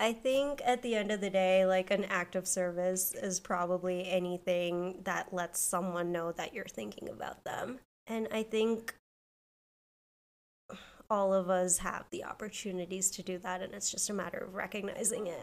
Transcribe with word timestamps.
I 0.00 0.12
think 0.12 0.62
at 0.64 0.82
the 0.82 0.94
end 0.94 1.10
of 1.10 1.20
the 1.20 1.28
day, 1.28 1.66
like 1.66 1.90
an 1.90 2.04
act 2.04 2.36
of 2.36 2.46
service 2.46 3.12
is 3.14 3.40
probably 3.40 4.08
anything 4.08 5.00
that 5.02 5.34
lets 5.34 5.58
someone 5.58 6.12
know 6.12 6.30
that 6.32 6.54
you're 6.54 6.66
thinking 6.66 7.08
about 7.08 7.42
them. 7.42 7.80
And 8.06 8.28
I 8.30 8.44
think 8.44 8.94
all 11.10 11.34
of 11.34 11.50
us 11.50 11.78
have 11.78 12.04
the 12.10 12.22
opportunities 12.22 13.10
to 13.10 13.24
do 13.24 13.38
that, 13.38 13.60
and 13.60 13.74
it's 13.74 13.90
just 13.90 14.08
a 14.08 14.12
matter 14.12 14.38
of 14.38 14.54
recognizing 14.54 15.26
it. 15.26 15.42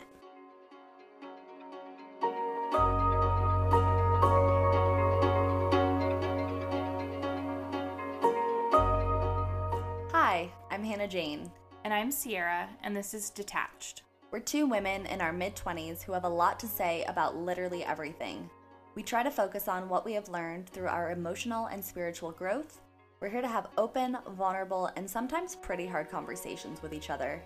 Hi, 10.14 10.50
I'm 10.72 10.86
Hannah 10.86 11.10
Jane. 11.10 11.52
And 11.84 11.94
I'm 11.94 12.10
Sierra, 12.10 12.70
and 12.82 12.96
this 12.96 13.14
is 13.14 13.30
Detached. 13.30 14.02
We're 14.36 14.42
two 14.42 14.68
women 14.68 15.06
in 15.06 15.22
our 15.22 15.32
mid 15.32 15.56
20s 15.56 16.04
who 16.04 16.12
have 16.12 16.26
a 16.26 16.30
lot 16.30 16.60
to 16.60 16.68
say 16.68 17.06
about 17.08 17.38
literally 17.38 17.86
everything. 17.86 18.50
We 18.94 19.02
try 19.02 19.24
to 19.24 19.32
focus 19.32 19.70
on 19.70 19.88
what 19.88 20.04
we 20.04 20.12
have 20.12 20.28
learned 20.28 20.68
through 20.68 20.88
our 20.88 21.12
emotional 21.12 21.68
and 21.68 21.82
spiritual 21.82 22.32
growth. 22.32 22.82
We're 23.22 23.30
here 23.30 23.40
to 23.40 23.48
have 23.48 23.70
open, 23.78 24.18
vulnerable, 24.36 24.92
and 24.98 25.10
sometimes 25.10 25.56
pretty 25.56 25.86
hard 25.86 26.10
conversations 26.10 26.82
with 26.82 26.94
each 26.94 27.10
other. 27.10 27.42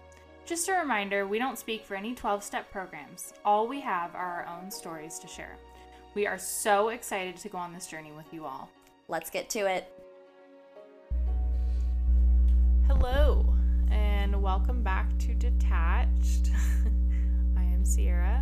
Just 0.47 0.67
a 0.67 0.73
reminder 0.73 1.27
we 1.27 1.38
don't 1.38 1.59
speak 1.59 1.85
for 1.85 1.94
any 1.94 2.16
12 2.16 2.44
step 2.44 2.71
programs. 2.71 3.33
All 3.45 3.67
we 3.67 3.80
have 3.81 4.16
are 4.16 4.47
our 4.47 4.59
own 4.59 4.71
stories 4.71 5.19
to 5.19 5.27
share. 5.27 5.59
We 6.16 6.25
are 6.25 6.39
so 6.39 6.89
excited 6.89 7.38
to 7.38 7.49
go 7.49 7.59
on 7.59 7.71
this 7.71 7.85
journey 7.85 8.13
with 8.13 8.33
you 8.33 8.45
all. 8.45 8.67
Let's 9.08 9.30
get 9.30 9.47
to 9.52 9.59
it. 9.59 9.94
Hello, 12.88 13.45
welcome 14.39 14.81
back 14.81 15.05
to 15.17 15.34
Detached. 15.34 16.49
I 17.57 17.61
am 17.61 17.84
Sierra. 17.84 18.41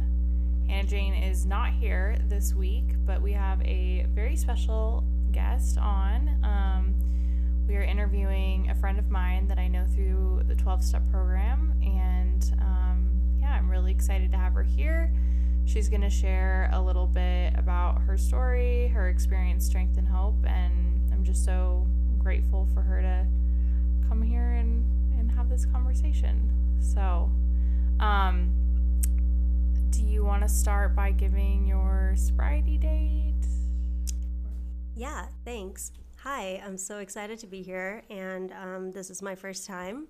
Hannah 0.70 0.88
Jane 0.88 1.16
is 1.16 1.44
not 1.44 1.72
here 1.72 2.16
this 2.28 2.54
week, 2.54 2.84
but 3.04 3.20
we 3.20 3.32
have 3.32 3.60
a 3.64 4.06
very 4.14 4.36
special 4.36 5.04
guest 5.32 5.80
on. 5.80 6.30
Um, 6.44 6.94
we 7.68 7.76
are 7.78 7.82
interviewing 7.82 8.70
a 8.70 8.76
friend 8.76 9.00
of 9.00 9.10
mine 9.10 9.48
that 9.48 9.58
I 9.58 9.68
know 9.68 9.88
through 9.96 10.44
the 10.48 10.54
12 10.54 10.84
step 10.84 11.02
program, 11.10 11.74
and 11.82 12.46
um, 12.62 13.10
yeah, 13.42 13.58
I'm 13.58 13.68
really 13.68 13.92
excited 13.92 14.32
to 14.34 14.38
have 14.38 14.54
her 14.54 14.64
here. 14.64 15.12
She's 15.66 15.90
going 15.90 16.02
to 16.02 16.12
share 16.12 16.70
a 16.74 16.80
little 16.80 17.08
bit 17.08 17.56
about 17.58 18.02
her 18.02 18.20
story, 18.20 18.90
her 18.90 19.10
experience, 19.10 19.66
strength, 19.66 19.98
and 19.98 20.08
hope, 20.08 20.46
and 20.46 21.12
I'm 21.12 21.24
just 21.24 21.44
so 21.44 21.88
grateful 22.20 22.68
for 22.76 22.82
her 22.82 23.02
to 23.02 23.26
come 24.08 24.22
here 24.22 24.52
and, 24.52 24.86
have 25.36 25.50
this 25.50 25.66
conversation. 25.66 26.50
So, 26.80 27.32
um, 28.00 28.54
do 29.90 30.02
you 30.02 30.24
want 30.24 30.44
to 30.44 30.50
start 30.50 30.96
by 30.96 31.12
giving 31.12 31.66
your 31.66 32.14
sobriety 32.16 32.78
date? 32.78 33.34
Yeah, 34.96 35.28
thanks. 35.46 35.92
Hi, 36.24 36.62
I'm 36.66 36.78
so 36.78 37.00
excited 37.00 37.40
to 37.40 37.48
be 37.48 37.62
here, 37.62 38.02
and 38.10 38.52
um, 38.52 38.92
this 38.92 39.10
is 39.10 39.22
my 39.22 39.36
first 39.36 39.68
time 39.68 40.08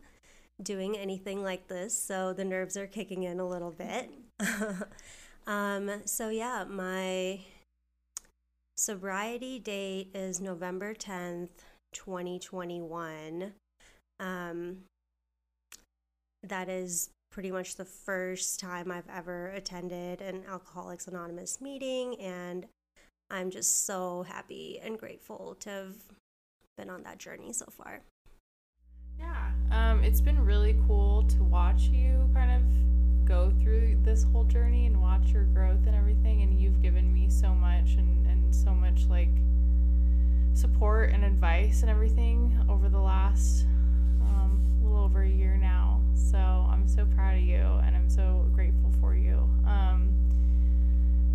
doing 0.64 0.98
anything 0.98 1.44
like 1.44 1.68
this, 1.68 1.98
so 1.98 2.34
the 2.34 2.46
nerves 2.46 2.78
are 2.78 2.88
kicking 2.88 3.24
in 3.24 3.40
a 3.40 3.48
little 3.48 3.72
bit. 3.72 4.10
um, 5.48 5.92
so, 6.06 6.30
yeah, 6.30 6.64
my 6.68 7.42
sobriety 8.78 9.60
date 9.60 10.12
is 10.14 10.40
November 10.40 10.94
10th, 10.94 11.50
2021. 11.94 13.54
Um, 14.20 14.78
that 16.50 16.70
is 16.70 17.10
pretty 17.32 17.52
much 17.52 17.76
the 17.76 17.86
first 17.86 18.60
time 18.60 18.92
I've 18.92 19.10
ever 19.14 19.48
attended 19.50 20.22
an 20.22 20.44
Alcoholics 20.50 21.08
Anonymous 21.08 21.62
meeting, 21.62 22.16
and 22.20 22.66
I'm 23.30 23.52
just 23.52 23.86
so 23.86 24.24
happy 24.24 24.80
and 24.82 24.98
grateful 24.98 25.56
to 25.62 25.70
have 25.70 25.96
been 26.78 26.90
on 26.90 27.04
that 27.04 27.18
journey 27.18 27.54
so 27.54 27.66
far. 27.70 28.02
Yeah, 29.20 29.52
um, 29.72 30.04
it's 30.04 30.22
been 30.22 30.44
really 30.44 30.76
cool 30.88 31.24
to 31.24 31.44
watch 31.44 31.84
you 31.84 32.30
kind 32.34 32.52
of 32.52 33.28
go 33.28 33.52
through 33.62 34.00
this 34.04 34.24
whole 34.24 34.46
journey 34.46 34.86
and 34.86 35.02
watch 35.02 35.28
your 35.28 35.44
growth 35.46 35.86
and 35.86 35.96
everything. 35.96 36.44
And 36.44 36.60
you've 36.60 36.82
given 36.82 37.14
me 37.14 37.30
so 37.30 37.50
much 37.50 37.96
and, 37.96 38.26
and 38.28 38.56
so 38.56 38.72
much 38.72 39.06
like 39.10 39.30
support 40.54 41.12
and 41.12 41.24
advice 41.26 41.82
and 41.82 41.90
everything 41.90 42.58
over 42.70 42.90
the 42.90 43.00
last 43.00 43.66
um, 44.22 44.62
little 44.82 45.04
over 45.04 45.24
a 45.24 45.30
year 45.30 45.58
now. 45.58 45.97
So 46.18 46.38
I'm 46.38 46.88
so 46.88 47.06
proud 47.16 47.36
of 47.36 47.44
you 47.44 47.58
and 47.58 47.96
I'm 47.96 48.10
so 48.10 48.46
grateful 48.54 48.92
for 49.00 49.16
you. 49.16 49.38
Um, 49.66 50.14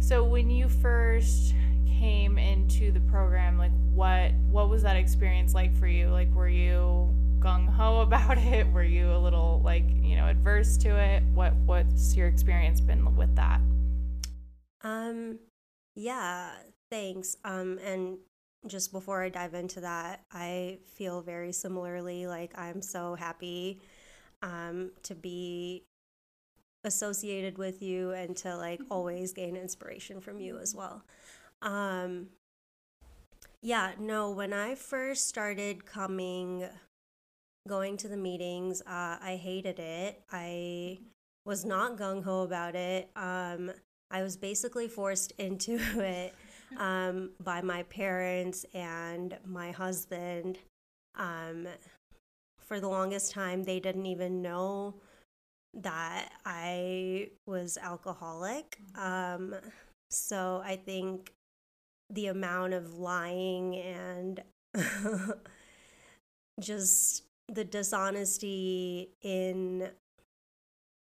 so 0.00 0.25
when 0.25 0.50
you 0.50 0.69
first 0.69 1.54
came 1.87 2.37
into 2.37 2.91
the 2.91 3.00
program, 3.00 3.56
like 3.59 3.70
what 3.94 4.32
what 4.50 4.69
was 4.69 4.82
that 4.82 4.97
experience 4.97 5.54
like 5.54 5.75
for 5.78 5.87
you? 5.87 6.09
Like 6.09 6.32
were 6.34 6.48
you 6.48 7.15
gung 7.38 7.69
ho 7.69 8.00
about 8.06 8.38
it? 8.38 8.70
Were 8.72 8.82
you 8.82 9.12
a 9.12 9.19
little 9.19 9.60
like 9.65 9.84
you 9.88 10.16
know 10.16 10.26
adverse 10.26 10.76
to 10.78 10.97
it? 10.99 11.22
What 11.34 11.54
what's 11.54 12.16
your 12.16 12.26
experience 12.28 12.81
been 12.81 13.16
with 13.16 13.34
that? 13.37 13.60
Um, 14.82 15.38
yeah, 15.94 16.50
thanks. 16.91 17.37
Um, 17.44 17.78
and 17.84 18.19
just 18.66 18.93
before 18.93 19.22
I 19.22 19.28
dive 19.28 19.54
into 19.54 19.81
that, 19.81 20.25
I 20.32 20.78
feel 20.94 21.20
very 21.20 21.53
similarly. 21.53 22.26
Like 22.26 22.59
I'm 22.59 22.82
so 22.82 23.14
happy 23.14 23.81
um, 24.43 24.91
to 25.05 25.15
be 25.15 25.85
associated 26.85 27.59
with 27.59 27.81
you 27.81 28.11
and 28.11 28.37
to 28.37 28.57
like 28.57 28.81
always 28.91 29.33
gain 29.33 29.57
inspiration 29.57 30.21
from 30.21 30.41
you 30.41 30.59
as 30.59 30.75
well. 30.75 31.05
Um, 31.63 32.29
yeah, 33.63 33.93
no, 33.99 34.31
when 34.31 34.53
I 34.53 34.75
first 34.75 35.29
started 35.29 35.87
coming, 35.87 36.69
going 37.69 37.97
to 37.99 38.09
the 38.09 38.17
meetings, 38.17 38.83
uh, 38.83 39.19
I 39.23 39.39
hated 39.41 39.79
it. 39.79 40.21
I 40.33 40.99
was 41.45 41.65
not 41.65 41.97
gung 41.97 42.25
ho 42.25 42.43
about 42.43 42.75
it. 42.75 43.09
Um, 43.15 43.71
I 44.11 44.23
was 44.23 44.37
basically 44.37 44.89
forced 44.89 45.33
into 45.39 45.79
it 46.01 46.35
um, 46.77 47.31
by 47.41 47.63
my 47.63 47.85
parents 47.85 48.67
and 48.75 49.39
my 49.47 49.71
husband. 49.71 50.59
Um, 51.15 51.69
for 52.72 52.81
the 52.81 52.88
longest 52.88 53.33
time, 53.33 53.65
they 53.65 53.78
didn't 53.81 54.06
even 54.06 54.41
know 54.41 54.94
that 55.75 56.31
I 56.47 57.28
was 57.47 57.77
alcoholic. 57.77 58.78
Um, 58.94 59.55
so 60.09 60.62
I 60.65 60.77
think 60.77 61.34
the 62.09 62.28
amount 62.28 62.72
of 62.72 62.94
lying 62.94 63.77
and 63.77 64.43
just 66.61 67.25
the 67.47 67.62
dishonesty 67.62 69.11
in 69.21 69.91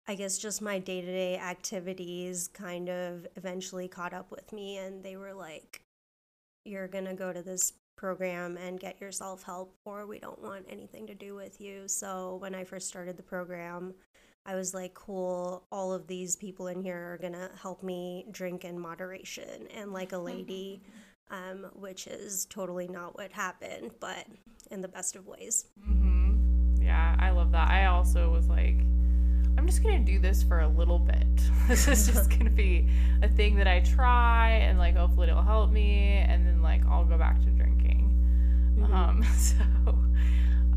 I 0.07 0.15
guess 0.15 0.37
just 0.37 0.61
my 0.61 0.79
day 0.79 1.01
to 1.01 1.07
day 1.07 1.37
activities 1.37 2.47
kind 2.47 2.87
of 2.87 3.27
eventually 3.35 3.89
caught 3.89 4.13
up 4.13 4.31
with 4.31 4.53
me, 4.53 4.77
and 4.77 5.03
they 5.03 5.17
were 5.17 5.33
like, 5.33 5.81
You're 6.63 6.87
gonna 6.87 7.13
go 7.13 7.33
to 7.33 7.41
this 7.41 7.73
program 7.97 8.55
and 8.55 8.79
get 8.79 9.01
yourself 9.01 9.43
help, 9.43 9.75
or 9.83 10.05
we 10.05 10.19
don't 10.19 10.41
want 10.41 10.65
anything 10.69 11.05
to 11.07 11.13
do 11.13 11.35
with 11.35 11.59
you. 11.59 11.87
So, 11.87 12.37
when 12.39 12.55
I 12.55 12.63
first 12.63 12.87
started 12.87 13.17
the 13.17 13.23
program, 13.23 13.93
I 14.45 14.55
was 14.55 14.73
like, 14.73 14.93
Cool, 14.93 15.65
all 15.71 15.91
of 15.91 16.07
these 16.07 16.37
people 16.37 16.67
in 16.67 16.81
here 16.81 17.13
are 17.13 17.17
gonna 17.21 17.49
help 17.61 17.83
me 17.83 18.25
drink 18.31 18.63
in 18.63 18.79
moderation 18.79 19.67
and 19.75 19.91
like 19.91 20.13
a 20.13 20.17
lady, 20.17 20.81
um, 21.29 21.67
which 21.73 22.07
is 22.07 22.45
totally 22.45 22.87
not 22.87 23.17
what 23.17 23.33
happened, 23.33 23.91
but 23.99 24.25
in 24.71 24.81
the 24.81 24.87
best 24.87 25.15
of 25.17 25.27
ways. 25.27 25.65
Mm-hmm. 25.81 26.81
Yeah, 26.81 27.17
I 27.19 27.31
love 27.31 27.51
that. 27.51 27.69
I 27.69 27.87
also 27.87 28.31
was 28.31 28.47
like, 28.47 28.77
I'm 29.57 29.65
just 29.65 29.83
gonna 29.83 29.99
do 29.99 30.19
this 30.19 30.43
for 30.43 30.61
a 30.61 30.67
little 30.67 30.99
bit. 30.99 31.27
this 31.67 31.87
is 31.87 32.07
just 32.07 32.29
gonna 32.37 32.49
be 32.49 32.89
a 33.21 33.27
thing 33.27 33.57
that 33.57 33.67
I 33.67 33.81
try, 33.81 34.51
and 34.51 34.77
like 34.79 34.95
hopefully 34.95 35.27
it'll 35.27 35.41
help 35.41 35.71
me, 35.71 36.23
and 36.25 36.47
then 36.47 36.61
like 36.61 36.85
I'll 36.85 37.03
go 37.03 37.17
back 37.17 37.41
to 37.41 37.47
drinking. 37.47 37.86
Mm-hmm. 38.77 38.93
Um, 38.93 39.23
so 39.37 39.63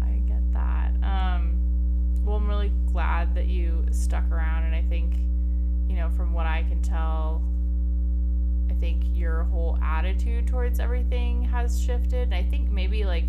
I 0.03 0.13
get 0.27 0.53
that. 0.53 0.93
Um, 1.03 1.57
well, 2.25 2.37
I'm 2.37 2.49
really 2.49 2.73
glad 2.93 3.35
that 3.35 3.47
you 3.47 3.87
stuck 3.91 4.31
around, 4.31 4.65
and 4.65 4.75
I 4.75 4.83
think, 4.83 5.15
you 5.89 5.97
know, 5.97 6.11
from 6.11 6.33
what 6.33 6.47
I 6.47 6.65
can 6.69 6.83
tell, 6.83 7.43
I 8.71 8.75
think 8.75 9.03
your 9.15 9.45
whole 9.45 9.79
attitude 9.83 10.47
towards 10.47 10.81
everything 10.81 11.43
has 11.45 11.81
shifted. 11.81 12.23
And 12.23 12.35
I 12.35 12.43
think 12.45 12.71
maybe 12.71 13.05
like 13.05 13.25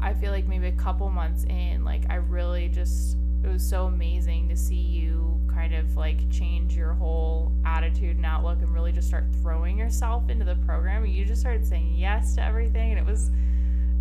I 0.00 0.14
feel 0.14 0.30
like 0.30 0.46
maybe 0.46 0.68
a 0.68 0.72
couple 0.72 1.08
months 1.10 1.44
in, 1.44 1.84
like 1.84 2.02
I 2.08 2.16
really 2.16 2.68
just 2.68 3.16
it 3.44 3.48
was 3.48 3.62
so 3.62 3.86
amazing 3.86 4.48
to 4.48 4.56
see 4.56 4.74
you 4.74 5.40
kind 5.52 5.74
of 5.74 5.96
like 5.96 6.28
change 6.30 6.76
your 6.76 6.92
whole 6.92 7.52
attitude 7.64 8.16
and 8.16 8.26
outlook 8.26 8.60
and 8.62 8.72
really 8.74 8.92
just 8.92 9.08
start 9.08 9.24
throwing 9.42 9.78
yourself 9.78 10.28
into 10.28 10.44
the 10.44 10.56
program. 10.56 11.06
You 11.06 11.24
just 11.24 11.40
started 11.40 11.66
saying 11.66 11.94
yes 11.96 12.34
to 12.34 12.44
everything, 12.44 12.90
and 12.90 12.98
it 12.98 13.06
was 13.06 13.30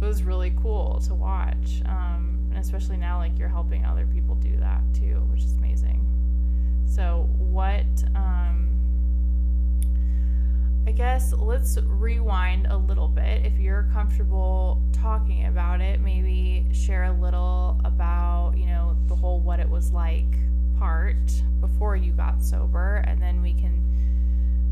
it 0.02 0.06
was 0.06 0.24
really 0.24 0.54
cool 0.62 1.02
to 1.08 1.14
watch. 1.14 1.82
Um, 1.86 2.40
and 2.52 2.60
especially 2.60 2.98
now, 2.98 3.18
like 3.18 3.38
you're 3.38 3.48
helping 3.48 3.86
other 3.86 4.08
people 4.14 4.36
do 4.36 4.56
that 4.58 4.82
too, 4.94 5.22
which 5.32 5.44
is 5.44 5.54
amazing. 5.54 6.06
So, 6.86 7.30
what, 7.38 7.86
um, 8.16 8.77
I 10.88 10.92
guess 10.92 11.34
let's 11.34 11.78
rewind 11.84 12.68
a 12.68 12.78
little 12.78 13.10
bit. 13.10 13.46
If 13.46 13.60
you're 13.60 13.90
comfortable 13.92 14.82
talking 14.94 15.46
about 15.46 15.82
it, 15.82 16.00
maybe 16.00 16.66
share 16.72 17.04
a 17.04 17.12
little 17.12 17.82
about, 17.84 18.54
you 18.56 18.68
know, 18.68 18.96
the 19.08 19.16
whole 19.16 19.42
what 19.42 19.60
it 19.60 19.70
was 19.70 19.92
like 19.92 20.24
part 20.80 21.18
before 21.60 21.98
you 21.98 22.14
got 22.14 22.42
sober, 22.42 23.04
and 23.06 23.22
then 23.22 23.42
we 23.42 23.52
can, 23.52 23.84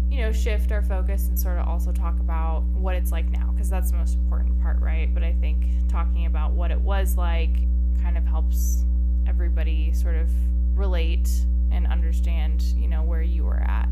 you 0.10 0.22
know, 0.22 0.32
shift 0.32 0.72
our 0.72 0.82
focus 0.82 1.28
and 1.28 1.38
sort 1.38 1.58
of 1.60 1.68
also 1.68 1.92
talk 1.92 2.18
about 2.22 2.64
what 2.74 2.96
it's 2.96 3.12
like 3.12 3.30
now, 3.30 3.52
because 3.54 3.70
that's 3.70 3.92
the 3.92 3.98
most 3.98 4.16
important 4.16 4.58
part, 4.62 4.80
right? 4.80 5.14
But 5.14 5.22
I 5.22 5.34
think 5.34 5.66
talking 5.90 6.28
about 6.28 6.54
what 6.54 6.72
it 6.72 6.80
was 6.80 7.18
like 7.18 7.58
kind 8.02 8.18
of 8.18 8.26
helps 8.26 8.86
everybody 9.28 9.92
sort 9.92 10.16
of 10.16 10.30
relate 10.76 11.30
and 11.74 11.86
understand, 11.86 12.62
you 12.78 12.88
know, 12.88 13.04
where 13.04 13.22
you 13.22 13.44
were 13.44 13.60
at. 13.60 13.90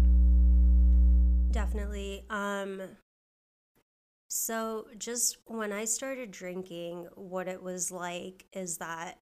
Definitely. 1.54 2.26
Um 2.30 2.82
so 4.28 4.88
just 4.98 5.38
when 5.46 5.72
I 5.72 5.86
started 5.86 6.32
drinking, 6.32 7.08
what 7.14 7.48
it 7.48 7.62
was 7.62 7.92
like 7.92 8.46
is 8.52 8.80
that 8.80 9.20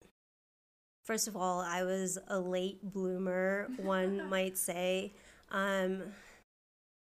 first 1.03 1.27
of 1.27 1.35
all, 1.35 1.59
I 1.59 1.83
was 1.83 2.17
a 2.29 2.39
late 2.39 2.81
bloomer, 2.81 3.67
one 3.77 4.29
might 4.29 4.57
say. 4.57 5.13
Um 5.51 6.03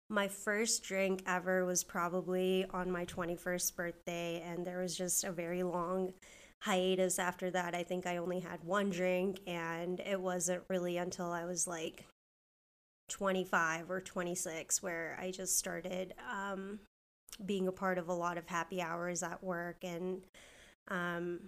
my 0.09 0.27
first 0.27 0.83
drink 0.83 1.23
ever 1.25 1.65
was 1.65 1.83
probably 1.83 2.65
on 2.71 2.91
my 2.91 3.05
21st 3.05 3.75
birthday 3.75 4.43
and 4.45 4.67
there 4.67 4.81
was 4.81 4.95
just 4.95 5.23
a 5.23 5.31
very 5.31 5.63
long 5.63 6.13
hiatus 6.63 7.17
after 7.17 7.49
that. 7.51 7.73
I 7.73 7.83
think 7.83 8.05
I 8.05 8.17
only 8.17 8.39
had 8.39 8.63
one 8.63 8.89
drink, 8.89 9.41
and 9.47 9.99
it 9.99 10.19
wasn't 10.19 10.63
really 10.69 10.95
until 10.97 11.29
I 11.29 11.43
was 11.43 11.67
like 11.67 12.05
25 13.09 13.91
or 13.91 14.01
26 14.01 14.81
where 14.81 15.17
I 15.21 15.31
just 15.31 15.57
started 15.57 16.13
um, 16.31 16.79
being 17.45 17.67
a 17.67 17.71
part 17.71 17.97
of 17.97 18.07
a 18.07 18.13
lot 18.13 18.38
of 18.38 18.47
happy 18.47 18.81
hours 18.81 19.23
at 19.23 19.44
work. 19.44 19.77
And 19.83 20.25
um, 20.88 21.39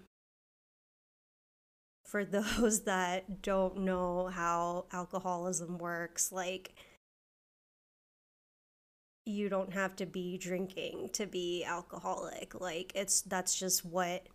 for 2.04 2.26
those 2.26 2.82
that 2.82 3.42
don't 3.42 3.80
know 3.80 4.28
how 4.28 4.86
alcoholism 4.92 5.78
works, 5.78 6.32
like, 6.32 6.76
you 9.26 9.50
don't 9.50 9.74
have 9.74 9.96
to 9.96 10.06
be 10.06 10.38
drinking 10.38 11.10
to 11.14 11.26
be 11.26 11.64
alcoholic. 11.64 12.60
Like, 12.60 12.92
it's 12.94 13.22
that's 13.22 13.58
just 13.58 13.84
what 13.84 14.28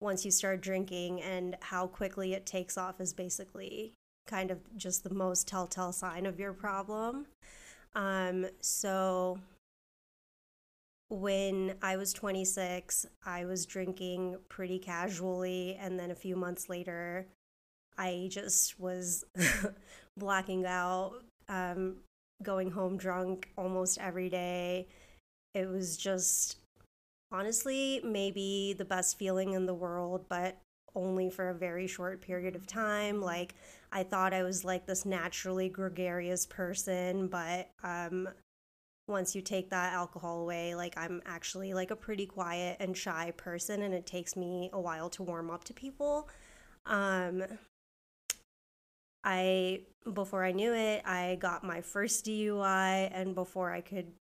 once 0.00 0.24
you 0.24 0.30
start 0.30 0.60
drinking 0.60 1.22
and 1.22 1.56
how 1.62 1.86
quickly 1.86 2.34
it 2.34 2.44
takes 2.44 2.76
off 2.76 3.00
is 3.00 3.14
basically 3.14 3.94
kind 4.26 4.50
of 4.50 4.58
just 4.76 5.04
the 5.04 5.14
most 5.14 5.46
telltale 5.46 5.92
sign 5.92 6.26
of 6.26 6.38
your 6.38 6.52
problem. 6.52 7.26
Um, 7.94 8.46
so 8.60 9.38
when 11.08 11.74
I 11.82 11.96
was 11.96 12.12
26, 12.12 13.06
I 13.24 13.44
was 13.44 13.66
drinking 13.66 14.36
pretty 14.48 14.78
casually, 14.78 15.76
and 15.80 15.98
then 15.98 16.10
a 16.10 16.14
few 16.14 16.36
months 16.36 16.68
later, 16.68 17.26
I 17.96 18.28
just 18.30 18.80
was 18.80 19.24
blacking 20.16 20.66
out, 20.66 21.22
um, 21.48 21.96
going 22.42 22.70
home 22.70 22.96
drunk 22.96 23.50
almost 23.56 23.98
every 23.98 24.28
day. 24.28 24.88
It 25.54 25.68
was 25.68 25.96
just 25.96 26.56
honestly 27.30 28.00
maybe 28.04 28.74
the 28.76 28.84
best 28.84 29.18
feeling 29.18 29.52
in 29.52 29.66
the 29.66 29.74
world, 29.74 30.24
but 30.28 30.58
only 30.96 31.30
for 31.30 31.48
a 31.48 31.54
very 31.54 31.86
short 31.86 32.20
period 32.20 32.56
of 32.56 32.66
time. 32.66 33.20
Like 33.20 33.54
I 33.94 34.02
thought 34.02 34.34
I 34.34 34.42
was 34.42 34.64
like 34.64 34.86
this 34.86 35.06
naturally 35.06 35.68
gregarious 35.68 36.46
person, 36.46 37.28
but 37.28 37.70
um 37.82 38.28
once 39.06 39.34
you 39.34 39.42
take 39.42 39.70
that 39.70 39.92
alcohol 39.92 40.42
away, 40.42 40.74
like 40.74 40.94
I'm 40.96 41.22
actually 41.26 41.74
like 41.74 41.90
a 41.90 41.96
pretty 41.96 42.26
quiet 42.26 42.78
and 42.80 42.96
shy 42.96 43.32
person 43.36 43.82
and 43.82 43.94
it 43.94 44.06
takes 44.06 44.36
me 44.36 44.70
a 44.72 44.80
while 44.80 45.10
to 45.10 45.22
warm 45.22 45.50
up 45.50 45.64
to 45.64 45.74
people. 45.74 46.28
Um 46.86 47.44
I 49.24 49.82
before 50.12 50.44
I 50.44 50.52
knew 50.52 50.74
it, 50.74 51.02
I 51.06 51.36
got 51.40 51.64
my 51.64 51.80
first 51.80 52.26
DUI 52.26 53.10
and 53.12 53.34
before 53.34 53.70
I 53.72 53.80
could 53.80 54.12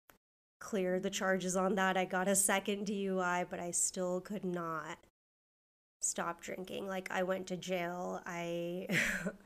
clear 0.64 1.00
the 1.00 1.10
charges 1.10 1.56
on 1.56 1.76
that. 1.76 1.98
I 1.98 2.06
got 2.06 2.28
a 2.28 2.36
second 2.36 2.88
DUI, 2.88 3.46
but 3.50 3.60
I 3.60 3.72
still 3.72 4.22
could 4.22 4.46
not 4.46 4.98
stop 6.02 6.42
drinking. 6.42 6.88
Like, 6.88 7.10
I 7.12 7.24
went 7.24 7.48
to 7.48 7.58
jail. 7.58 8.22
I 8.26 8.88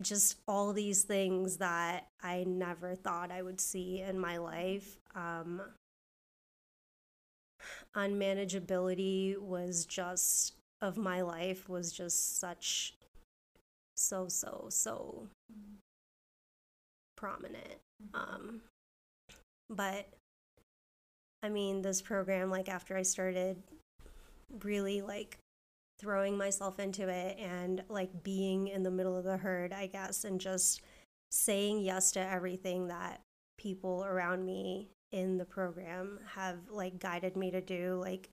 just 0.00 0.38
all 0.48 0.72
these 0.72 1.02
things 1.02 1.58
that 1.58 2.06
I 2.22 2.44
never 2.44 2.94
thought 2.94 3.30
I 3.30 3.42
would 3.42 3.60
see 3.60 4.00
in 4.00 4.18
my 4.18 4.38
life. 4.38 4.98
Um, 5.14 5.62
unmanageability 7.96 9.38
was 9.38 9.86
just 9.86 10.54
of 10.80 10.96
my 10.96 11.20
life 11.20 11.68
was 11.68 11.92
just 11.92 12.40
such 12.40 12.94
so 13.94 14.26
so 14.26 14.66
so 14.68 15.28
prominent 17.16 17.78
um 18.14 18.60
but 19.70 20.08
I 21.42 21.48
mean, 21.48 21.82
this 21.82 22.00
program, 22.00 22.50
like 22.50 22.68
after 22.68 22.96
I 22.96 23.02
started 23.02 23.60
really 24.62 25.02
like 25.02 25.38
throwing 26.02 26.36
myself 26.36 26.80
into 26.80 27.08
it 27.08 27.38
and 27.38 27.84
like 27.88 28.24
being 28.24 28.66
in 28.66 28.82
the 28.82 28.90
middle 28.90 29.16
of 29.16 29.24
the 29.24 29.36
herd, 29.36 29.72
I 29.72 29.86
guess, 29.86 30.24
and 30.24 30.40
just 30.40 30.82
saying 31.30 31.80
yes 31.80 32.10
to 32.12 32.20
everything 32.20 32.88
that 32.88 33.20
people 33.56 34.04
around 34.04 34.44
me 34.44 34.88
in 35.12 35.38
the 35.38 35.44
program 35.44 36.18
have 36.34 36.56
like 36.70 36.98
guided 36.98 37.36
me 37.36 37.52
to 37.52 37.60
do, 37.60 38.00
like 38.02 38.28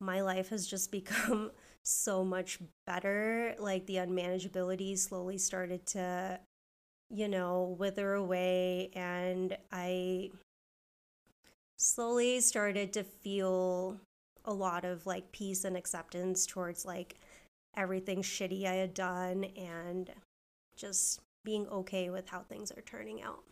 my 0.00 0.22
life 0.22 0.48
has 0.48 0.66
just 0.66 0.90
become 0.92 1.52
so 1.84 2.24
much 2.24 2.58
better. 2.86 3.54
Like 3.58 3.86
the 3.86 3.96
unmanageability 3.96 4.98
slowly 4.98 5.38
started 5.38 5.86
to, 5.86 6.40
you 7.10 7.28
know, 7.28 7.76
wither 7.78 8.14
away, 8.14 8.90
and 8.94 9.56
I 9.70 10.30
slowly 11.78 12.40
started 12.40 12.92
to 12.94 13.04
feel 13.04 14.00
a 14.44 14.52
lot 14.52 14.84
of 14.84 15.06
like 15.06 15.32
peace 15.32 15.64
and 15.64 15.76
acceptance 15.76 16.46
towards 16.46 16.84
like 16.84 17.16
everything 17.76 18.22
shitty 18.22 18.66
I 18.66 18.74
had 18.74 18.94
done 18.94 19.44
and 19.56 20.10
just 20.76 21.20
being 21.44 21.66
okay 21.68 22.10
with 22.10 22.28
how 22.28 22.40
things 22.40 22.70
are 22.72 22.82
turning 22.82 23.22
out. 23.22 23.42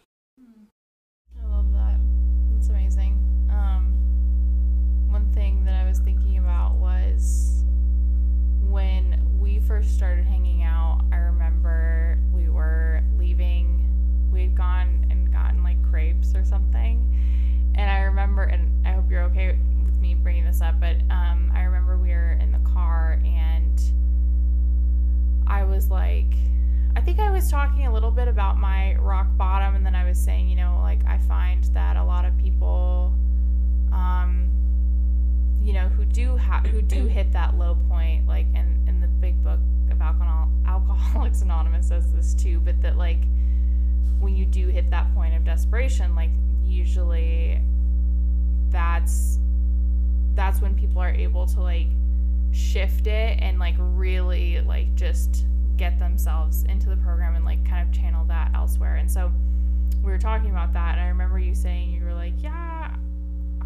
I 1.43 1.47
love 1.47 1.73
that. 1.73 1.99
That's 2.53 2.69
amazing. 2.69 3.19
Um, 3.51 3.95
one 5.09 5.33
thing 5.33 5.65
that 5.65 5.75
I 5.75 5.89
was 5.89 5.99
thinking 5.99 6.39
about 6.39 6.77
was 6.77 7.65
when 8.69 9.21
we 9.39 9.61
first 9.61 9.95
started 9.95 10.25
hanging 10.25 10.63
out, 10.63 11.03
I 11.13 11.17
remember 11.17 12.19
we 12.33 12.49
were 12.49 13.03
leaving, 13.19 13.89
we 14.33 14.43
had 14.43 14.57
gone 14.57 15.07
and 15.11 15.33
gotten 15.33 15.63
like 15.63 15.83
crepes 15.91 16.35
or 16.35 16.45
something 16.45 17.09
and 17.75 17.91
I 17.91 18.01
remember, 18.01 18.43
and 18.45 18.87
I 18.87 18.93
hope 18.93 19.11
you're 19.11 19.23
okay 19.25 19.59
bringing 20.23 20.45
this 20.45 20.61
up, 20.61 20.81
but 20.81 20.97
um, 21.11 21.51
I 21.55 21.63
remember 21.63 21.99
we 21.99 22.11
were 22.11 22.39
in 22.41 22.53
the 22.53 22.61
car 22.71 23.21
and 23.25 23.81
I 25.47 25.65
was 25.65 25.91
like, 25.91 26.35
I 26.95 27.01
think 27.01 27.19
I 27.19 27.31
was 27.31 27.51
talking 27.51 27.87
a 27.87 27.93
little 27.93 28.11
bit 28.11 28.29
about 28.29 28.59
my 28.59 28.97
rock 28.97 29.29
bottom, 29.37 29.75
and 29.75 29.85
then 29.85 29.95
I 29.95 30.07
was 30.07 30.19
saying, 30.19 30.49
you 30.49 30.57
know, 30.57 30.79
like 30.83 31.01
I 31.07 31.19
find 31.19 31.65
that 31.75 31.97
a 31.97 32.05
lot 32.05 32.25
of 32.25 32.37
people, 32.39 33.15
um, 33.93 34.51
you 35.63 35.73
know, 35.73 35.89
who 35.89 36.05
do 36.05 36.37
have 36.37 36.67
who 36.67 36.83
do 36.83 37.07
hit 37.07 37.33
that 37.33 37.57
low 37.57 37.77
point, 37.89 38.27
like 38.27 38.47
in 38.55 38.85
in 38.87 39.01
the 39.01 39.09
big 39.09 39.43
book 39.43 39.61
of 39.91 40.01
alcohol 40.01 40.51
Alcoholics 40.67 41.43
Anonymous 41.43 41.89
says 41.89 42.13
this 42.13 42.35
too, 42.35 42.61
but 42.61 42.81
that 42.83 42.97
like 42.97 43.21
when 44.21 44.37
you 44.37 44.45
do 44.45 44.69
hit 44.69 44.91
that 44.91 45.13
point 45.15 45.35
of 45.35 45.45
desperation, 45.45 46.15
like 46.15 46.31
usually 46.65 47.61
that's 48.71 49.39
that's 50.35 50.61
when 50.61 50.75
people 50.75 51.01
are 51.01 51.11
able 51.11 51.47
to 51.47 51.61
like 51.61 51.89
shift 52.53 53.07
it 53.07 53.39
and 53.41 53.59
like 53.59 53.75
really 53.79 54.61
like 54.61 54.95
just 54.95 55.45
get 55.77 55.99
themselves 55.99 56.65
into 56.65 56.89
the 56.89 56.97
program 56.97 57.35
and 57.35 57.45
like 57.45 57.67
kind 57.69 57.87
of 57.87 57.95
channel 57.95 58.25
that 58.27 58.51
elsewhere. 58.55 58.97
And 58.97 59.11
so 59.11 59.33
we 60.03 60.11
were 60.11 60.19
talking 60.19 60.51
about 60.51 60.73
that 60.73 60.93
and 60.93 61.01
I 61.01 61.09
remember 61.09 61.39
you 61.39 61.55
saying 61.55 61.93
you 61.93 62.05
were 62.05 62.15
like, 62.15 62.35
"Yeah, 62.39 62.95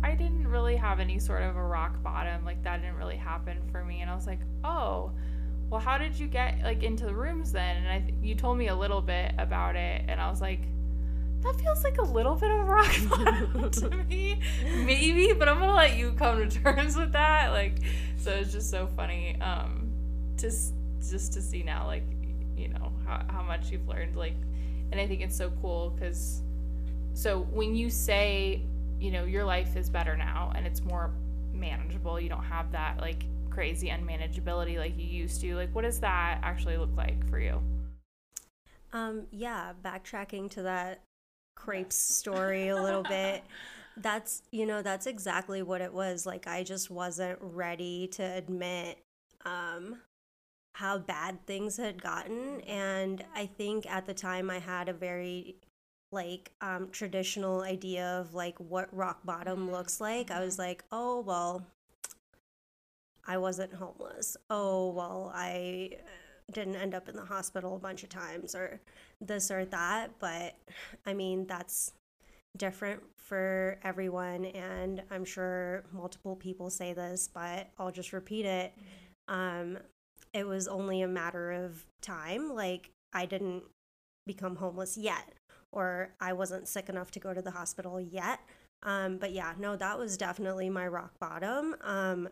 I 0.02 0.14
didn't 0.14 0.48
really 0.48 0.76
have 0.76 1.00
any 1.00 1.18
sort 1.18 1.42
of 1.42 1.56
a 1.56 1.62
rock 1.62 2.02
bottom. 2.02 2.44
Like 2.44 2.62
that 2.64 2.80
didn't 2.82 2.96
really 2.96 3.16
happen 3.16 3.58
for 3.70 3.84
me." 3.84 4.00
And 4.00 4.10
I 4.10 4.14
was 4.14 4.26
like, 4.26 4.40
"Oh, 4.64 5.10
well, 5.70 5.80
how 5.80 5.98
did 5.98 6.18
you 6.18 6.26
get 6.28 6.60
like 6.62 6.82
into 6.82 7.06
the 7.06 7.14
rooms 7.14 7.52
then?" 7.52 7.76
And 7.78 7.88
I 7.88 8.00
th- 8.00 8.14
you 8.22 8.34
told 8.34 8.58
me 8.58 8.68
a 8.68 8.76
little 8.76 9.00
bit 9.00 9.34
about 9.38 9.76
it 9.76 10.04
and 10.08 10.20
I 10.20 10.30
was 10.30 10.40
like, 10.40 10.60
that 11.46 11.60
feels 11.60 11.84
like 11.84 11.98
a 11.98 12.04
little 12.04 12.34
bit 12.34 12.50
of 12.50 12.66
rock 12.66 12.92
bottom 13.10 13.70
to 13.70 13.90
me. 14.04 14.40
Maybe, 14.84 15.32
but 15.32 15.48
I'm 15.48 15.58
gonna 15.58 15.74
let 15.74 15.96
you 15.96 16.12
come 16.12 16.48
to 16.48 16.60
terms 16.62 16.96
with 16.96 17.12
that. 17.12 17.52
Like, 17.52 17.76
so 18.18 18.32
it's 18.32 18.52
just 18.52 18.70
so 18.70 18.86
funny 18.96 19.40
um, 19.40 19.90
to 20.38 20.50
just 20.50 21.32
to 21.34 21.40
see 21.40 21.62
now, 21.62 21.86
like, 21.86 22.04
you 22.56 22.68
know, 22.68 22.92
how, 23.06 23.24
how 23.28 23.42
much 23.42 23.70
you've 23.70 23.86
learned. 23.86 24.16
Like, 24.16 24.34
and 24.90 25.00
I 25.00 25.06
think 25.06 25.20
it's 25.20 25.36
so 25.36 25.52
cool 25.62 25.90
because, 25.90 26.42
so 27.14 27.40
when 27.52 27.74
you 27.76 27.90
say, 27.90 28.62
you 28.98 29.10
know, 29.10 29.24
your 29.24 29.44
life 29.44 29.76
is 29.76 29.88
better 29.88 30.16
now 30.16 30.52
and 30.56 30.66
it's 30.66 30.82
more 30.82 31.12
manageable, 31.52 32.20
you 32.20 32.28
don't 32.28 32.44
have 32.44 32.72
that 32.72 32.98
like 33.00 33.24
crazy 33.50 33.88
unmanageability 33.88 34.78
like 34.78 34.98
you 34.98 35.06
used 35.06 35.40
to. 35.42 35.54
Like, 35.54 35.74
what 35.74 35.82
does 35.82 36.00
that 36.00 36.40
actually 36.42 36.76
look 36.76 36.94
like 36.96 37.28
for 37.30 37.38
you? 37.38 37.60
Um, 38.92 39.26
yeah, 39.30 39.72
backtracking 39.84 40.50
to 40.52 40.62
that 40.62 41.02
crepes 41.56 41.96
story 41.96 42.68
a 42.68 42.80
little 42.80 43.02
bit. 43.02 43.42
That's, 43.98 44.42
you 44.50 44.66
know, 44.66 44.82
that's 44.82 45.06
exactly 45.06 45.62
what 45.62 45.80
it 45.80 45.90
was. 45.90 46.26
Like, 46.26 46.46
I 46.46 46.62
just 46.62 46.90
wasn't 46.90 47.38
ready 47.40 48.08
to 48.08 48.22
admit 48.22 48.98
um, 49.46 50.02
how 50.74 50.98
bad 50.98 51.46
things 51.46 51.78
had 51.78 52.02
gotten. 52.02 52.60
And 52.60 53.24
I 53.34 53.46
think 53.46 53.90
at 53.90 54.04
the 54.04 54.12
time 54.12 54.50
I 54.50 54.58
had 54.58 54.90
a 54.90 54.92
very 54.92 55.56
like 56.12 56.52
um, 56.60 56.90
traditional 56.92 57.62
idea 57.62 58.06
of 58.20 58.34
like 58.34 58.58
what 58.58 58.94
rock 58.94 59.20
bottom 59.24 59.70
looks 59.70 59.98
like. 59.98 60.30
I 60.30 60.40
was 60.40 60.58
like, 60.58 60.84
oh, 60.92 61.20
well, 61.20 61.66
I 63.26 63.38
wasn't 63.38 63.72
homeless. 63.72 64.36
Oh, 64.50 64.90
well, 64.90 65.32
I 65.34 65.98
didn't 66.52 66.76
end 66.76 66.94
up 66.94 67.08
in 67.08 67.16
the 67.16 67.24
hospital 67.24 67.76
a 67.76 67.78
bunch 67.78 68.02
of 68.02 68.08
times 68.08 68.54
or 68.54 68.80
this 69.20 69.50
or 69.50 69.64
that. 69.66 70.10
But 70.18 70.56
I 71.04 71.14
mean, 71.14 71.46
that's 71.46 71.92
different 72.56 73.02
for 73.16 73.78
everyone. 73.82 74.46
And 74.46 75.02
I'm 75.10 75.24
sure 75.24 75.84
multiple 75.92 76.36
people 76.36 76.70
say 76.70 76.92
this, 76.92 77.28
but 77.32 77.68
I'll 77.78 77.90
just 77.90 78.12
repeat 78.12 78.46
it. 78.46 78.72
Um, 79.28 79.78
it 80.32 80.46
was 80.46 80.68
only 80.68 81.02
a 81.02 81.08
matter 81.08 81.52
of 81.52 81.84
time. 82.00 82.54
Like, 82.54 82.90
I 83.12 83.26
didn't 83.26 83.64
become 84.26 84.56
homeless 84.56 84.96
yet, 84.96 85.32
or 85.72 86.10
I 86.20 86.32
wasn't 86.32 86.68
sick 86.68 86.88
enough 86.88 87.10
to 87.12 87.20
go 87.20 87.32
to 87.32 87.42
the 87.42 87.50
hospital 87.50 88.00
yet. 88.00 88.40
Um, 88.82 89.16
but 89.18 89.32
yeah, 89.32 89.54
no, 89.58 89.76
that 89.76 89.98
was 89.98 90.16
definitely 90.16 90.68
my 90.68 90.86
rock 90.86 91.12
bottom. 91.18 91.74
Um, 91.82 92.28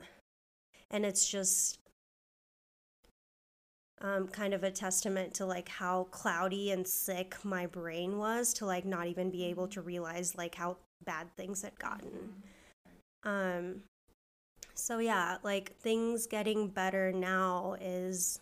and 0.91 1.05
it's 1.05 1.29
just 1.29 1.79
um, 4.01 4.29
kind 4.29 4.55
of 4.55 4.65
a 4.65 4.71
testament 4.71 5.35
to 5.35 5.47
like 5.47 5.69
how 5.69 6.05
cloudy 6.11 6.71
and 6.71 6.87
sick 6.87 7.37
my 7.45 7.67
brain 7.67 8.19
was 8.19 8.53
to 8.55 8.67
like 8.67 8.85
not 8.85 9.07
even 9.07 9.31
be 9.31 9.45
able 9.45 9.69
to 9.69 9.81
realize 9.81 10.37
like 10.37 10.55
how 10.55 10.77
bad 11.05 11.29
things 11.37 11.63
had 11.63 11.79
gotten. 11.79 12.43
Um, 13.23 13.83
so 14.75 14.99
yeah, 14.99 15.39
like 15.43 15.77
things 15.79 16.27
getting 16.27 16.69
better 16.69 17.13
now 17.13 17.77
is, 17.81 18.41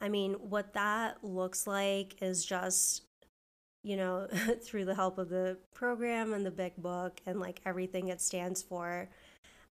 I 0.00 0.08
mean, 0.08 0.34
what 0.34 0.74
that 0.74 1.22
looks 1.22 1.66
like 1.66 2.20
is 2.20 2.44
just 2.44 3.02
you 3.84 3.96
know, 3.96 4.26
through 4.62 4.86
the 4.86 4.94
help 4.94 5.18
of 5.18 5.28
the 5.28 5.58
program 5.72 6.32
and 6.32 6.44
the 6.44 6.50
big 6.50 6.74
book 6.76 7.20
and 7.26 7.38
like 7.38 7.60
everything 7.64 8.08
it 8.08 8.20
stands 8.20 8.62
for, 8.62 9.08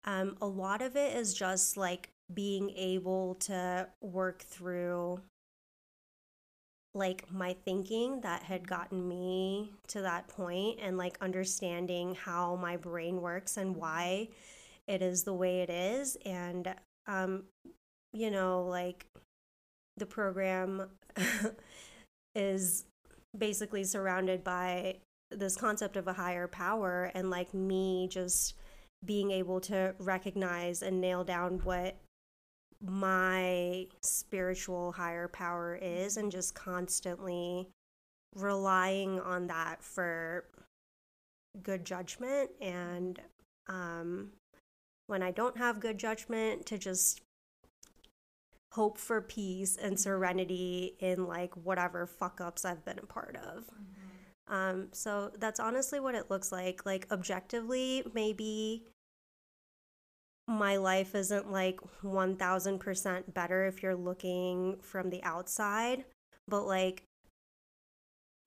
um, 0.06 0.36
a 0.41 0.46
lot 0.46 0.82
of 0.82 0.96
it 0.96 1.15
is 1.15 1.34
just 1.34 1.77
like 1.77 2.10
being 2.33 2.69
able 2.71 3.35
to 3.35 3.88
work 4.01 4.41
through 4.41 5.19
like 6.93 7.31
my 7.31 7.55
thinking 7.65 8.19
that 8.21 8.43
had 8.43 8.67
gotten 8.67 9.07
me 9.07 9.71
to 9.88 10.01
that 10.01 10.27
point 10.27 10.77
and 10.81 10.97
like 10.97 11.17
understanding 11.21 12.15
how 12.15 12.55
my 12.57 12.75
brain 12.75 13.21
works 13.21 13.55
and 13.55 13.75
why 13.75 14.27
it 14.88 15.01
is 15.01 15.23
the 15.23 15.33
way 15.33 15.61
it 15.61 15.69
is. 15.69 16.17
And 16.25 16.73
um 17.07 17.43
you 18.13 18.29
know 18.29 18.65
like 18.65 19.05
the 19.97 20.05
program 20.05 20.89
is 22.35 22.85
basically 23.38 23.83
surrounded 23.83 24.43
by 24.43 24.97
this 25.29 25.55
concept 25.55 25.95
of 25.95 26.07
a 26.07 26.13
higher 26.13 26.47
power 26.47 27.11
and 27.15 27.29
like 27.29 27.53
me 27.53 28.07
just 28.09 28.55
being 29.05 29.31
able 29.31 29.59
to 29.61 29.95
recognize 29.97 30.81
and 30.81 31.00
nail 31.00 31.23
down 31.23 31.59
what 31.63 31.95
my 32.83 33.85
spiritual 34.01 34.91
higher 34.91 35.27
power 35.27 35.77
is 35.81 36.17
and 36.17 36.31
just 36.31 36.55
constantly 36.55 37.67
relying 38.35 39.19
on 39.19 39.47
that 39.47 39.83
for 39.83 40.45
good 41.61 41.85
judgment 41.85 42.50
and 42.61 43.19
um, 43.67 44.29
when 45.07 45.21
I 45.21 45.31
don't 45.31 45.57
have 45.57 45.79
good 45.79 45.97
judgment 45.97 46.65
to 46.67 46.77
just 46.77 47.21
hope 48.73 48.97
for 48.97 49.21
peace 49.21 49.77
and 49.77 50.00
serenity 50.00 50.95
in 51.00 51.27
like 51.27 51.53
whatever 51.55 52.05
fuck 52.05 52.39
ups 52.39 52.63
I've 52.63 52.85
been 52.85 53.00
a 53.00 53.05
part 53.05 53.35
of. 53.35 53.65
Mm-hmm. 53.65 54.53
Um, 54.53 54.88
so 54.91 55.31
that's 55.38 55.59
honestly 55.59 56.00
what 56.00 56.15
it 56.15 56.29
looks 56.29 56.51
like. 56.51 56.85
Like 56.85 57.07
objectively, 57.11 58.03
maybe 58.13 58.83
my 60.48 60.77
life 60.77 61.15
isn't 61.15 61.51
like 61.51 61.79
1000% 62.03 63.33
better 63.33 63.65
if 63.65 63.81
you're 63.83 63.95
looking 63.95 64.77
from 64.81 65.10
the 65.10 65.24
outside, 65.24 66.05
but 66.48 66.65
like 66.65 67.03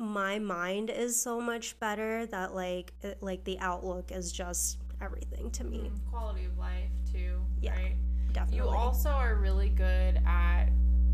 my 0.01 0.39
mind 0.39 0.91
is 0.91 1.21
so 1.21 1.41
much 1.41 1.79
better 1.79 2.27
that 2.27 2.55
like 2.55 2.93
it, 3.03 3.19
like 3.23 3.45
the 3.45 3.59
outlook 3.61 4.11
is 4.11 4.33
just 4.33 4.79
everything 5.01 5.51
to 5.53 5.65
me. 5.65 5.91
Mm, 5.93 6.11
quality 6.11 6.45
of 6.47 6.59
life 6.59 6.91
too, 7.13 7.41
yeah, 7.61 7.73
right? 7.73 7.97
Definitely. 8.33 8.69
You 8.69 8.77
also 8.77 9.11
are 9.11 9.37
really 9.37 9.69
good 9.69 10.21
at 10.27 10.67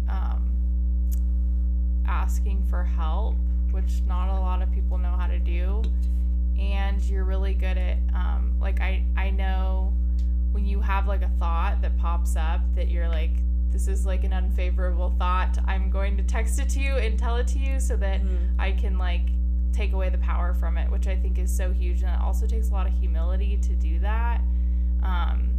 um, 0.08 0.50
asking 2.06 2.64
for 2.64 2.82
help, 2.82 3.34
which 3.70 4.00
not 4.06 4.28
a 4.28 4.40
lot 4.40 4.62
of 4.62 4.72
people 4.72 4.96
know 4.98 5.12
how 5.12 5.26
to 5.26 5.38
do. 5.38 5.82
And 6.58 7.02
you're 7.02 7.24
really 7.24 7.54
good 7.54 7.78
at 7.78 7.98
um, 8.14 8.56
like 8.60 8.80
I 8.80 9.04
I 9.16 9.30
know 9.30 9.94
when 10.52 10.66
you 10.66 10.80
have 10.80 11.06
like 11.06 11.22
a 11.22 11.30
thought 11.38 11.80
that 11.82 11.96
pops 11.98 12.36
up 12.36 12.60
that 12.74 12.88
you're 12.88 13.08
like 13.08 13.32
this 13.72 13.88
is 13.88 14.04
like 14.04 14.24
an 14.24 14.32
unfavorable 14.32 15.14
thought. 15.18 15.56
I'm 15.66 15.90
going 15.90 16.16
to 16.16 16.22
text 16.22 16.58
it 16.58 16.68
to 16.70 16.80
you 16.80 16.96
and 16.96 17.18
tell 17.18 17.36
it 17.36 17.46
to 17.48 17.58
you 17.58 17.80
so 17.80 17.96
that 17.96 18.20
mm-hmm. 18.20 18.60
i 18.60 18.72
can 18.72 18.98
like 18.98 19.22
take 19.72 19.92
away 19.92 20.08
the 20.08 20.18
power 20.18 20.52
from 20.52 20.76
it 20.76 20.90
which 20.90 21.06
i 21.06 21.14
think 21.14 21.38
is 21.38 21.56
so 21.56 21.70
huge 21.70 22.02
and 22.02 22.10
it 22.10 22.20
also 22.20 22.44
takes 22.44 22.70
a 22.70 22.72
lot 22.72 22.86
of 22.86 22.92
humility 22.94 23.56
to 23.62 23.74
do 23.74 23.98
that. 24.00 24.40
Um, 25.02 25.50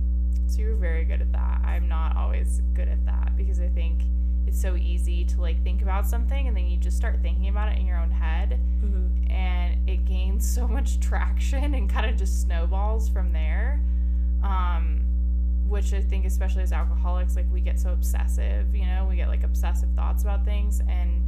so 0.47 0.59
you're 0.59 0.75
very 0.75 1.05
good 1.05 1.21
at 1.21 1.31
that. 1.31 1.61
I'm 1.63 1.87
not 1.87 2.15
always 2.17 2.61
good 2.73 2.89
at 2.89 3.03
that 3.05 3.35
because 3.37 3.59
i 3.59 3.67
think 3.69 4.01
it's 4.47 4.61
so 4.61 4.75
easy 4.75 5.23
to 5.23 5.39
like 5.39 5.63
think 5.63 5.81
about 5.81 6.05
something 6.07 6.47
and 6.47 6.57
then 6.57 6.67
you 6.67 6.75
just 6.75 6.97
start 6.97 7.19
thinking 7.21 7.47
about 7.47 7.71
it 7.71 7.79
in 7.79 7.85
your 7.85 7.97
own 7.97 8.11
head. 8.11 8.59
Mm-hmm. 8.83 9.31
and 9.31 9.87
it 9.87 10.05
gains 10.05 10.47
so 10.47 10.67
much 10.67 10.99
traction 11.07 11.75
and 11.75 11.89
kind 11.89 12.09
of 12.09 12.17
just 12.17 12.41
snowballs 12.41 13.07
from 13.07 13.31
there 13.31 13.79
um, 14.43 15.01
which 15.67 15.93
I 15.93 16.01
think, 16.01 16.25
especially 16.25 16.63
as 16.63 16.71
alcoholics, 16.71 17.35
like 17.35 17.45
we 17.51 17.61
get 17.61 17.79
so 17.79 17.91
obsessive, 17.91 18.73
you 18.75 18.85
know, 18.85 19.07
we 19.09 19.15
get 19.15 19.27
like 19.27 19.43
obsessive 19.43 19.89
thoughts 19.95 20.23
about 20.23 20.45
things, 20.45 20.79
and 20.81 21.23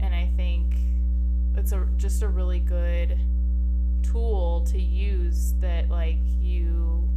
and 0.00 0.14
I 0.14 0.30
think 0.36 0.74
it's 1.56 1.72
a 1.72 1.86
just 1.96 2.22
a 2.22 2.28
really 2.28 2.60
good 2.60 3.18
tool 4.02 4.64
to 4.70 4.80
use 4.80 5.54
that 5.60 5.90
like 5.90 6.18
you 6.40 7.08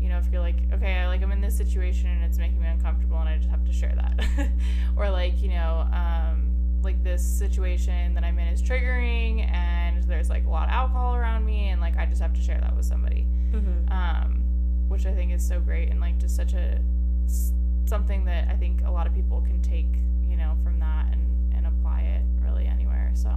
you 0.00 0.08
know 0.08 0.16
if 0.16 0.26
you're 0.32 0.40
like 0.40 0.56
okay 0.72 0.94
I, 0.94 1.06
like 1.08 1.22
i'm 1.22 1.32
in 1.32 1.40
this 1.40 1.56
situation 1.56 2.08
and 2.08 2.24
it's 2.24 2.38
making 2.38 2.60
me 2.60 2.68
uncomfortable 2.68 3.18
and 3.18 3.28
i 3.28 3.36
just 3.36 3.50
have 3.50 3.64
to 3.66 3.72
share 3.72 3.94
that. 3.96 4.48
Or 4.96 5.10
like 5.10 5.42
you 5.42 5.48
know 5.48 5.88
um, 5.92 6.52
like 6.82 7.02
this 7.02 7.24
situation 7.24 8.14
that 8.14 8.24
i'm 8.24 8.38
in 8.38 8.48
is 8.48 8.62
triggering 8.62 9.48
and 9.50 10.02
there's 10.04 10.30
like 10.30 10.46
a 10.46 10.50
lot 10.50 10.68
of 10.68 10.72
alcohol 10.72 11.16
around 11.16 11.44
me 11.44 11.68
and 11.68 11.80
like 11.80 11.96
i 11.96 12.06
just 12.06 12.20
have 12.20 12.32
to 12.34 12.40
share 12.40 12.58
that 12.60 12.74
with 12.76 12.84
somebody. 12.84 13.26
Mm-hmm. 13.52 13.92
um, 13.92 14.39
which 14.90 15.06
I 15.06 15.14
think 15.14 15.32
is 15.32 15.46
so 15.46 15.60
great 15.60 15.88
and 15.88 16.00
like 16.00 16.18
just 16.18 16.34
such 16.34 16.52
a 16.52 16.80
something 17.86 18.24
that 18.24 18.48
I 18.48 18.56
think 18.56 18.82
a 18.84 18.90
lot 18.90 19.06
of 19.06 19.14
people 19.14 19.40
can 19.40 19.62
take, 19.62 19.86
you 20.28 20.36
know, 20.36 20.56
from 20.64 20.80
that 20.80 21.06
and 21.12 21.54
and 21.54 21.66
apply 21.66 22.00
it 22.00 22.22
really 22.44 22.66
anywhere. 22.66 23.12
So 23.14 23.28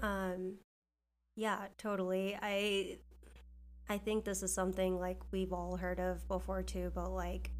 um 0.00 0.56
yeah, 1.36 1.66
totally. 1.78 2.36
I 2.42 2.98
I 3.88 3.98
think 3.98 4.24
this 4.24 4.42
is 4.42 4.52
something 4.52 4.98
like 4.98 5.18
we've 5.30 5.52
all 5.52 5.76
heard 5.76 6.00
of 6.00 6.26
before 6.26 6.64
too, 6.64 6.90
but 6.92 7.12
like 7.12 7.52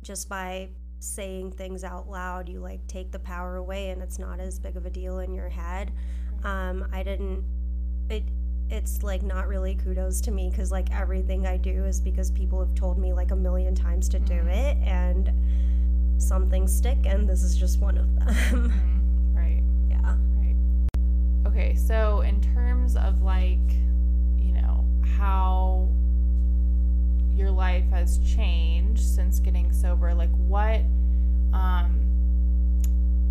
just 0.00 0.30
by 0.30 0.70
saying 0.98 1.52
things 1.52 1.84
out 1.84 2.08
loud, 2.08 2.48
you 2.48 2.60
like 2.60 2.86
take 2.86 3.12
the 3.12 3.18
power 3.18 3.56
away 3.56 3.90
and 3.90 4.02
it's 4.02 4.18
not 4.18 4.40
as 4.40 4.58
big 4.58 4.78
of 4.78 4.86
a 4.86 4.90
deal 4.90 5.18
in 5.18 5.34
your 5.34 5.50
head. 5.50 5.92
Um, 6.42 6.88
I 6.90 7.02
didn't, 7.02 7.44
it, 8.08 8.24
it's 8.70 9.02
like 9.02 9.22
not 9.22 9.48
really 9.48 9.74
kudos 9.74 10.20
to 10.22 10.30
me 10.30 10.50
because 10.50 10.70
like 10.70 10.94
everything 10.94 11.46
I 11.46 11.56
do 11.56 11.84
is 11.84 12.00
because 12.00 12.30
people 12.30 12.60
have 12.60 12.74
told 12.74 12.98
me 12.98 13.12
like 13.12 13.30
a 13.30 13.36
million 13.36 13.74
times 13.74 14.08
to 14.10 14.18
do 14.18 14.34
mm-hmm. 14.34 14.48
it 14.48 14.76
and 14.84 15.32
some 16.18 16.50
things 16.50 16.74
stick 16.74 16.98
and 17.04 17.28
this 17.28 17.42
is 17.42 17.56
just 17.56 17.80
one 17.80 17.96
of 17.96 18.14
them. 18.16 18.28
Mm-hmm. 18.28 19.36
Right. 19.36 19.62
Yeah. 19.88 20.16
Right. 20.36 20.56
Okay, 21.46 21.74
so 21.76 22.20
in 22.22 22.40
terms 22.40 22.96
of 22.96 23.22
like, 23.22 23.58
you 24.38 24.52
know, 24.52 24.84
how 25.16 25.88
your 27.32 27.50
life 27.50 27.88
has 27.90 28.18
changed 28.18 29.00
since 29.02 29.38
getting 29.38 29.72
sober, 29.72 30.12
like 30.12 30.30
what 30.46 30.80
um 31.54 32.07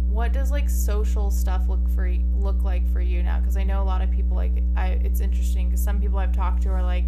what 0.09 0.31
does 0.31 0.51
like 0.51 0.69
social 0.69 1.29
stuff 1.29 1.69
look 1.69 1.87
for 1.89 2.09
look 2.35 2.63
like 2.63 2.91
for 2.91 3.01
you 3.01 3.21
now? 3.23 3.39
Because 3.39 3.57
I 3.57 3.63
know 3.63 3.81
a 3.81 3.85
lot 3.85 4.01
of 4.01 4.09
people 4.11 4.35
like 4.35 4.63
I. 4.75 4.99
It's 5.03 5.19
interesting 5.19 5.67
because 5.67 5.83
some 5.83 5.99
people 5.99 6.17
I've 6.17 6.35
talked 6.35 6.63
to 6.63 6.69
are 6.69 6.83
like, 6.83 7.05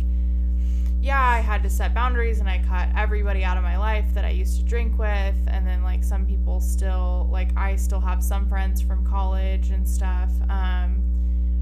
yeah, 1.02 1.20
I 1.20 1.40
had 1.40 1.64
to 1.64 1.70
set 1.70 1.94
boundaries 1.94 2.40
and 2.40 2.50
I 2.50 2.60
cut 2.68 2.90
everybody 2.96 3.44
out 3.44 3.58
of 3.58 3.64
my 3.64 3.78
life 3.78 4.06
that 4.14 4.26
I 4.26 4.30
used 4.30 4.58
to 4.58 4.64
drink 4.64 4.98
with, 5.00 5.36
and 5.48 5.66
then 5.66 5.84
like 5.84 6.04
some 6.04 6.26
people 6.26 6.60
still 6.60 7.28
like 7.32 7.50
I 7.58 7.76
still 7.76 8.02
have 8.02 8.24
some 8.24 8.48
friends 8.48 8.82
from 8.82 9.06
college 9.06 9.72
and 9.72 9.88
stuff, 9.88 10.32
um, 10.50 11.02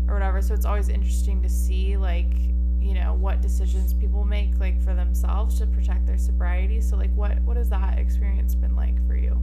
or 0.07 0.15
whatever. 0.15 0.41
So 0.41 0.53
it's 0.53 0.65
always 0.65 0.89
interesting 0.89 1.41
to 1.43 1.49
see 1.49 1.97
like 1.97 2.33
you 2.79 2.93
know 2.93 3.15
what 3.15 3.41
decisions 3.41 3.93
people 3.93 4.23
make 4.23 4.59
like 4.59 4.81
for 4.81 4.93
themselves 4.93 5.57
to 5.57 5.65
protect 5.65 6.05
their 6.05 6.17
sobriety 6.17 6.79
so 6.79 6.95
like 6.95 7.13
what 7.15 7.37
what 7.41 7.57
has 7.57 7.69
that 7.69 7.97
experience 7.97 8.55
been 8.55 8.75
like 8.75 8.95
for 9.07 9.15
you 9.15 9.37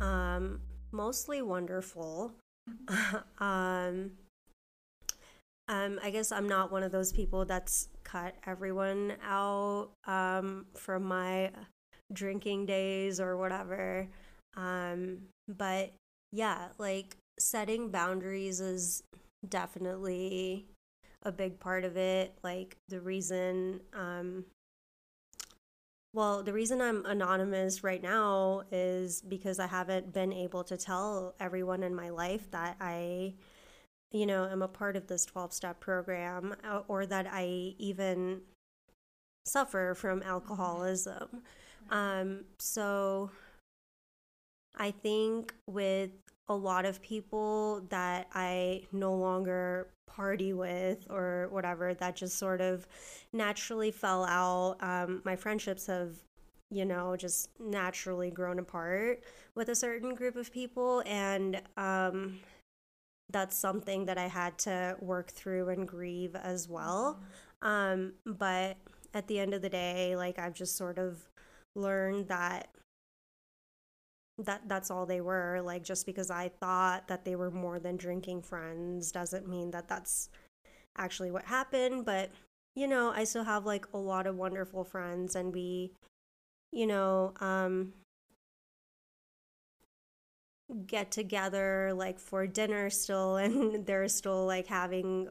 um 0.00 0.60
mostly 0.92 1.42
wonderful 1.42 2.32
um 3.38 4.10
um 5.68 5.98
i 6.02 6.10
guess 6.10 6.32
i'm 6.32 6.48
not 6.48 6.70
one 6.72 6.82
of 6.82 6.92
those 6.92 7.12
people 7.12 7.44
that's 7.44 7.88
cut 8.04 8.34
everyone 8.46 9.14
out 9.24 9.90
um 10.06 10.66
from 10.74 11.04
my 11.04 11.50
drinking 12.12 12.66
days 12.66 13.20
or 13.20 13.36
whatever 13.36 14.06
um 14.56 15.18
but 15.48 15.92
yeah 16.32 16.68
like 16.78 17.16
setting 17.38 17.90
boundaries 17.90 18.60
is 18.60 19.02
definitely 19.48 20.66
a 21.22 21.32
big 21.32 21.58
part 21.60 21.84
of 21.84 21.96
it. 21.96 22.32
Like 22.42 22.76
the 22.88 23.00
reason, 23.00 23.80
um, 23.92 24.44
well, 26.16 26.42
the 26.42 26.52
reason 26.54 26.80
I'm 26.80 27.04
anonymous 27.04 27.84
right 27.84 28.02
now 28.02 28.62
is 28.72 29.20
because 29.20 29.58
I 29.58 29.66
haven't 29.66 30.14
been 30.14 30.32
able 30.32 30.64
to 30.64 30.74
tell 30.78 31.34
everyone 31.38 31.82
in 31.82 31.94
my 31.94 32.08
life 32.08 32.50
that 32.52 32.78
I, 32.80 33.34
you 34.12 34.24
know, 34.24 34.48
am 34.48 34.62
a 34.62 34.68
part 34.68 34.96
of 34.96 35.08
this 35.08 35.26
12 35.26 35.52
step 35.52 35.78
program 35.78 36.56
uh, 36.64 36.80
or 36.88 37.04
that 37.04 37.26
I 37.30 37.74
even 37.76 38.40
suffer 39.44 39.94
from 39.94 40.22
alcoholism. 40.22 41.42
Um, 41.90 42.46
so 42.58 43.30
I 44.74 44.92
think 44.92 45.52
with 45.66 46.12
a 46.48 46.54
lot 46.54 46.84
of 46.84 47.02
people 47.02 47.82
that 47.88 48.28
I 48.34 48.82
no 48.92 49.14
longer 49.14 49.88
party 50.06 50.52
with 50.52 51.06
or 51.10 51.48
whatever 51.50 51.92
that 51.94 52.16
just 52.16 52.38
sort 52.38 52.60
of 52.60 52.86
naturally 53.32 53.90
fell 53.90 54.24
out. 54.24 54.76
Um, 54.80 55.22
my 55.24 55.36
friendships 55.36 55.86
have, 55.86 56.14
you 56.70 56.84
know, 56.84 57.16
just 57.16 57.50
naturally 57.60 58.30
grown 58.30 58.58
apart 58.58 59.22
with 59.54 59.68
a 59.68 59.74
certain 59.74 60.14
group 60.14 60.36
of 60.36 60.52
people. 60.52 61.02
And 61.04 61.60
um, 61.76 62.38
that's 63.30 63.56
something 63.56 64.06
that 64.06 64.18
I 64.18 64.28
had 64.28 64.56
to 64.58 64.96
work 65.00 65.30
through 65.30 65.68
and 65.68 65.86
grieve 65.86 66.36
as 66.36 66.68
well. 66.68 67.20
Um, 67.62 68.12
but 68.24 68.76
at 69.14 69.26
the 69.26 69.38
end 69.38 69.52
of 69.54 69.62
the 69.62 69.68
day, 69.68 70.14
like 70.16 70.38
I've 70.38 70.54
just 70.54 70.76
sort 70.76 70.98
of 70.98 71.28
learned 71.74 72.28
that 72.28 72.68
that 74.38 74.62
that's 74.68 74.90
all 74.90 75.06
they 75.06 75.20
were 75.20 75.60
like 75.64 75.82
just 75.82 76.04
because 76.04 76.30
i 76.30 76.48
thought 76.60 77.08
that 77.08 77.24
they 77.24 77.34
were 77.36 77.50
more 77.50 77.78
than 77.78 77.96
drinking 77.96 78.42
friends 78.42 79.10
doesn't 79.10 79.48
mean 79.48 79.70
that 79.70 79.88
that's 79.88 80.28
actually 80.98 81.30
what 81.30 81.44
happened 81.44 82.04
but 82.04 82.30
you 82.74 82.86
know 82.86 83.10
i 83.14 83.24
still 83.24 83.44
have 83.44 83.64
like 83.64 83.86
a 83.94 83.98
lot 83.98 84.26
of 84.26 84.36
wonderful 84.36 84.84
friends 84.84 85.34
and 85.34 85.54
we 85.54 85.90
you 86.72 86.86
know 86.86 87.32
um 87.40 87.92
get 90.86 91.10
together 91.10 91.92
like 91.94 92.18
for 92.18 92.46
dinner 92.46 92.90
still 92.90 93.36
and 93.44 93.86
they're 93.86 94.08
still 94.08 94.46
like 94.46 94.66
having 94.66 95.28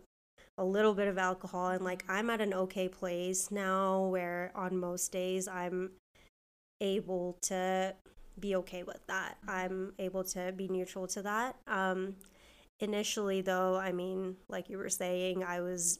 a 0.57 0.63
little 0.63 0.93
bit 0.93 1.07
of 1.07 1.17
alcohol 1.17 1.67
and 1.69 1.83
like 1.83 2.05
I'm 2.07 2.29
at 2.29 2.41
an 2.41 2.53
okay 2.53 2.87
place 2.87 3.51
now 3.51 4.05
where 4.05 4.51
on 4.55 4.77
most 4.77 5.11
days 5.11 5.47
I'm 5.47 5.91
able 6.79 7.37
to 7.43 7.93
be 8.39 8.55
okay 8.55 8.83
with 8.83 9.05
that. 9.07 9.37
I'm 9.47 9.93
able 9.99 10.23
to 10.25 10.51
be 10.55 10.67
neutral 10.67 11.07
to 11.07 11.21
that. 11.23 11.57
Um, 11.67 12.15
initially, 12.79 13.41
though, 13.41 13.75
I 13.77 13.91
mean, 13.91 14.37
like 14.49 14.69
you 14.69 14.77
were 14.77 14.89
saying, 14.89 15.43
I 15.43 15.61
was 15.61 15.99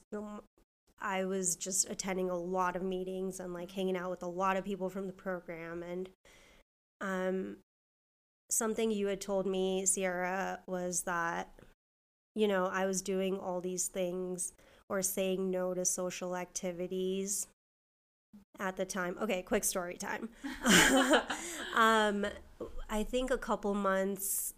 I 1.00 1.26
was 1.26 1.56
just 1.56 1.90
attending 1.90 2.30
a 2.30 2.38
lot 2.38 2.76
of 2.76 2.82
meetings 2.82 3.40
and 3.40 3.54
like 3.54 3.72
hanging 3.72 3.98
out 3.98 4.10
with 4.10 4.24
a 4.24 4.28
lot 4.28 4.58
of 4.58 4.66
people 4.66 4.90
from 4.90 5.08
the 5.08 5.14
program 5.14 5.84
and 5.84 6.10
um 7.02 7.58
something 8.50 8.92
you 8.92 9.08
had 9.08 9.20
told 9.20 9.46
me 9.46 9.86
Sierra 9.86 10.60
was 10.68 11.04
that 11.04 11.50
you 12.34 12.48
know 12.48 12.66
I 12.66 12.86
was 12.86 13.02
doing 13.02 13.38
all 13.38 13.60
these 13.60 13.88
things 13.88 14.54
or 14.90 15.02
saying 15.02 15.52
no 15.52 15.74
to 15.74 15.84
social 15.84 16.36
activities 16.36 17.48
at 18.60 18.78
the 18.78 18.86
time. 18.86 19.18
Okay, 19.22 19.42
quick 19.42 19.64
story 19.64 19.98
time. 19.98 20.30
um, 21.76 22.26
I 22.90 23.04
think 23.04 23.32
a 23.32 23.38
couple 23.38 23.74
months 23.74 24.54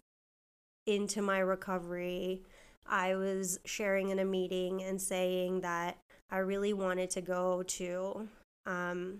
into 0.86 1.22
my 1.22 1.38
recovery, 1.38 2.42
I 2.86 3.16
was 3.16 3.58
sharing 3.64 4.10
in 4.10 4.18
a 4.18 4.24
meeting 4.24 4.82
and 4.82 5.00
saying 5.00 5.60
that 5.60 5.98
I 6.30 6.38
really 6.38 6.72
wanted 6.72 7.10
to 7.10 7.20
go 7.20 7.62
to 7.62 8.28
um, 8.66 9.18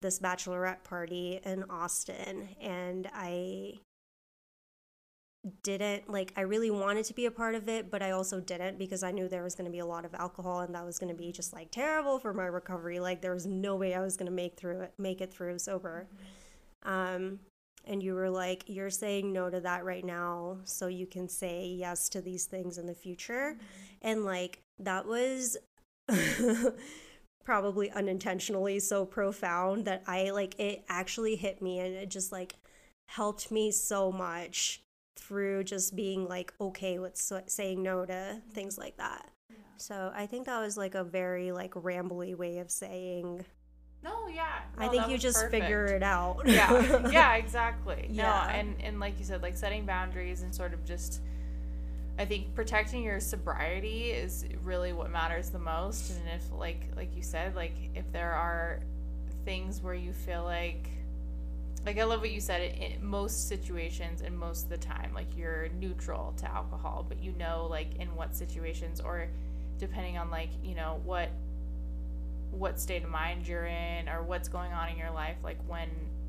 this 0.00 0.18
bachelorette 0.18 0.84
party 0.84 1.40
in 1.44 1.64
Austin, 1.70 2.48
and 2.60 3.08
I 3.14 3.74
didn't 5.64 6.08
like 6.08 6.32
I 6.36 6.42
really 6.42 6.70
wanted 6.70 7.04
to 7.06 7.14
be 7.14 7.26
a 7.26 7.30
part 7.30 7.56
of 7.56 7.68
it, 7.68 7.90
but 7.90 8.00
I 8.00 8.12
also 8.12 8.40
didn't 8.40 8.78
because 8.78 9.02
I 9.02 9.10
knew 9.10 9.28
there 9.28 9.42
was 9.42 9.56
going 9.56 9.64
to 9.64 9.72
be 9.72 9.80
a 9.80 9.86
lot 9.86 10.04
of 10.04 10.14
alcohol 10.14 10.60
and 10.60 10.74
that 10.74 10.84
was 10.84 10.98
going 10.98 11.12
to 11.12 11.18
be 11.18 11.32
just 11.32 11.52
like 11.52 11.70
terrible 11.72 12.20
for 12.20 12.32
my 12.32 12.46
recovery. 12.46 13.00
Like 13.00 13.20
there 13.22 13.34
was 13.34 13.46
no 13.46 13.74
way 13.74 13.94
I 13.94 14.00
was 14.00 14.16
going 14.16 14.26
to 14.26 14.32
make 14.32 14.56
through 14.56 14.82
it, 14.82 14.92
make 14.98 15.20
it 15.20 15.34
through 15.34 15.58
sober. 15.58 16.06
Um 16.84 17.40
and 17.84 18.00
you 18.00 18.14
were 18.14 18.30
like 18.30 18.62
you're 18.68 18.90
saying 18.90 19.32
no 19.32 19.50
to 19.50 19.58
that 19.60 19.84
right 19.84 20.04
now 20.04 20.58
so 20.62 20.86
you 20.86 21.06
can 21.06 21.28
say 21.28 21.66
yes 21.66 22.08
to 22.10 22.20
these 22.20 22.44
things 22.44 22.78
in 22.78 22.86
the 22.86 22.94
future. 22.94 23.58
And 24.00 24.24
like 24.24 24.60
that 24.78 25.06
was 25.06 25.56
probably 27.44 27.90
unintentionally 27.90 28.78
so 28.78 29.04
profound 29.04 29.86
that 29.86 30.04
I 30.06 30.30
like 30.30 30.54
it 30.60 30.84
actually 30.88 31.34
hit 31.34 31.60
me 31.60 31.80
and 31.80 31.94
it 31.96 32.10
just 32.10 32.30
like 32.30 32.54
helped 33.08 33.50
me 33.50 33.72
so 33.72 34.12
much 34.12 34.82
through 35.16 35.64
just 35.64 35.94
being 35.94 36.26
like 36.26 36.52
okay 36.60 36.98
with 36.98 37.16
saying 37.46 37.82
no 37.82 38.04
to 38.04 38.40
things 38.52 38.78
like 38.78 38.96
that. 38.96 39.30
Yeah. 39.50 39.56
So 39.76 40.12
I 40.14 40.26
think 40.26 40.46
that 40.46 40.60
was 40.60 40.76
like 40.76 40.94
a 40.94 41.04
very 41.04 41.52
like 41.52 41.72
rambly 41.74 42.36
way 42.36 42.58
of 42.58 42.70
saying. 42.70 43.44
No, 44.02 44.26
yeah. 44.26 44.60
No, 44.78 44.86
I 44.86 44.88
think 44.88 45.08
you 45.08 45.16
just 45.16 45.36
perfect. 45.36 45.62
figure 45.62 45.86
it 45.86 46.02
out. 46.02 46.42
yeah, 46.44 47.08
yeah, 47.10 47.34
exactly. 47.36 48.08
Yeah. 48.10 48.22
No, 48.24 48.58
and 48.58 48.74
and 48.82 49.00
like 49.00 49.18
you 49.18 49.24
said, 49.24 49.42
like 49.42 49.56
setting 49.56 49.86
boundaries 49.86 50.42
and 50.42 50.54
sort 50.54 50.72
of 50.72 50.84
just. 50.84 51.20
I 52.18 52.26
think 52.26 52.54
protecting 52.54 53.02
your 53.02 53.20
sobriety 53.20 54.10
is 54.10 54.44
really 54.62 54.92
what 54.92 55.10
matters 55.10 55.48
the 55.48 55.58
most. 55.58 56.10
And 56.10 56.28
if, 56.28 56.52
like, 56.52 56.82
like 56.94 57.16
you 57.16 57.22
said, 57.22 57.56
like 57.56 57.72
if 57.94 58.04
there 58.12 58.32
are 58.32 58.80
things 59.46 59.80
where 59.80 59.94
you 59.94 60.12
feel 60.12 60.44
like 60.44 60.90
like 61.84 61.98
I 61.98 62.04
love 62.04 62.20
what 62.20 62.30
you 62.30 62.40
said 62.40 62.60
in 62.60 63.04
most 63.04 63.48
situations 63.48 64.22
and 64.22 64.38
most 64.38 64.64
of 64.64 64.70
the 64.70 64.78
time 64.78 65.12
like 65.14 65.36
you're 65.36 65.68
neutral 65.80 66.34
to 66.38 66.50
alcohol 66.50 67.04
but 67.08 67.22
you 67.22 67.32
know 67.32 67.66
like 67.68 67.96
in 67.98 68.14
what 68.14 68.34
situations 68.34 69.00
or 69.00 69.28
depending 69.78 70.16
on 70.16 70.30
like 70.30 70.50
you 70.62 70.74
know 70.74 71.00
what 71.04 71.30
what 72.50 72.78
state 72.78 73.02
of 73.02 73.10
mind 73.10 73.48
you're 73.48 73.66
in 73.66 74.08
or 74.08 74.22
what's 74.22 74.48
going 74.48 74.72
on 74.72 74.88
in 74.88 74.98
your 74.98 75.10
life 75.10 75.36
like 75.42 75.58
when 75.66 75.88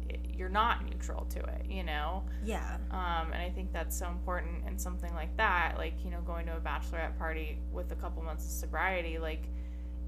it, 0.10 0.20
you're 0.36 0.50
not 0.50 0.84
neutral 0.90 1.26
to 1.26 1.40
it 1.40 1.66
you 1.70 1.84
know? 1.84 2.24
Yeah. 2.44 2.78
Um 2.92 3.32
and 3.32 3.42
i 3.42 3.50
think 3.54 3.72
that's 3.72 3.98
so 3.98 4.08
important 4.08 4.64
and 4.66 4.80
something 4.80 5.14
like 5.14 5.36
that 5.38 5.76
like 5.78 5.94
you 6.04 6.12
know 6.12 6.22
going 6.22 6.46
to 6.48 6.58
a 6.58 6.60
bachelorette 6.60 7.18
party 7.18 7.60
with 7.72 7.92
a 7.92 7.96
couple 7.96 8.24
months 8.24 8.46
of 8.46 8.52
sobriety 8.52 9.18
like 9.20 9.44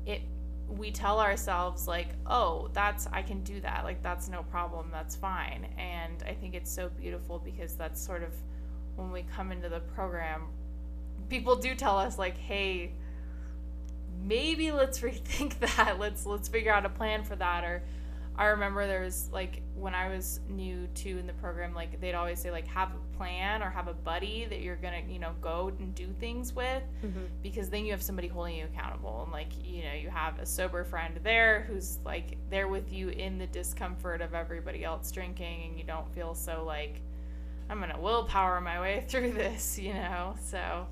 it 0.06 0.22
we 0.68 0.92
tell 0.92 1.20
ourselves 1.20 1.88
like 1.88 2.10
oh 2.26 2.70
that's 2.74 3.08
i 3.14 3.22
can 3.22 3.42
do 3.44 3.60
that. 3.62 3.84
Like 3.84 4.02
that's 4.02 4.28
no 4.28 4.44
problem. 4.44 4.90
That's 4.92 5.16
fine. 5.16 5.68
And 5.78 6.24
i 6.28 6.34
think 6.34 6.56
it's 6.56 6.72
so 6.72 6.90
beautiful 6.90 7.40
because 7.40 7.76
that's 7.76 8.02
sort 8.02 8.24
of 8.24 8.34
when 8.96 9.12
we 9.12 9.24
come 9.36 9.52
into 9.52 9.70
the 9.70 9.80
program 9.80 10.44
people 11.30 11.56
do 11.56 11.76
tell 11.76 11.98
us 11.98 12.18
like 12.18 12.38
hey 12.38 12.92
maybe 14.24 14.72
let's 14.72 15.00
rethink 15.02 15.60
that. 15.60 16.00
Let's 16.00 16.26
let's 16.26 16.48
figure 16.48 16.74
out 16.74 16.86
a 16.86 16.90
plan 16.90 17.24
for 17.24 17.36
that 17.36 17.64
or 17.64 17.84
I 18.38 18.46
remember 18.48 18.86
there 18.86 19.02
was 19.02 19.30
like 19.32 19.62
when 19.76 19.96
I 19.96 20.10
was 20.10 20.42
new 20.50 20.88
to 20.96 21.18
in 21.18 21.26
the 21.26 21.34
program, 21.34 21.74
like 21.74 22.02
they'd 22.02 22.16
always 22.16 22.40
say 22.40 22.52
like 22.52 22.68
have 22.68 22.90
a 22.90 23.18
plan 23.18 23.64
or 23.64 23.70
have 23.70 23.88
a 23.88 23.94
buddy 23.94 24.46
that 24.50 24.62
you're 24.62 24.76
gonna 24.76 25.02
you 25.08 25.20
know 25.20 25.32
go 25.42 25.72
and 25.80 25.96
do 25.96 26.08
things 26.20 26.54
with, 26.54 26.84
mm-hmm. 27.04 27.26
because 27.42 27.70
then 27.70 27.86
you 27.86 27.92
have 27.92 28.02
somebody 28.02 28.28
holding 28.28 28.58
you 28.58 28.66
accountable 28.66 29.22
and 29.24 29.32
like 29.32 29.50
you 29.64 29.84
know 29.84 29.94
you 29.94 30.10
have 30.10 30.38
a 30.40 30.46
sober 30.46 30.84
friend 30.84 31.18
there 31.24 31.62
who's 31.70 32.00
like 32.06 32.38
there 32.50 32.68
with 32.68 32.92
you 32.92 33.10
in 33.10 33.38
the 33.38 33.48
discomfort 33.48 34.22
of 34.22 34.34
everybody 34.34 34.84
else 34.84 35.12
drinking 35.12 35.70
and 35.70 35.80
you 35.80 35.86
don't 35.86 36.14
feel 36.14 36.36
so 36.36 36.64
like 36.66 37.00
I'm 37.70 37.80
gonna 37.80 38.00
willpower 38.00 38.62
my 38.62 38.80
way 38.80 39.06
through 39.08 39.32
this, 39.32 39.80
you 39.80 39.94
know. 39.94 40.36
So 40.42 40.88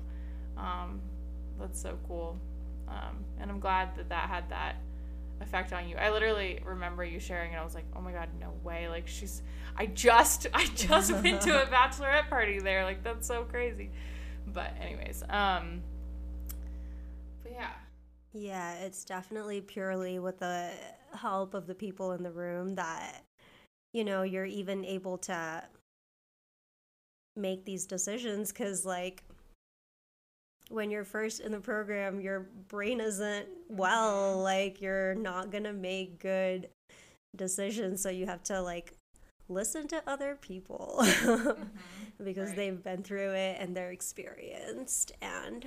um, 0.56 1.00
that's 1.58 1.80
so 1.80 1.98
cool, 2.08 2.38
um, 2.88 3.24
and 3.38 3.50
I'm 3.50 3.60
glad 3.60 3.96
that 3.96 4.08
that 4.08 4.28
had 4.28 4.48
that 4.50 4.76
effect 5.44 5.72
on 5.72 5.88
you. 5.88 5.96
I 5.96 6.10
literally 6.10 6.60
remember 6.64 7.04
you 7.04 7.20
sharing, 7.20 7.52
and 7.52 7.60
I 7.60 7.64
was 7.64 7.74
like, 7.74 7.86
oh 7.94 8.00
my 8.00 8.12
god, 8.12 8.28
no 8.40 8.52
way! 8.64 8.88
Like 8.88 9.06
she's, 9.06 9.42
I 9.76 9.86
just, 9.86 10.46
I 10.54 10.66
just 10.74 11.12
went 11.12 11.42
to 11.42 11.62
a 11.62 11.66
bachelorette 11.70 12.28
party 12.28 12.58
there. 12.58 12.84
Like 12.84 13.04
that's 13.04 13.26
so 13.26 13.44
crazy. 13.44 13.90
But 14.46 14.72
anyways, 14.80 15.22
um, 15.28 15.82
but 17.42 17.52
yeah. 17.52 17.70
Yeah, 18.32 18.74
it's 18.78 19.04
definitely 19.04 19.60
purely 19.60 20.18
with 20.18 20.40
the 20.40 20.70
help 21.14 21.54
of 21.54 21.66
the 21.66 21.74
people 21.74 22.12
in 22.12 22.22
the 22.24 22.32
room 22.32 22.74
that, 22.74 23.22
you 23.92 24.04
know, 24.04 24.22
you're 24.22 24.44
even 24.44 24.84
able 24.84 25.18
to 25.18 25.62
make 27.36 27.64
these 27.64 27.86
decisions 27.86 28.50
because, 28.50 28.84
like, 28.84 29.23
when 30.70 30.90
you're 30.90 31.04
first 31.04 31.40
in 31.40 31.52
the 31.52 31.60
program, 31.60 32.20
your 32.20 32.48
brain 32.68 33.00
isn't 33.00 33.46
well, 33.68 34.38
like, 34.40 34.80
you're 34.80 35.14
not 35.14 35.50
gonna 35.50 35.72
make 35.72 36.18
good 36.18 36.68
decisions. 37.36 38.00
So 38.02 38.08
you 38.08 38.26
have 38.26 38.42
to, 38.44 38.60
like, 38.60 38.94
listen 39.48 39.86
to 39.88 40.02
other 40.06 40.36
people 40.40 40.96
mm-hmm. 41.02 42.24
because 42.24 42.48
right. 42.48 42.56
they've 42.56 42.82
been 42.82 43.02
through 43.02 43.32
it 43.32 43.58
and 43.60 43.76
they're 43.76 43.92
experienced 43.92 45.12
and 45.20 45.66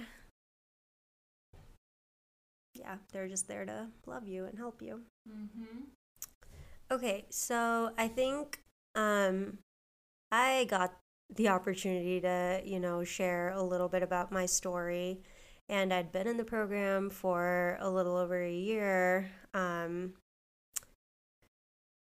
yeah, 2.74 2.96
they're 3.12 3.28
just 3.28 3.48
there 3.48 3.66
to 3.66 3.88
love 4.06 4.28
you 4.28 4.46
and 4.46 4.58
help 4.58 4.82
you. 4.82 5.02
Mm-hmm. 5.30 5.84
Okay, 6.92 7.26
so 7.30 7.92
I 7.98 8.08
think 8.08 8.62
um, 8.96 9.58
I 10.32 10.66
got 10.70 10.96
the 11.34 11.50
opportunity 11.50 12.22
to, 12.22 12.62
you 12.64 12.80
know, 12.80 13.04
share 13.04 13.50
a 13.50 13.62
little 13.62 13.90
bit 13.90 14.04
about 14.04 14.32
my 14.32 14.46
story. 14.46 15.22
And 15.70 15.94
I'd 15.94 16.12
been 16.12 16.28
in 16.28 16.38
the 16.38 16.46
program 16.46 17.10
for 17.10 17.78
a 17.82 17.90
little 17.90 18.16
over 18.16 18.42
a 18.42 18.54
year, 18.54 19.30
um, 19.54 20.14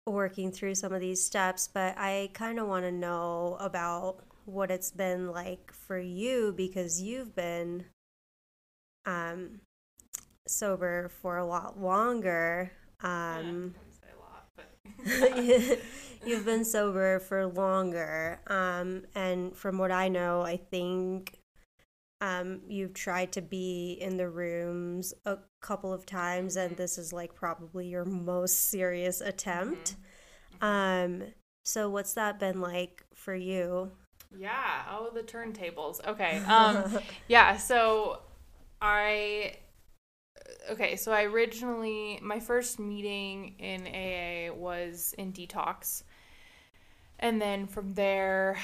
working 0.07 0.51
through 0.51 0.75
some 0.75 0.93
of 0.93 0.99
these 0.99 1.23
steps. 1.23 1.69
But 1.71 1.95
I 1.97 2.31
kind 2.33 2.59
of 2.59 2.67
want 2.67 2.85
to 2.85 2.91
know 2.91 3.57
about 3.59 4.23
what 4.45 4.71
it's 4.71 4.91
been 4.91 5.31
like 5.31 5.71
for 5.71 5.99
you 5.99 6.53
because 6.57 7.01
you've 7.01 7.35
been 7.35 7.85
um, 9.05 9.61
sober 10.47 11.09
for 11.21 11.37
a 11.37 11.45
lot 11.45 11.79
longer. 11.79 12.71
Um, 13.01 13.75
you've 16.25 16.45
been 16.45 16.65
sober 16.65 17.19
for 17.19 17.47
longer. 17.47 18.39
Um, 18.47 19.03
and 19.15 19.55
from 19.55 19.77
what 19.77 19.91
I 19.91 20.07
know, 20.07 20.41
I 20.41 20.57
think 20.57 21.39
um, 22.21 22.61
you've 22.67 22.93
tried 22.93 23.31
to 23.33 23.41
be 23.41 23.97
in 23.99 24.17
the 24.17 24.29
rooms 24.29 25.13
a 25.25 25.37
couple 25.61 25.91
of 25.91 26.05
times, 26.05 26.55
and 26.55 26.77
this 26.77 26.97
is 26.97 27.11
like 27.11 27.33
probably 27.33 27.87
your 27.87 28.05
most 28.05 28.69
serious 28.69 29.21
attempt. 29.21 29.95
Mm-hmm. 30.61 30.65
Mm-hmm. 30.65 31.23
Um, 31.23 31.27
so, 31.65 31.89
what's 31.89 32.13
that 32.13 32.39
been 32.39 32.61
like 32.61 33.03
for 33.15 33.35
you? 33.35 33.91
Yeah. 34.37 34.83
Oh, 34.89 35.09
the 35.13 35.21
turntables. 35.21 36.05
Okay. 36.07 36.41
Um, 36.47 36.99
yeah. 37.27 37.57
So, 37.57 38.21
I 38.81 39.55
okay, 40.71 40.95
so 40.95 41.11
I 41.11 41.23
originally 41.23 42.19
my 42.21 42.39
first 42.39 42.79
meeting 42.79 43.55
in 43.59 43.87
AA 43.87 44.53
was 44.53 45.13
in 45.17 45.33
detox. 45.33 46.03
And 47.19 47.41
then 47.41 47.67
from 47.67 47.93
there 47.93 48.57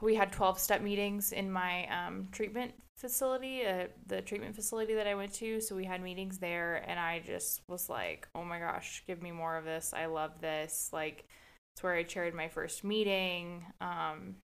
we 0.00 0.14
had 0.14 0.32
12 0.32 0.58
step 0.58 0.82
meetings 0.82 1.32
in 1.32 1.50
my 1.50 1.86
um, 1.88 2.28
treatment 2.32 2.72
facility, 2.96 3.66
uh, 3.66 3.86
the 4.06 4.22
treatment 4.22 4.54
facility 4.54 4.94
that 4.94 5.06
I 5.06 5.14
went 5.14 5.32
to. 5.34 5.60
So 5.60 5.76
we 5.76 5.84
had 5.84 6.02
meetings 6.02 6.38
there, 6.38 6.82
and 6.86 6.98
I 6.98 7.22
just 7.24 7.62
was 7.68 7.88
like, 7.88 8.28
oh 8.34 8.44
my 8.44 8.58
gosh, 8.58 9.02
give 9.06 9.22
me 9.22 9.30
more 9.32 9.56
of 9.56 9.64
this. 9.64 9.92
I 9.94 10.06
love 10.06 10.40
this. 10.40 10.90
Like, 10.92 11.26
it's 11.74 11.82
where 11.82 11.94
I 11.94 12.02
chaired 12.02 12.34
my 12.34 12.48
first 12.48 12.84
meeting 12.84 13.66
um, 13.80 14.36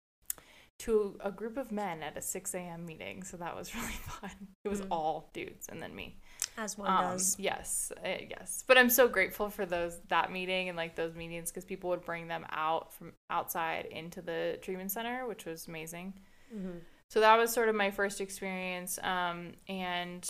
to 0.81 1.17
a 1.21 1.31
group 1.31 1.57
of 1.57 1.73
men 1.73 2.03
at 2.03 2.17
a 2.17 2.23
6 2.23 2.55
a.m. 2.55 2.85
meeting. 2.85 3.23
So 3.23 3.37
that 3.39 3.57
was 3.57 3.75
really 3.75 3.89
fun. 3.93 4.31
It 4.65 4.69
was 4.69 4.83
mm. 4.83 4.89
all 4.91 5.31
dudes 5.33 5.69
and 5.69 5.83
then 5.83 5.95
me. 5.95 6.19
As 6.59 6.77
one 6.77 6.91
um, 6.91 7.13
does. 7.13 7.37
Yes, 7.39 7.93
uh, 8.05 8.09
yes. 8.29 8.65
But 8.67 8.77
I'm 8.77 8.91
so 8.91 9.09
grateful 9.09 9.49
for 9.49 9.65
those 9.65 9.99
that 10.09 10.31
meeting 10.31 10.69
and 10.69 10.77
like 10.77 10.95
those 10.95 11.15
meetings 11.15 11.51
because 11.51 11.65
people 11.65 11.91
would 11.91 12.05
bring 12.05 12.29
them 12.29 12.45
out 12.51 12.93
from 12.93 13.13
outside 13.31 13.87
into 13.87 14.21
the 14.21 14.59
treatment 14.61 14.91
center, 14.91 15.27
which 15.27 15.47
was 15.47 15.67
amazing. 15.67 16.15
Mm-hmm. 16.55 16.79
So 17.09 17.21
that 17.21 17.37
was 17.39 17.53
sort 17.53 17.69
of 17.69 17.75
my 17.75 17.91
first 17.91 18.21
experience, 18.21 18.99
um, 19.03 19.53
and 19.69 20.29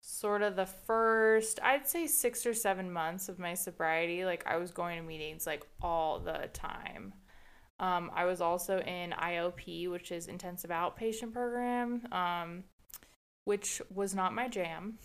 sort 0.00 0.42
of 0.42 0.56
the 0.56 0.66
first, 0.66 1.58
I'd 1.62 1.86
say 1.86 2.06
six 2.06 2.46
or 2.46 2.54
seven 2.54 2.90
months 2.90 3.28
of 3.28 3.38
my 3.38 3.54
sobriety. 3.54 4.24
Like 4.24 4.46
I 4.46 4.56
was 4.56 4.70
going 4.70 4.98
to 4.98 5.06
meetings 5.06 5.46
like 5.46 5.66
all 5.82 6.20
the 6.20 6.48
time. 6.52 7.12
Um, 7.78 8.10
I 8.14 8.24
was 8.24 8.40
also 8.40 8.78
in 8.78 9.10
IOP, 9.10 9.90
which 9.90 10.10
is 10.10 10.28
intensive 10.28 10.70
outpatient 10.70 11.32
program. 11.32 12.06
Um, 12.12 12.64
which 13.46 13.80
was 13.94 14.14
not 14.14 14.34
my 14.34 14.48
jam. 14.48 14.98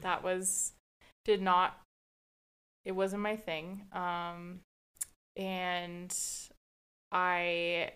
That 0.00 0.24
was 0.24 0.72
did 1.24 1.40
not 1.40 1.78
it 2.84 2.92
wasn't 2.92 3.22
my 3.22 3.36
thing. 3.36 3.82
Um 3.92 4.60
and 5.36 6.16
I 7.12 7.92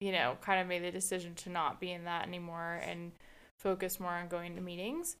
you 0.00 0.12
know, 0.12 0.38
kind 0.40 0.60
of 0.60 0.68
made 0.68 0.84
the 0.84 0.92
decision 0.92 1.34
to 1.34 1.50
not 1.50 1.80
be 1.80 1.90
in 1.90 2.04
that 2.04 2.26
anymore 2.26 2.80
and 2.84 3.10
focus 3.58 3.98
more 3.98 4.12
on 4.12 4.28
going 4.28 4.54
to 4.54 4.62
meetings. 4.62 5.16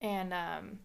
And 0.00 0.34
um 0.34 0.80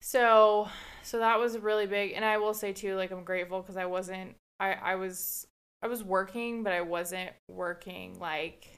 so 0.00 0.68
so 1.02 1.18
that 1.18 1.38
was 1.38 1.58
really 1.58 1.86
big 1.86 2.12
and 2.12 2.24
I 2.24 2.38
will 2.38 2.54
say 2.54 2.72
too 2.72 2.96
like 2.96 3.12
I'm 3.12 3.22
grateful 3.22 3.62
cuz 3.62 3.76
I 3.76 3.84
wasn't 3.84 4.34
I 4.58 4.72
I 4.72 4.94
was 4.96 5.46
I 5.82 5.86
was 5.86 6.02
working 6.02 6.62
but 6.64 6.72
I 6.72 6.80
wasn't 6.80 7.30
working 7.48 8.18
like 8.18 8.71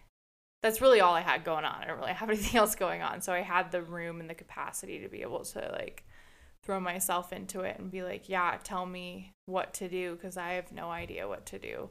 that's 0.64 0.80
really 0.80 1.02
all 1.02 1.12
I 1.12 1.20
had 1.20 1.44
going 1.44 1.66
on. 1.66 1.82
I 1.82 1.86
don't 1.86 1.98
really 1.98 2.14
have 2.14 2.30
anything 2.30 2.56
else 2.56 2.74
going 2.74 3.02
on. 3.02 3.20
So 3.20 3.34
I 3.34 3.42
had 3.42 3.70
the 3.70 3.82
room 3.82 4.18
and 4.18 4.30
the 4.30 4.34
capacity 4.34 4.98
to 5.00 5.08
be 5.10 5.20
able 5.20 5.44
to 5.44 5.58
like 5.72 6.04
throw 6.62 6.80
myself 6.80 7.34
into 7.34 7.60
it 7.60 7.78
and 7.78 7.90
be 7.90 8.02
like, 8.02 8.30
yeah, 8.30 8.56
tell 8.64 8.86
me 8.86 9.34
what 9.44 9.74
to 9.74 9.90
do 9.90 10.14
because 10.14 10.38
I 10.38 10.52
have 10.52 10.72
no 10.72 10.90
idea 10.90 11.28
what 11.28 11.44
to 11.46 11.58
do. 11.58 11.90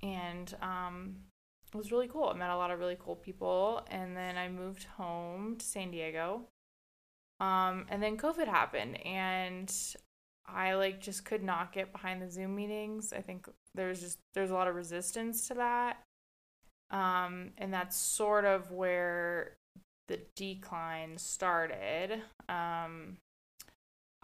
And 0.00 0.54
um, 0.62 1.16
it 1.74 1.76
was 1.76 1.90
really 1.90 2.06
cool. 2.06 2.30
I 2.32 2.38
met 2.38 2.50
a 2.50 2.56
lot 2.56 2.70
of 2.70 2.78
really 2.78 2.96
cool 3.04 3.16
people. 3.16 3.84
And 3.90 4.16
then 4.16 4.36
I 4.36 4.48
moved 4.48 4.84
home 4.84 5.56
to 5.56 5.66
San 5.66 5.90
Diego. 5.90 6.42
Um, 7.40 7.86
and 7.88 8.00
then 8.00 8.16
COVID 8.16 8.46
happened 8.46 9.04
and 9.04 9.74
I 10.46 10.74
like 10.74 11.00
just 11.00 11.24
could 11.24 11.42
not 11.42 11.72
get 11.72 11.90
behind 11.90 12.22
the 12.22 12.30
Zoom 12.30 12.54
meetings. 12.54 13.12
I 13.12 13.22
think 13.22 13.48
there's 13.74 14.00
just 14.00 14.18
there's 14.34 14.52
a 14.52 14.54
lot 14.54 14.68
of 14.68 14.76
resistance 14.76 15.48
to 15.48 15.54
that. 15.54 15.96
Um, 16.92 17.50
and 17.58 17.72
that's 17.72 17.96
sort 17.96 18.44
of 18.44 18.70
where 18.70 19.56
the 20.08 20.20
decline 20.36 21.16
started. 21.16 22.22
Um, 22.48 23.16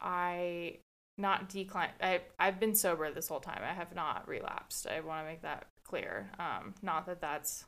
I 0.01 0.79
not 1.17 1.49
decline. 1.49 1.91
I 2.01 2.21
I've 2.39 2.61
been 2.61 2.75
sober 2.75 3.11
this 3.11 3.29
whole 3.29 3.41
time. 3.41 3.63
I 3.63 3.73
have 3.73 3.95
not 3.95 4.29
relapsed. 4.29 4.87
I 4.87 5.01
want 5.01 5.25
to 5.25 5.31
make 5.31 5.43
that 5.43 5.67
clear. 5.85 6.31
Um, 6.39 6.75
not 6.83 7.07
that 7.07 7.21
that's 7.21 7.65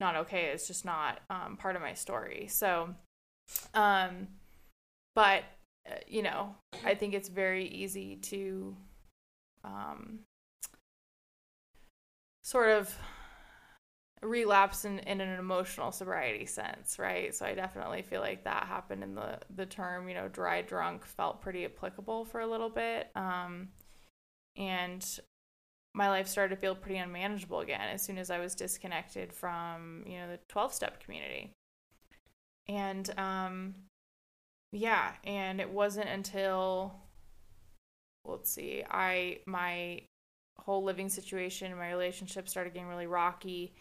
not 0.00 0.16
okay. 0.16 0.46
It's 0.46 0.66
just 0.66 0.84
not 0.84 1.20
um, 1.28 1.56
part 1.56 1.76
of 1.76 1.82
my 1.82 1.94
story. 1.94 2.46
So, 2.48 2.94
um, 3.74 4.28
but 5.14 5.44
uh, 5.88 5.94
you 6.06 6.22
know, 6.22 6.54
I 6.84 6.94
think 6.94 7.14
it's 7.14 7.28
very 7.28 7.66
easy 7.66 8.16
to 8.16 8.76
um, 9.64 10.20
sort 12.42 12.70
of 12.70 12.96
relapse 14.22 14.84
in, 14.84 14.98
in 15.00 15.20
an 15.20 15.38
emotional 15.38 15.92
sobriety 15.92 16.46
sense, 16.46 16.98
right? 16.98 17.34
So 17.34 17.46
I 17.46 17.54
definitely 17.54 18.02
feel 18.02 18.20
like 18.20 18.44
that 18.44 18.64
happened 18.66 19.02
in 19.02 19.14
the 19.14 19.38
the 19.54 19.66
term, 19.66 20.08
you 20.08 20.14
know, 20.14 20.28
dry 20.28 20.62
drunk 20.62 21.04
felt 21.04 21.40
pretty 21.40 21.64
applicable 21.64 22.24
for 22.24 22.40
a 22.40 22.46
little 22.46 22.70
bit. 22.70 23.10
Um, 23.14 23.68
and 24.56 25.04
my 25.94 26.08
life 26.08 26.28
started 26.28 26.54
to 26.54 26.60
feel 26.60 26.74
pretty 26.74 26.98
unmanageable 26.98 27.60
again 27.60 27.88
as 27.92 28.02
soon 28.02 28.18
as 28.18 28.30
I 28.30 28.38
was 28.38 28.54
disconnected 28.54 29.32
from, 29.32 30.04
you 30.06 30.18
know, 30.18 30.28
the 30.28 30.38
12 30.48 30.74
step 30.74 31.02
community. 31.02 31.52
And 32.68 33.08
um 33.18 33.74
yeah, 34.72 35.12
and 35.24 35.60
it 35.60 35.70
wasn't 35.70 36.08
until 36.08 36.94
let's 38.24 38.50
see, 38.50 38.84
I 38.90 39.38
my 39.46 40.02
whole 40.58 40.82
living 40.84 41.08
situation, 41.08 41.74
my 41.76 41.88
relationship 41.88 42.48
started 42.48 42.74
getting 42.74 42.88
really 42.88 43.06
rocky 43.06 43.74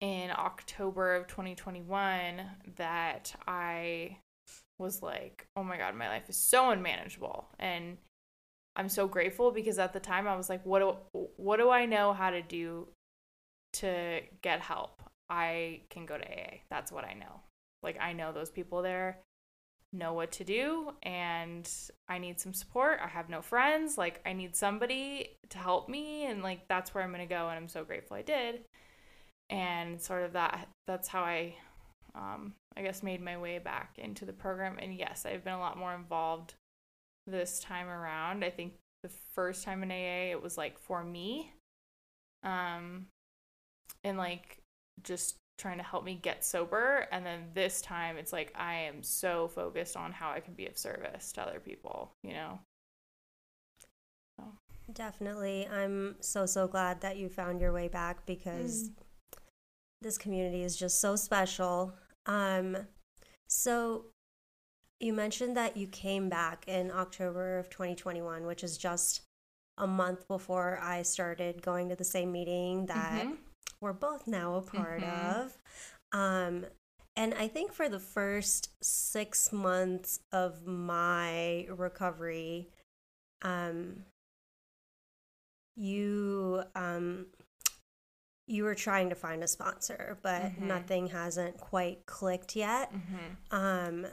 in 0.00 0.30
October 0.30 1.14
of 1.14 1.26
2021 1.26 2.42
that 2.76 3.34
I 3.46 4.18
was 4.78 5.02
like, 5.02 5.46
oh 5.56 5.64
my 5.64 5.76
God, 5.76 5.94
my 5.94 6.08
life 6.08 6.28
is 6.28 6.36
so 6.36 6.70
unmanageable. 6.70 7.48
And 7.58 7.98
I'm 8.76 8.88
so 8.88 9.08
grateful 9.08 9.50
because 9.50 9.78
at 9.78 9.92
the 9.92 10.00
time 10.00 10.28
I 10.28 10.36
was 10.36 10.48
like, 10.48 10.64
what 10.64 10.80
do 10.80 10.96
what 11.36 11.56
do 11.56 11.70
I 11.70 11.84
know 11.86 12.12
how 12.12 12.30
to 12.30 12.42
do 12.42 12.86
to 13.74 14.20
get 14.40 14.60
help? 14.60 15.02
I 15.28 15.80
can 15.90 16.06
go 16.06 16.16
to 16.16 16.24
AA. 16.24 16.58
That's 16.70 16.92
what 16.92 17.04
I 17.04 17.14
know. 17.14 17.40
Like 17.82 17.98
I 18.00 18.12
know 18.12 18.32
those 18.32 18.50
people 18.50 18.82
there 18.82 19.18
know 19.92 20.12
what 20.12 20.30
to 20.30 20.44
do 20.44 20.92
and 21.02 21.68
I 22.08 22.18
need 22.18 22.38
some 22.40 22.52
support. 22.52 23.00
I 23.02 23.08
have 23.08 23.28
no 23.28 23.42
friends. 23.42 23.98
Like 23.98 24.20
I 24.24 24.32
need 24.32 24.54
somebody 24.54 25.38
to 25.50 25.58
help 25.58 25.88
me 25.88 26.26
and 26.26 26.42
like 26.42 26.68
that's 26.68 26.94
where 26.94 27.02
I'm 27.02 27.12
going 27.12 27.26
to 27.26 27.34
go 27.34 27.48
and 27.48 27.56
I'm 27.56 27.68
so 27.68 27.84
grateful 27.84 28.16
I 28.16 28.22
did. 28.22 28.60
And 29.50 30.00
sort 30.00 30.24
of 30.24 30.32
that 30.34 30.68
that's 30.86 31.08
how 31.08 31.22
I 31.22 31.54
um 32.14 32.54
I 32.76 32.82
guess 32.82 33.02
made 33.02 33.22
my 33.22 33.38
way 33.38 33.58
back 33.58 33.98
into 33.98 34.24
the 34.24 34.32
program 34.32 34.78
and 34.78 34.94
yes, 34.94 35.26
I've 35.26 35.44
been 35.44 35.54
a 35.54 35.58
lot 35.58 35.78
more 35.78 35.94
involved 35.94 36.54
this 37.26 37.60
time 37.60 37.88
around. 37.88 38.44
I 38.44 38.50
think 38.50 38.74
the 39.02 39.10
first 39.34 39.64
time 39.64 39.82
in 39.82 39.90
AA 39.90 40.32
it 40.32 40.42
was 40.42 40.58
like 40.58 40.78
for 40.78 41.04
me 41.04 41.52
um 42.42 43.06
and 44.04 44.18
like 44.18 44.58
just 45.02 45.36
trying 45.58 45.78
to 45.78 45.84
help 45.84 46.04
me 46.04 46.18
get 46.20 46.44
sober 46.44 47.06
and 47.10 47.26
then 47.26 47.40
this 47.54 47.80
time 47.82 48.16
it's 48.16 48.32
like 48.32 48.52
i 48.56 48.74
am 48.74 49.02
so 49.02 49.48
focused 49.48 49.96
on 49.96 50.12
how 50.12 50.30
i 50.30 50.40
can 50.40 50.54
be 50.54 50.66
of 50.66 50.78
service 50.78 51.32
to 51.32 51.42
other 51.42 51.58
people 51.58 52.12
you 52.22 52.32
know 52.32 52.60
so. 54.38 54.44
definitely 54.92 55.66
i'm 55.72 56.14
so 56.20 56.46
so 56.46 56.68
glad 56.68 57.00
that 57.00 57.16
you 57.16 57.28
found 57.28 57.60
your 57.60 57.72
way 57.72 57.88
back 57.88 58.24
because 58.24 58.84
mm. 58.88 58.92
This 60.02 60.18
community 60.18 60.62
is 60.62 60.76
just 60.76 61.00
so 61.00 61.16
special 61.16 61.92
um 62.26 62.76
so 63.48 64.06
you 65.00 65.12
mentioned 65.12 65.56
that 65.56 65.76
you 65.76 65.86
came 65.86 66.28
back 66.28 66.64
in 66.66 66.90
october 66.90 67.58
of 67.58 67.70
2021 67.70 68.46
which 68.46 68.62
is 68.62 68.76
just 68.76 69.22
a 69.78 69.86
month 69.86 70.26
before 70.28 70.78
i 70.82 71.02
started 71.02 71.62
going 71.62 71.88
to 71.88 71.96
the 71.96 72.04
same 72.04 72.32
meeting 72.32 72.86
that 72.86 73.24
mm-hmm 73.24 73.34
we're 73.80 73.92
both 73.92 74.26
now 74.26 74.56
a 74.56 74.62
part 74.62 75.00
mm-hmm. 75.00 75.40
of. 75.40 75.58
Um, 76.12 76.66
and 77.16 77.34
I 77.34 77.48
think 77.48 77.72
for 77.72 77.88
the 77.88 78.00
first 78.00 78.70
six 78.82 79.52
months 79.52 80.20
of 80.32 80.66
my 80.66 81.66
recovery, 81.70 82.68
um, 83.42 84.04
you 85.76 86.62
um, 86.74 87.26
you 88.48 88.64
were 88.64 88.74
trying 88.74 89.10
to 89.10 89.14
find 89.14 89.44
a 89.44 89.48
sponsor, 89.48 90.18
but 90.22 90.42
mm-hmm. 90.42 90.66
nothing 90.66 91.06
hasn't 91.08 91.58
quite 91.58 92.06
clicked 92.06 92.56
yet. 92.56 92.90
Mm-hmm. 92.92 93.54
Um, 93.54 94.06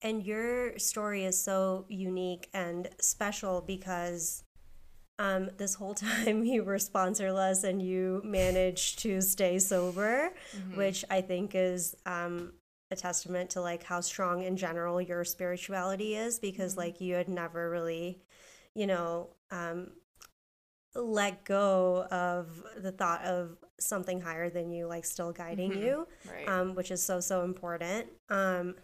and 0.00 0.24
your 0.24 0.78
story 0.78 1.24
is 1.24 1.42
so 1.42 1.84
unique 1.88 2.48
and 2.54 2.88
special 3.00 3.60
because 3.60 4.42
um, 5.18 5.50
this 5.58 5.74
whole 5.74 5.94
time 6.16 6.44
you 6.44 6.64
were 6.64 6.78
sponsorless 6.78 7.62
and 7.62 7.82
you 7.82 8.22
managed 8.24 9.00
to 9.00 9.20
stay 9.20 9.58
sober, 9.58 10.32
mm-hmm. 10.56 10.78
which 10.78 11.04
I 11.10 11.20
think 11.20 11.54
is 11.54 11.94
um, 12.06 12.54
a 12.90 12.96
testament 12.96 13.50
to 13.50 13.60
like 13.60 13.82
how 13.82 14.00
strong 14.00 14.42
in 14.42 14.56
general 14.56 14.98
your 14.98 15.24
spirituality 15.24 16.14
is 16.14 16.38
because 16.38 16.72
mm-hmm. 16.72 16.80
like 16.80 17.00
you 17.02 17.16
had 17.16 17.28
never 17.28 17.68
really, 17.68 18.22
you 18.74 18.86
know, 18.86 19.28
um, 19.50 19.90
let 21.02 21.44
go 21.44 22.06
of 22.10 22.62
the 22.76 22.92
thought 22.92 23.24
of 23.24 23.56
something 23.80 24.20
higher 24.20 24.50
than 24.50 24.70
you 24.70 24.86
like 24.86 25.04
still 25.04 25.32
guiding 25.32 25.70
mm-hmm. 25.70 25.82
you, 25.82 26.08
right. 26.30 26.48
um, 26.48 26.74
which 26.74 26.90
is 26.90 27.02
so 27.02 27.20
so 27.20 27.44
important. 27.44 28.06
Um, 28.28 28.74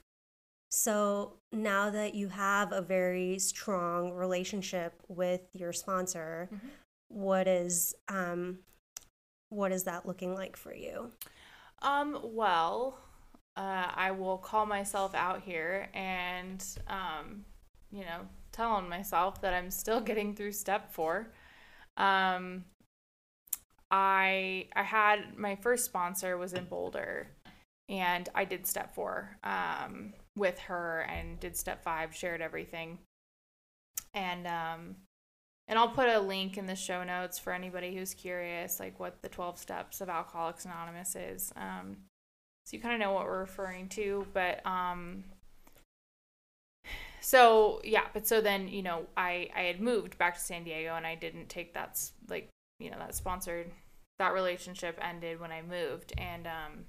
so 0.71 1.35
now 1.53 1.91
that 1.91 2.15
you 2.15 2.29
have 2.29 2.73
a 2.73 2.83
very 2.83 3.39
strong 3.39 4.13
relationship 4.13 4.95
with 5.09 5.43
your 5.53 5.73
sponsor, 5.73 6.49
mm-hmm. 6.53 6.67
what 7.09 7.47
is 7.47 7.95
um, 8.09 8.59
what 9.51 9.73
is 9.73 9.85
that 9.85 10.07
looking 10.07 10.35
like 10.35 10.57
for 10.57 10.75
you? 10.75 11.13
Um, 11.83 12.19
well, 12.23 12.99
uh, 13.57 13.87
I 13.95 14.11
will 14.11 14.39
call 14.39 14.67
myself 14.67 15.15
out 15.15 15.43
here 15.43 15.89
and 15.95 16.65
um, 16.89 17.45
you 17.93 18.01
know, 18.01 18.23
telling 18.51 18.89
myself 18.89 19.41
that 19.43 19.55
I'm 19.55 19.71
still 19.71 20.01
getting 20.11 20.35
through 20.35 20.53
step 20.53 20.93
four. 20.93 21.33
Um, 21.97 22.65
I 23.91 24.69
I 24.75 24.83
had 24.83 25.37
my 25.37 25.57
first 25.57 25.85
sponsor 25.85 26.37
was 26.37 26.53
in 26.53 26.65
Boulder, 26.65 27.29
and 27.89 28.29
I 28.35 28.45
did 28.45 28.67
step 28.67 28.95
four. 28.95 29.37
Um, 29.45 30.15
with 30.37 30.59
her 30.59 31.01
and 31.03 31.39
did 31.41 31.57
step 31.57 31.83
five, 31.83 32.15
shared 32.15 32.41
everything. 32.41 32.99
And 34.13 34.47
um 34.47 34.97
and 35.67 35.79
I'll 35.79 35.89
put 35.89 36.09
a 36.09 36.21
link 36.21 36.59
in 36.59 36.67
the 36.67 36.77
show 36.77 37.05
notes 37.05 37.39
for 37.39 37.53
anybody 37.53 37.95
who's 37.95 38.13
curious, 38.13 38.79
like 38.79 39.01
what 39.01 39.23
the 39.23 39.31
12 39.31 39.59
steps 39.59 40.03
of 40.03 40.11
Alcoholics 40.11 40.67
Anonymous 40.67 41.17
is. 41.17 41.55
Um, 41.57 41.97
so 42.67 42.77
you 42.77 42.83
kind 42.83 42.93
of 42.93 43.01
know 43.01 43.13
what 43.13 43.25
we're 43.25 43.41
referring 43.41 43.89
to, 43.91 44.27
but 44.35 44.65
um, 44.67 45.25
so 47.25 47.81
yeah, 47.85 48.05
but 48.13 48.27
so 48.27 48.43
then 48.43 48.69
you 48.69 48.83
know 48.83 49.07
I 49.17 49.49
I 49.57 49.63
had 49.63 49.81
moved 49.81 50.19
back 50.19 50.35
to 50.35 50.41
San 50.41 50.65
Diego 50.65 50.95
and 50.95 51.07
I 51.07 51.15
didn't 51.15 51.49
take 51.49 51.73
that 51.73 51.99
like 52.29 52.51
you 52.79 52.91
know 52.91 52.99
that 52.99 53.15
sponsored 53.15 53.71
that 54.19 54.35
relationship 54.35 54.99
ended 55.01 55.41
when 55.41 55.51
I 55.51 55.63
moved 55.63 56.13
and 56.19 56.47
um, 56.47 56.85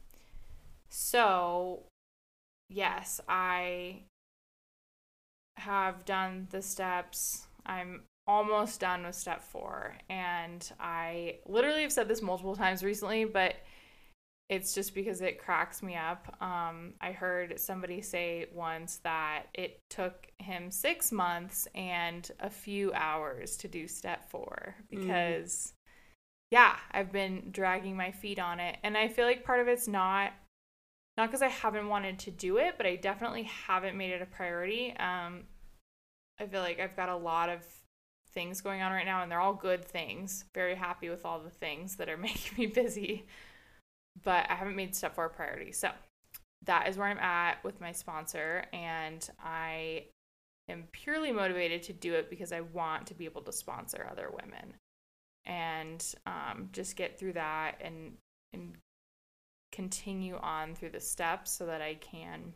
so 0.90 1.84
yes, 2.70 3.22
I 3.30 4.02
have 5.58 6.04
done 6.04 6.48
the 6.52 6.62
steps. 6.62 7.48
I'm 7.66 8.04
almost 8.28 8.82
done 8.82 9.06
with 9.06 9.16
step 9.16 9.42
four. 9.42 9.96
And 10.10 10.70
I 10.82 11.38
literally 11.46 11.84
have 11.84 11.94
said 11.94 12.10
this 12.10 12.22
multiple 12.22 12.58
times 12.58 12.84
recently, 12.84 13.24
but 13.24 13.56
it's 14.50 14.76
just 14.76 14.94
because 14.94 15.22
it 15.22 15.40
cracks 15.40 15.82
me 15.82 15.96
up. 15.96 16.36
Um, 16.40 16.94
I 17.02 17.12
heard 17.12 17.60
somebody 17.60 18.02
say 18.02 18.46
once 18.54 18.98
that 19.04 19.46
it 19.56 19.82
took 19.90 20.28
him 20.38 20.70
six 20.70 21.12
months 21.12 21.68
and 21.74 22.30
a 22.40 22.50
few 22.50 22.94
hours 22.94 23.58
to 23.58 23.68
do 23.68 23.88
step 23.88 24.30
four 24.30 24.76
mm. 24.82 24.90
because, 24.90 25.54
mm. 25.54 25.72
yeah, 26.52 26.76
I've 26.92 27.12
been 27.12 27.50
dragging 27.52 27.98
my 27.98 28.12
feet 28.12 28.38
on 28.38 28.60
it. 28.60 28.78
And 28.84 28.96
I 28.96 29.08
feel 29.08 29.26
like 29.26 29.44
part 29.44 29.62
of 29.62 29.68
it's 29.68 29.88
not 29.88 30.32
not 31.18 31.30
because 31.30 31.42
I 31.42 31.48
haven't 31.48 31.88
wanted 31.88 32.20
to 32.20 32.32
do 32.32 32.58
it, 32.58 32.76
but 32.78 32.86
I 32.86 32.98
definitely 32.98 33.44
haven't 33.44 33.98
made 33.98 34.12
it 34.12 34.22
a 34.22 34.26
priority. 34.26 34.94
Um, 34.98 35.44
I 36.40 36.46
feel 36.46 36.62
like 36.62 36.80
I've 36.80 36.98
got 36.98 37.10
a 37.10 37.16
lot 37.16 37.50
of 37.50 37.64
things 38.34 38.60
going 38.60 38.82
on 38.82 38.92
right 38.92 39.06
now, 39.06 39.24
and 39.24 39.32
they're 39.32 39.40
all 39.40 39.54
good 39.54 39.86
things. 39.86 40.44
Very 40.54 40.76
happy 40.76 41.10
with 41.10 41.26
all 41.26 41.40
the 41.40 41.50
things 41.50 41.96
that 41.96 42.10
are 42.10 42.18
making 42.30 42.58
me 42.58 42.66
busy, 42.68 43.26
but 44.24 44.50
I 44.50 44.56
haven't 44.56 44.76
made 44.76 44.96
step 44.96 45.16
four 45.16 45.26
a 45.26 45.30
priority. 45.30 45.72
So 45.72 45.90
that 46.66 46.88
is 46.88 46.98
where 46.98 47.08
I'm 47.08 47.20
at 47.20 47.64
with 47.64 47.82
my 47.82 47.92
sponsor, 47.92 48.66
and 48.74 49.28
I 49.44 50.06
am 50.70 50.88
purely 50.92 51.32
motivated 51.32 51.84
to 51.84 51.94
do 51.94 52.14
it 52.14 52.30
because 52.30 52.52
I 52.52 52.62
want 52.62 53.08
to 53.08 53.14
be 53.14 53.26
able 53.26 53.42
to 53.44 53.52
sponsor 53.52 54.08
other 54.10 54.32
women 54.32 54.74
and 55.46 56.04
um, 56.26 56.70
just 56.72 56.96
get 56.96 57.20
through 57.20 57.34
that 57.34 57.80
and 57.82 58.14
and 58.54 58.76
continue 59.72 60.38
on 60.38 60.74
through 60.74 60.90
the 60.90 61.00
steps 61.00 61.52
so 61.52 61.66
that 61.66 61.82
I 61.82 61.96
can 61.96 62.54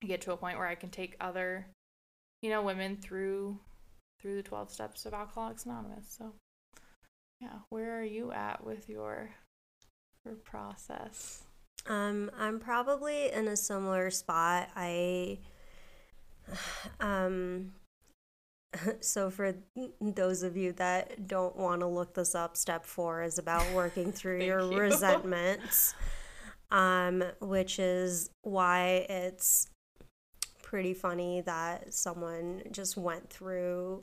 get 0.00 0.20
to 0.22 0.32
a 0.32 0.36
point 0.36 0.58
where 0.58 0.66
I 0.66 0.74
can 0.74 0.90
take 0.90 1.16
other, 1.20 1.66
you 2.42 2.50
know, 2.50 2.62
women 2.62 2.96
through 2.96 3.58
through 4.20 4.36
the 4.36 4.42
12 4.42 4.70
steps 4.70 5.06
of 5.06 5.14
Alcoholics 5.14 5.64
Anonymous. 5.64 6.16
So, 6.18 6.32
yeah, 7.40 7.60
where 7.70 7.98
are 7.98 8.04
you 8.04 8.32
at 8.32 8.64
with 8.64 8.88
your 8.88 9.30
your 10.24 10.34
process? 10.34 11.42
Um, 11.86 12.30
I'm 12.38 12.58
probably 12.60 13.32
in 13.32 13.48
a 13.48 13.56
similar 13.56 14.10
spot. 14.10 14.68
I 14.76 15.38
um 17.00 17.72
so 19.00 19.30
for 19.30 19.54
those 20.00 20.42
of 20.42 20.56
you 20.56 20.72
that 20.72 21.26
don't 21.26 21.56
want 21.56 21.80
to 21.80 21.86
look 21.86 22.14
this 22.14 22.34
up, 22.34 22.56
step 22.56 22.84
4 22.84 23.22
is 23.22 23.38
about 23.38 23.64
working 23.74 24.12
through 24.12 24.42
your 24.42 24.60
you. 24.60 24.78
resentments 24.78 25.94
um, 26.70 27.24
which 27.40 27.78
is 27.78 28.30
why 28.42 29.06
it's 29.08 29.68
pretty 30.62 30.94
funny 30.94 31.40
that 31.42 31.92
someone 31.94 32.62
just 32.70 32.96
went 32.96 33.30
through 33.30 34.02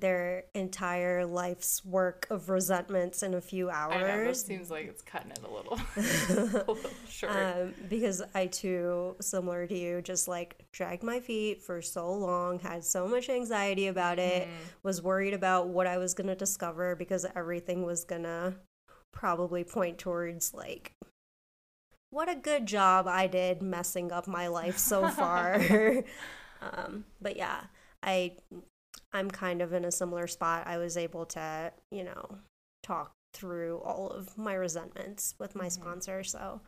their 0.00 0.44
entire 0.54 1.26
life's 1.26 1.84
work 1.84 2.26
of 2.30 2.48
resentments 2.48 3.22
in 3.22 3.34
a 3.34 3.40
few 3.40 3.70
hours. 3.70 3.94
I 3.96 4.00
know, 4.00 4.30
it 4.30 4.36
seems 4.36 4.70
like 4.70 4.86
it's 4.86 5.02
cutting 5.02 5.30
it 5.32 5.40
a 5.44 5.52
little, 5.52 5.80
a 5.96 6.42
little 6.42 6.78
short. 7.08 7.32
Um, 7.34 7.74
because 7.88 8.22
I 8.34 8.46
too, 8.46 9.16
similar 9.20 9.66
to 9.66 9.76
you, 9.76 10.02
just 10.02 10.28
like 10.28 10.64
dragged 10.72 11.02
my 11.02 11.20
feet 11.20 11.62
for 11.62 11.82
so 11.82 12.12
long, 12.12 12.58
had 12.58 12.84
so 12.84 13.06
much 13.08 13.28
anxiety 13.28 13.88
about 13.88 14.18
it, 14.18 14.48
mm. 14.48 14.50
was 14.82 15.02
worried 15.02 15.34
about 15.34 15.68
what 15.68 15.86
I 15.86 15.98
was 15.98 16.14
going 16.14 16.28
to 16.28 16.36
discover 16.36 16.94
because 16.96 17.26
everything 17.34 17.84
was 17.84 18.04
going 18.04 18.24
to 18.24 18.54
probably 19.12 19.64
point 19.64 19.98
towards 19.98 20.54
like 20.54 20.92
what 22.10 22.28
a 22.28 22.34
good 22.34 22.66
job 22.66 23.06
I 23.06 23.26
did 23.26 23.62
messing 23.62 24.12
up 24.12 24.26
my 24.26 24.48
life 24.48 24.78
so 24.78 25.08
far. 25.08 25.60
um, 26.62 27.04
but 27.20 27.36
yeah, 27.36 27.64
I 28.02 28.36
I'm 29.12 29.30
kind 29.30 29.62
of 29.62 29.72
in 29.72 29.84
a 29.84 29.92
similar 29.92 30.26
spot. 30.26 30.66
I 30.66 30.76
was 30.78 30.96
able 30.96 31.26
to, 31.26 31.72
you 31.90 32.04
know, 32.04 32.38
talk 32.82 33.12
through 33.32 33.78
all 33.78 34.08
of 34.08 34.36
my 34.36 34.54
resentments 34.54 35.34
with 35.38 35.54
my 35.54 35.66
mm-hmm. 35.66 35.82
sponsor. 35.82 36.24
So 36.24 36.60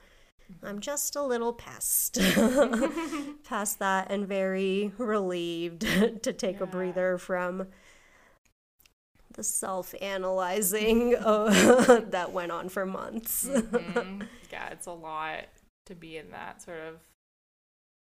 I'm 0.63 0.81
just 0.81 1.17
a 1.17 1.23
little 1.23 1.53
past 1.53 2.15
past 3.45 3.79
that 3.79 4.11
and 4.11 4.27
very 4.27 4.93
relieved 4.99 5.81
to 6.23 6.33
take 6.33 6.59
yeah. 6.59 6.65
a 6.65 6.67
breather 6.67 7.19
from 7.19 7.69
the 9.35 9.45
self-analyzing 9.45 11.15
uh, 11.17 12.01
that 12.09 12.33
went 12.33 12.51
on 12.51 12.69
for 12.69 12.85
months. 12.85 13.47
mm-hmm. 13.47 14.23
Yeah, 14.51 14.71
it's 14.71 14.87
a 14.87 14.93
lot 14.93 15.45
to 15.87 15.95
be 15.95 16.17
in 16.17 16.31
that 16.33 16.61
sort 16.63 16.81
of 16.81 16.97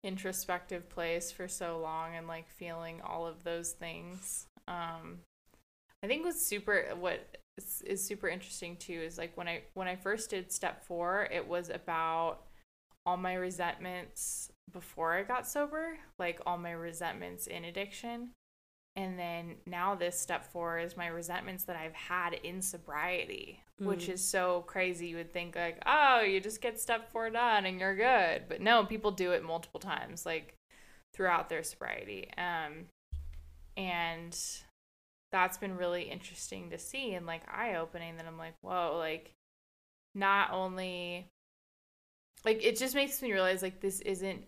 introspective 0.03 0.89
place 0.89 1.31
for 1.31 1.47
so 1.47 1.79
long 1.79 2.15
and 2.15 2.27
like 2.27 2.49
feeling 2.49 3.01
all 3.01 3.25
of 3.25 3.43
those 3.43 3.71
things. 3.71 4.47
Um 4.67 5.19
I 6.03 6.07
think 6.07 6.25
what's 6.25 6.45
super 6.45 6.87
what 6.99 7.37
is, 7.57 7.81
is 7.85 8.05
super 8.05 8.27
interesting 8.27 8.75
too 8.77 9.01
is 9.05 9.17
like 9.17 9.35
when 9.37 9.47
I 9.47 9.63
when 9.73 9.87
I 9.87 9.95
first 9.95 10.29
did 10.29 10.51
step 10.51 10.85
4, 10.85 11.29
it 11.31 11.47
was 11.47 11.69
about 11.69 12.41
all 13.05 13.17
my 13.17 13.33
resentments 13.33 14.51
before 14.71 15.13
I 15.13 15.23
got 15.23 15.47
sober, 15.47 15.97
like 16.19 16.39
all 16.45 16.57
my 16.57 16.71
resentments 16.71 17.47
in 17.47 17.65
addiction. 17.65 18.29
And 18.95 19.17
then 19.17 19.55
now 19.65 19.95
this 19.95 20.19
step 20.19 20.51
four 20.51 20.77
is 20.77 20.95
my 20.95 21.07
resentments 21.07 21.63
that 21.65 21.75
I've 21.75 21.95
had 21.95 22.33
in 22.33 22.61
sobriety, 22.61 23.62
mm. 23.81 23.86
which 23.86 24.09
is 24.09 24.21
so 24.23 24.63
crazy. 24.67 25.07
You 25.07 25.17
would 25.17 25.33
think 25.33 25.55
like, 25.55 25.81
oh, 25.86 26.21
you 26.21 26.39
just 26.39 26.62
get 26.62 26.79
step 26.79 27.12
four 27.12 27.29
done 27.29 27.65
and 27.65 27.79
you're 27.79 27.95
good. 27.95 28.43
But 28.47 28.62
no, 28.62 28.86
people 28.86 29.12
do 29.12 29.31
it 29.31 29.43
multiple 29.43 29.79
times, 29.79 30.25
like 30.25 30.55
throughout 31.13 31.49
their 31.49 31.63
sobriety. 31.63 32.29
Um, 32.38 32.86
and 33.77 34.38
that's 35.31 35.57
been 35.57 35.77
really 35.77 36.03
interesting 36.03 36.69
to 36.69 36.77
see 36.77 37.13
and 37.13 37.25
like 37.25 37.41
eye 37.51 37.75
opening 37.75 38.17
that 38.17 38.27
I'm 38.27 38.38
like, 38.38 38.55
whoa, 38.62 38.97
like 38.97 39.33
not 40.15 40.51
only 40.51 41.27
like 42.45 42.63
it 42.63 42.77
just 42.77 42.95
makes 42.95 43.21
me 43.21 43.31
realize 43.31 43.62
like 43.62 43.81
this 43.81 43.99
isn't 44.01 44.45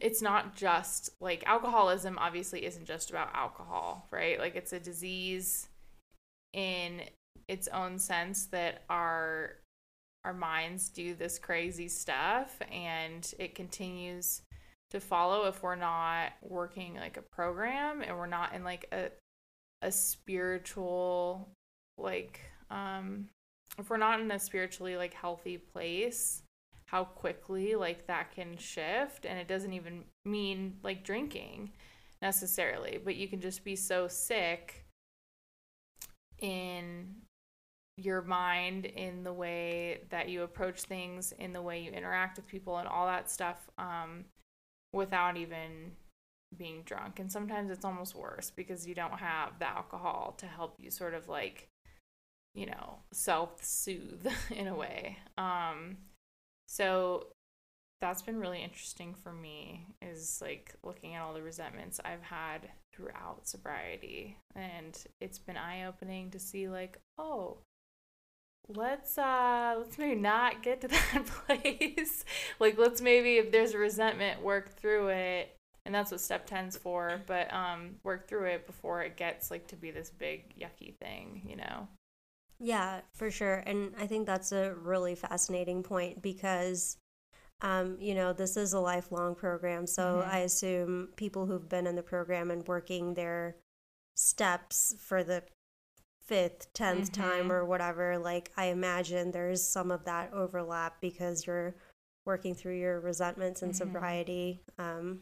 it's 0.00 0.20
not 0.20 0.56
just 0.56 1.10
like 1.20 1.44
alcoholism 1.46 2.18
obviously 2.18 2.64
isn't 2.64 2.86
just 2.86 3.10
about 3.10 3.30
alcohol 3.34 4.08
right 4.10 4.38
like 4.38 4.56
it's 4.56 4.72
a 4.72 4.80
disease 4.80 5.68
in 6.54 7.02
its 7.48 7.68
own 7.68 7.98
sense 7.98 8.46
that 8.46 8.82
our 8.88 9.56
our 10.24 10.32
minds 10.32 10.88
do 10.88 11.14
this 11.14 11.38
crazy 11.38 11.88
stuff 11.88 12.58
and 12.72 13.34
it 13.38 13.54
continues 13.54 14.40
to 14.90 14.98
follow 15.00 15.46
if 15.46 15.62
we're 15.62 15.74
not 15.74 16.32
working 16.40 16.94
like 16.94 17.18
a 17.18 17.22
program 17.22 18.00
and 18.00 18.16
we're 18.16 18.26
not 18.26 18.54
in 18.54 18.64
like 18.64 18.86
a 18.92 19.10
a 19.82 19.92
spiritual 19.92 21.50
like 21.98 22.40
um 22.70 23.28
if 23.78 23.90
we're 23.90 23.98
not 23.98 24.20
in 24.20 24.30
a 24.30 24.38
spiritually 24.38 24.96
like 24.96 25.12
healthy 25.12 25.58
place 25.58 26.42
how 26.86 27.04
quickly 27.04 27.74
like 27.74 28.06
that 28.06 28.34
can 28.34 28.56
shift 28.56 29.26
and 29.26 29.38
it 29.38 29.48
doesn't 29.48 29.74
even 29.74 30.04
mean 30.24 30.74
like 30.82 31.04
drinking 31.04 31.70
necessarily 32.22 32.98
but 33.04 33.16
you 33.16 33.28
can 33.28 33.40
just 33.40 33.64
be 33.64 33.76
so 33.76 34.08
sick 34.08 34.83
in 36.44 37.14
your 37.96 38.22
mind 38.22 38.86
in 38.86 39.22
the 39.22 39.32
way 39.32 40.00
that 40.10 40.28
you 40.28 40.42
approach 40.42 40.82
things 40.82 41.32
in 41.38 41.52
the 41.52 41.62
way 41.62 41.80
you 41.80 41.90
interact 41.92 42.36
with 42.36 42.46
people 42.46 42.78
and 42.78 42.88
all 42.88 43.06
that 43.06 43.30
stuff 43.30 43.70
um, 43.78 44.24
without 44.92 45.36
even 45.36 45.92
being 46.56 46.82
drunk 46.84 47.18
and 47.18 47.30
sometimes 47.30 47.70
it's 47.70 47.84
almost 47.84 48.14
worse 48.14 48.50
because 48.50 48.86
you 48.86 48.94
don't 48.94 49.18
have 49.18 49.58
the 49.58 49.68
alcohol 49.68 50.34
to 50.36 50.46
help 50.46 50.74
you 50.78 50.90
sort 50.90 51.14
of 51.14 51.28
like 51.28 51.68
you 52.54 52.66
know, 52.66 52.98
self 53.12 53.62
soothe 53.62 54.26
in 54.50 54.68
a 54.68 54.74
way. 54.74 55.18
Um, 55.36 55.98
so 56.68 57.28
that's 58.00 58.22
been 58.22 58.38
really 58.38 58.62
interesting 58.62 59.14
for 59.14 59.32
me 59.32 59.86
is 60.02 60.40
like 60.42 60.74
looking 60.82 61.14
at 61.14 61.22
all 61.22 61.34
the 61.34 61.42
resentments 61.42 62.00
I've 62.04 62.22
had 62.22 62.68
throughout 62.94 63.46
sobriety. 63.48 64.36
And 64.54 64.96
it's 65.20 65.38
been 65.38 65.56
eye 65.56 65.84
opening 65.84 66.30
to 66.30 66.38
see, 66.38 66.68
like, 66.68 66.98
oh, 67.18 67.58
let's 68.68 69.18
uh 69.18 69.74
let's 69.76 69.98
maybe 69.98 70.18
not 70.18 70.62
get 70.62 70.80
to 70.80 70.88
that 70.88 71.26
place 71.26 72.24
like 72.58 72.78
let's 72.78 73.02
maybe 73.02 73.36
if 73.36 73.52
there's 73.52 73.74
a 73.74 73.78
resentment 73.78 74.40
work 74.40 74.74
through 74.78 75.08
it 75.08 75.54
and 75.84 75.94
that's 75.94 76.10
what 76.10 76.18
step 76.18 76.48
10's 76.48 76.74
for 76.74 77.20
but 77.26 77.52
um 77.52 77.96
work 78.04 78.26
through 78.26 78.46
it 78.46 78.66
before 78.66 79.02
it 79.02 79.18
gets 79.18 79.50
like 79.50 79.66
to 79.66 79.76
be 79.76 79.90
this 79.90 80.08
big 80.08 80.58
yucky 80.58 80.94
thing 80.96 81.42
you 81.46 81.56
know 81.56 81.86
yeah, 82.58 83.00
for 83.14 83.30
sure. 83.30 83.62
And 83.66 83.92
I 83.98 84.06
think 84.06 84.26
that's 84.26 84.52
a 84.52 84.74
really 84.74 85.14
fascinating 85.14 85.82
point 85.82 86.22
because, 86.22 86.96
um, 87.64 87.96
you 87.98 88.14
know, 88.14 88.34
this 88.34 88.58
is 88.58 88.74
a 88.74 88.78
lifelong 88.78 89.34
program. 89.34 89.86
So 89.86 90.20
mm-hmm. 90.20 90.30
I 90.30 90.40
assume 90.40 91.08
people 91.16 91.46
who've 91.46 91.68
been 91.68 91.86
in 91.86 91.96
the 91.96 92.02
program 92.02 92.50
and 92.50 92.66
working 92.68 93.14
their 93.14 93.56
steps 94.14 94.94
for 95.00 95.24
the 95.24 95.42
fifth, 96.26 96.70
10th 96.74 97.10
mm-hmm. 97.10 97.22
time 97.22 97.50
or 97.50 97.64
whatever, 97.64 98.18
like 98.18 98.50
I 98.58 98.66
imagine 98.66 99.30
there's 99.30 99.66
some 99.66 99.90
of 99.90 100.04
that 100.04 100.34
overlap 100.34 101.00
because 101.00 101.46
you're 101.46 101.74
working 102.26 102.54
through 102.54 102.78
your 102.78 103.00
resentments 103.00 103.62
and 103.62 103.72
mm-hmm. 103.72 103.78
sobriety. 103.78 104.60
Um, 104.78 105.20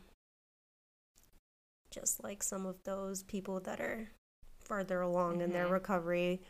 just 1.92 2.24
like 2.24 2.42
some 2.42 2.66
of 2.66 2.82
those 2.84 3.22
people 3.22 3.60
that 3.60 3.80
are 3.80 4.10
farther 4.58 5.00
along 5.00 5.42
in 5.42 5.52
their 5.52 5.64
mm-hmm. 5.64 5.74
recovery 5.74 6.42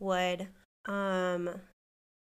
would. 0.00 0.48
Um, 0.86 1.50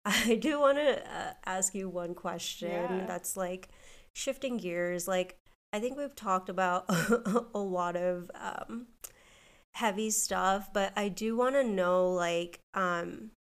I 0.05 0.35
do 0.35 0.59
want 0.59 0.77
to 0.77 0.99
uh, 0.99 1.33
ask 1.45 1.73
you 1.73 1.89
one 1.89 2.13
question 2.13 2.69
yeah. 2.69 3.05
that's 3.07 3.37
like 3.37 3.69
shifting 4.13 4.57
gears. 4.57 5.07
Like, 5.07 5.37
I 5.71 5.79
think 5.79 5.97
we've 5.97 6.15
talked 6.15 6.49
about 6.49 6.85
a 7.55 7.59
lot 7.59 7.95
of 7.95 8.29
um, 8.35 8.87
heavy 9.73 10.09
stuff, 10.09 10.69
but 10.73 10.91
I 10.95 11.07
do 11.07 11.37
want 11.37 11.55
to 11.55 11.63
know, 11.63 12.11
like, 12.11 12.59
um, 12.73 13.31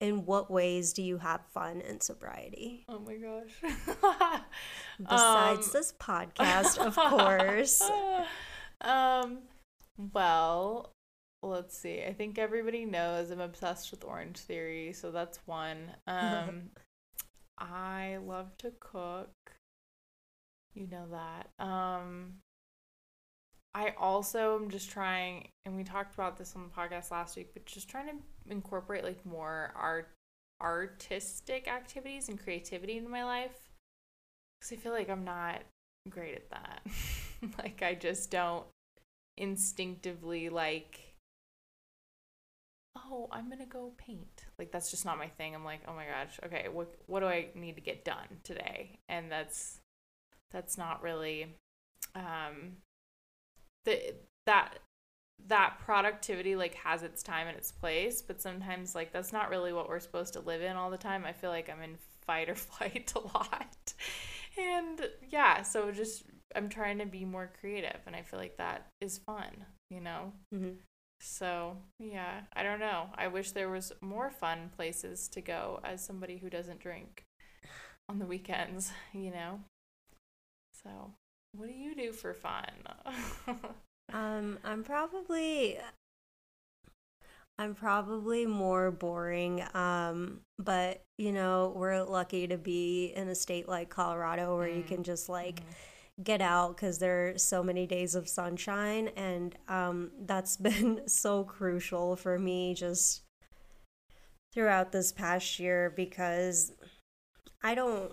in 0.00 0.26
what 0.26 0.50
ways 0.50 0.92
do 0.92 1.02
you 1.02 1.18
have 1.18 1.40
fun 1.54 1.80
in 1.80 2.00
sobriety? 2.00 2.84
Oh 2.88 2.98
my 2.98 3.14
gosh. 3.16 3.60
Besides 4.98 5.66
um, 5.66 5.72
this 5.72 5.92
podcast, 5.98 6.78
of 6.78 6.96
course. 6.96 7.80
um, 8.82 9.38
well, 10.12 10.92
let's 11.42 11.76
see. 11.76 12.02
I 12.04 12.12
think 12.12 12.38
everybody 12.38 12.84
knows 12.84 13.30
I'm 13.30 13.40
obsessed 13.40 13.90
with 13.90 14.04
Orange 14.04 14.38
Theory, 14.38 14.92
so 14.92 15.10
that's 15.10 15.38
one. 15.46 15.92
Um, 16.06 16.70
I 17.58 18.18
love 18.24 18.56
to 18.58 18.72
cook. 18.80 19.30
You 20.74 20.88
know 20.88 21.06
that. 21.10 21.64
Um, 21.64 22.34
I 23.74 23.94
also 23.98 24.56
am 24.56 24.70
just 24.70 24.90
trying, 24.90 25.48
and 25.64 25.76
we 25.76 25.84
talked 25.84 26.14
about 26.14 26.36
this 26.36 26.54
on 26.56 26.64
the 26.64 26.74
podcast 26.74 27.10
last 27.10 27.36
week, 27.36 27.50
but 27.52 27.66
just 27.66 27.88
trying 27.88 28.06
to 28.06 28.14
incorporate 28.50 29.04
like 29.04 29.24
more 29.24 29.72
art, 29.76 30.10
artistic 30.62 31.68
activities 31.68 32.28
and 32.28 32.42
creativity 32.42 32.96
into 32.96 33.10
my 33.10 33.24
life. 33.24 33.70
Because 34.60 34.72
I 34.72 34.76
feel 34.76 34.92
like 34.92 35.10
I'm 35.10 35.24
not 35.24 35.62
great 36.08 36.34
at 36.34 36.50
that. 36.50 36.86
like 37.58 37.82
I 37.82 37.94
just 37.94 38.30
don't 38.30 38.64
instinctively 39.36 40.48
like 40.48 41.05
oh, 42.96 43.28
I'm 43.30 43.48
gonna 43.48 43.66
go 43.66 43.92
paint. 43.98 44.44
Like 44.58 44.72
that's 44.72 44.90
just 44.90 45.04
not 45.04 45.18
my 45.18 45.28
thing. 45.28 45.54
I'm 45.54 45.64
like, 45.64 45.80
oh 45.86 45.94
my 45.94 46.04
gosh, 46.04 46.38
okay, 46.44 46.68
what 46.72 46.94
what 47.06 47.20
do 47.20 47.26
I 47.26 47.48
need 47.54 47.74
to 47.76 47.80
get 47.80 48.04
done 48.04 48.40
today? 48.42 48.98
And 49.08 49.30
that's 49.30 49.80
that's 50.50 50.78
not 50.78 51.02
really 51.02 51.54
um 52.14 52.76
the 53.84 54.14
that 54.46 54.78
that 55.48 55.78
productivity 55.84 56.56
like 56.56 56.74
has 56.74 57.02
its 57.02 57.22
time 57.22 57.46
and 57.46 57.56
its 57.56 57.70
place, 57.70 58.22
but 58.22 58.40
sometimes 58.40 58.94
like 58.94 59.12
that's 59.12 59.32
not 59.32 59.50
really 59.50 59.72
what 59.72 59.88
we're 59.88 60.00
supposed 60.00 60.32
to 60.32 60.40
live 60.40 60.62
in 60.62 60.76
all 60.76 60.90
the 60.90 60.96
time. 60.96 61.24
I 61.24 61.32
feel 61.32 61.50
like 61.50 61.68
I'm 61.68 61.82
in 61.82 61.96
fight 62.26 62.48
or 62.48 62.54
flight 62.54 63.12
a 63.14 63.20
lot. 63.20 63.94
And 64.58 65.08
yeah, 65.28 65.62
so 65.62 65.90
just 65.92 66.24
I'm 66.54 66.68
trying 66.68 66.98
to 66.98 67.06
be 67.06 67.24
more 67.24 67.50
creative 67.60 68.00
and 68.06 68.16
I 68.16 68.22
feel 68.22 68.38
like 68.38 68.56
that 68.56 68.86
is 69.00 69.18
fun, 69.18 69.64
you 69.90 70.00
know. 70.00 70.32
Mm-hmm. 70.54 70.76
So, 71.20 71.76
yeah, 71.98 72.42
I 72.54 72.62
don't 72.62 72.80
know. 72.80 73.06
I 73.14 73.28
wish 73.28 73.52
there 73.52 73.70
was 73.70 73.92
more 74.00 74.30
fun 74.30 74.70
places 74.76 75.28
to 75.28 75.40
go 75.40 75.80
as 75.84 76.04
somebody 76.04 76.38
who 76.38 76.50
doesn't 76.50 76.80
drink 76.80 77.24
on 78.08 78.18
the 78.18 78.26
weekends, 78.26 78.92
you 79.12 79.30
know. 79.30 79.60
So, 80.82 81.12
what 81.52 81.68
do 81.68 81.74
you 81.74 81.94
do 81.94 82.12
for 82.12 82.34
fun? 82.34 82.70
um, 84.12 84.58
I'm 84.64 84.84
probably 84.84 85.78
I'm 87.58 87.74
probably 87.74 88.44
more 88.46 88.90
boring. 88.90 89.64
Um, 89.72 90.40
but 90.58 91.02
you 91.16 91.32
know, 91.32 91.72
we're 91.74 92.02
lucky 92.02 92.46
to 92.48 92.58
be 92.58 93.12
in 93.16 93.28
a 93.28 93.34
state 93.34 93.68
like 93.68 93.88
Colorado 93.88 94.56
where 94.56 94.68
mm. 94.68 94.76
you 94.76 94.82
can 94.82 95.02
just 95.02 95.28
like 95.28 95.60
mm 95.60 95.64
get 96.22 96.40
out 96.40 96.76
because 96.76 96.98
there 96.98 97.28
are 97.28 97.38
so 97.38 97.62
many 97.62 97.86
days 97.86 98.14
of 98.14 98.28
sunshine 98.28 99.08
and 99.16 99.54
um, 99.68 100.10
that's 100.24 100.56
been 100.68 101.06
so 101.06 101.44
crucial 101.44 102.16
for 102.16 102.38
me 102.38 102.74
just 102.74 103.22
throughout 104.54 104.92
this 104.92 105.12
past 105.12 105.58
year 105.58 105.92
because 105.94 106.72
i 107.62 107.74
don't 107.74 108.10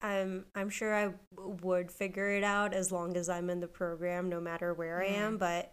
i'm 0.00 0.46
i'm 0.54 0.70
sure 0.70 0.94
i 0.94 1.12
would 1.36 1.90
figure 1.90 2.30
it 2.30 2.42
out 2.42 2.72
as 2.72 2.90
long 2.90 3.14
as 3.14 3.28
i'm 3.28 3.50
in 3.50 3.60
the 3.60 3.66
program 3.68 4.30
no 4.30 4.40
matter 4.40 4.72
where 4.72 5.02
i 5.02 5.06
am 5.06 5.36
but 5.36 5.70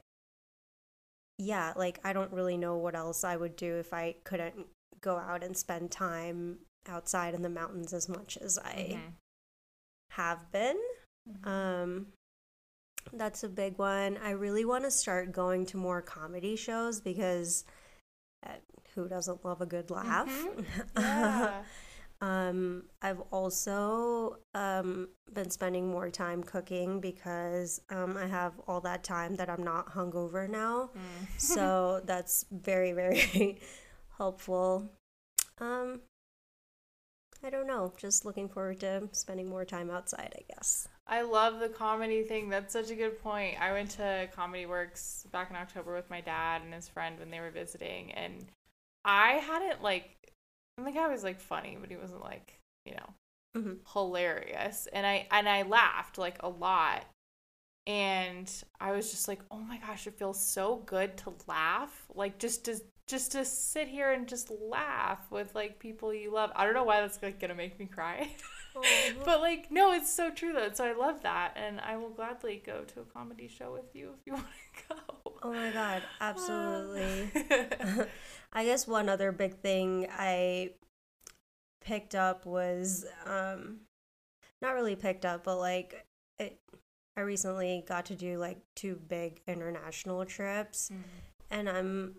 yeah 1.37 1.71
like 1.77 1.99
i 2.03 2.11
don't 2.11 2.33
really 2.33 2.57
know 2.57 2.75
what 2.75 2.95
else 2.95 3.23
i 3.23 3.37
would 3.37 3.55
do 3.55 3.75
if 3.75 3.93
i 3.93 4.13
couldn't 4.25 4.65
go 4.99 5.15
out 5.15 5.41
and 5.43 5.55
spend 5.55 5.89
time 5.89 6.57
outside 6.89 7.33
in 7.33 7.41
the 7.41 7.49
mountains 7.49 7.93
as 7.93 8.09
much 8.09 8.37
as 8.41 8.57
i 8.57 8.97
Mhm. 8.97 9.13
have 10.11 10.51
been 10.51 10.77
um, 11.43 12.07
that's 13.13 13.43
a 13.43 13.49
big 13.49 13.77
one. 13.77 14.17
I 14.23 14.31
really 14.31 14.65
want 14.65 14.83
to 14.83 14.91
start 14.91 15.31
going 15.31 15.65
to 15.67 15.77
more 15.77 16.01
comedy 16.01 16.55
shows 16.55 16.99
because 16.99 17.65
uh, 18.45 18.53
who 18.93 19.07
doesn't 19.07 19.43
love 19.45 19.61
a 19.61 19.65
good 19.65 19.89
laugh? 19.89 20.31
Yeah. 20.97 21.61
um, 22.21 22.85
I've 23.01 23.21
also 23.31 24.37
um, 24.53 25.09
been 25.33 25.49
spending 25.49 25.89
more 25.89 26.09
time 26.09 26.43
cooking 26.43 26.99
because 26.99 27.81
um, 27.89 28.17
I 28.17 28.25
have 28.25 28.53
all 28.67 28.81
that 28.81 29.03
time 29.03 29.35
that 29.35 29.49
I'm 29.49 29.63
not 29.63 29.93
hungover 29.93 30.49
now. 30.49 30.89
Mm. 30.95 31.39
So 31.39 32.01
that's 32.05 32.45
very, 32.51 32.93
very 32.93 33.59
helpful. 34.17 34.89
Um, 35.59 36.01
I 37.43 37.49
don't 37.49 37.67
know. 37.67 37.93
Just 37.97 38.25
looking 38.25 38.49
forward 38.49 38.79
to 38.79 39.09
spending 39.11 39.49
more 39.49 39.65
time 39.65 39.91
outside, 39.91 40.33
I 40.35 40.53
guess. 40.53 40.87
I 41.07 41.21
love 41.21 41.59
the 41.59 41.69
comedy 41.69 42.23
thing. 42.23 42.49
That's 42.49 42.73
such 42.73 42.89
a 42.89 42.95
good 42.95 43.21
point. 43.21 43.61
I 43.61 43.71
went 43.73 43.91
to 43.91 44.27
Comedy 44.35 44.65
Works 44.65 45.25
back 45.31 45.49
in 45.51 45.55
October 45.55 45.93
with 45.95 46.09
my 46.09 46.21
dad 46.21 46.63
and 46.63 46.73
his 46.73 46.87
friend 46.89 47.19
when 47.19 47.29
they 47.29 47.39
were 47.39 47.51
visiting, 47.51 48.11
and 48.13 48.45
I 49.03 49.33
hadn't 49.33 49.83
like. 49.83 50.17
And 50.77 50.85
the 50.87 50.91
guy 50.91 51.07
was 51.07 51.23
like 51.23 51.39
funny, 51.39 51.77
but 51.79 51.89
he 51.89 51.95
wasn't 51.97 52.21
like 52.23 52.59
you 52.85 52.93
know 52.95 53.13
Mhm. 53.55 53.79
hilarious. 53.93 54.87
And 54.93 55.05
I 55.05 55.27
and 55.31 55.47
I 55.47 55.61
laughed 55.63 56.17
like 56.17 56.41
a 56.41 56.49
lot, 56.49 57.05
and 57.87 58.51
I 58.79 58.91
was 58.93 59.11
just 59.11 59.27
like, 59.27 59.41
oh 59.51 59.59
my 59.59 59.77
gosh, 59.77 60.07
it 60.07 60.17
feels 60.17 60.43
so 60.43 60.77
good 60.87 61.17
to 61.19 61.33
laugh, 61.47 62.05
like 62.15 62.39
just 62.39 62.65
to 62.65 62.79
just 63.07 63.33
to 63.33 63.45
sit 63.45 63.87
here 63.87 64.11
and 64.13 64.27
just 64.27 64.49
laugh 64.51 65.31
with 65.31 65.53
like 65.55 65.79
people 65.79 66.13
you 66.13 66.31
love. 66.31 66.51
I 66.55 66.65
don't 66.65 66.73
know 66.75 66.83
why 66.85 67.01
that's 67.01 67.21
like 67.23 67.39
gonna 67.39 67.55
make 67.55 67.79
me 67.79 67.85
cry. 67.87 68.29
but 69.23 69.41
like 69.41 69.71
no 69.71 69.91
it's 69.93 70.13
so 70.13 70.29
true 70.31 70.53
though. 70.53 70.69
So 70.73 70.85
i 70.85 70.93
love 70.93 71.23
that 71.23 71.55
and 71.55 71.79
i 71.81 71.97
will 71.97 72.09
gladly 72.09 72.61
go 72.65 72.83
to 72.83 73.01
a 73.01 73.05
comedy 73.05 73.47
show 73.47 73.71
with 73.73 73.93
you 73.95 74.11
if 74.19 74.25
you 74.25 74.33
want 74.33 74.45
to 74.45 74.95
go. 74.95 75.33
Oh 75.43 75.53
my 75.53 75.71
god, 75.71 76.01
absolutely. 76.21 77.29
I 78.53 78.65
guess 78.65 78.87
one 78.87 79.09
other 79.09 79.31
big 79.31 79.59
thing 79.59 80.07
I 80.11 80.71
picked 81.81 82.15
up 82.15 82.45
was 82.45 83.05
um 83.25 83.81
not 84.61 84.73
really 84.73 84.95
picked 84.95 85.25
up, 85.25 85.43
but 85.43 85.57
like 85.57 86.05
it, 86.39 86.59
I 87.17 87.21
recently 87.21 87.83
got 87.87 88.05
to 88.07 88.15
do 88.15 88.37
like 88.37 88.57
two 88.75 88.99
big 89.07 89.41
international 89.47 90.25
trips 90.25 90.91
and 91.51 91.69
I'm 91.69 92.15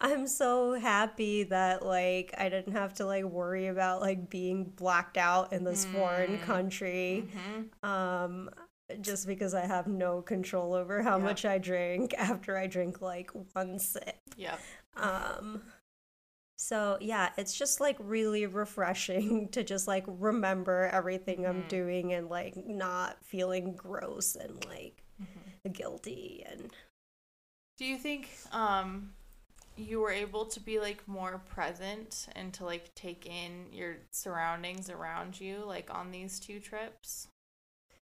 I'm 0.00 0.26
so 0.28 0.74
happy 0.74 1.42
that 1.44 1.84
like 1.84 2.34
I 2.38 2.48
didn't 2.48 2.72
have 2.74 2.94
to 2.94 3.04
like 3.06 3.24
worry 3.24 3.66
about 3.66 4.00
like 4.00 4.30
being 4.30 4.64
blacked 4.64 5.16
out 5.16 5.52
in 5.52 5.64
this 5.64 5.84
foreign 5.84 6.38
Mm. 6.38 6.42
country 6.42 7.28
Mhm. 7.34 7.86
um 7.88 8.50
just 9.00 9.26
because 9.26 9.54
I 9.54 9.66
have 9.66 9.86
no 9.86 10.22
control 10.22 10.72
over 10.74 11.02
how 11.02 11.18
Yep. 11.18 11.24
much 11.24 11.44
I 11.44 11.58
drink 11.58 12.14
after 12.18 12.56
I 12.56 12.66
drink 12.66 13.00
like 13.02 13.30
one 13.54 13.78
sip. 13.78 14.16
yep 14.36 14.60
Um 14.96 15.62
so 16.60 16.98
yeah, 17.00 17.30
it's 17.36 17.56
just 17.56 17.80
like 17.80 17.96
really 18.00 18.46
refreshing 18.46 19.48
to 19.52 19.62
just 19.64 19.86
like 19.88 20.04
remember 20.08 20.88
everything 20.92 21.46
I'm 21.46 21.64
Mhm. 21.64 21.68
doing 21.68 22.12
and 22.12 22.28
like 22.28 22.56
not 22.56 23.24
feeling 23.24 23.74
gross 23.74 24.36
and 24.36 24.64
like 24.66 25.02
Mhm. 25.20 25.72
guilty 25.72 26.44
and 26.48 26.72
do 27.76 27.84
you 27.84 27.96
think 27.98 28.28
um 28.52 29.14
you 29.78 30.00
were 30.00 30.10
able 30.10 30.44
to 30.44 30.60
be 30.60 30.78
like 30.80 31.06
more 31.08 31.40
present 31.46 32.26
and 32.34 32.52
to 32.52 32.64
like 32.64 32.94
take 32.94 33.26
in 33.26 33.66
your 33.72 33.96
surroundings 34.10 34.90
around 34.90 35.40
you 35.40 35.62
like 35.66 35.88
on 35.94 36.10
these 36.10 36.38
two 36.40 36.58
trips 36.60 37.28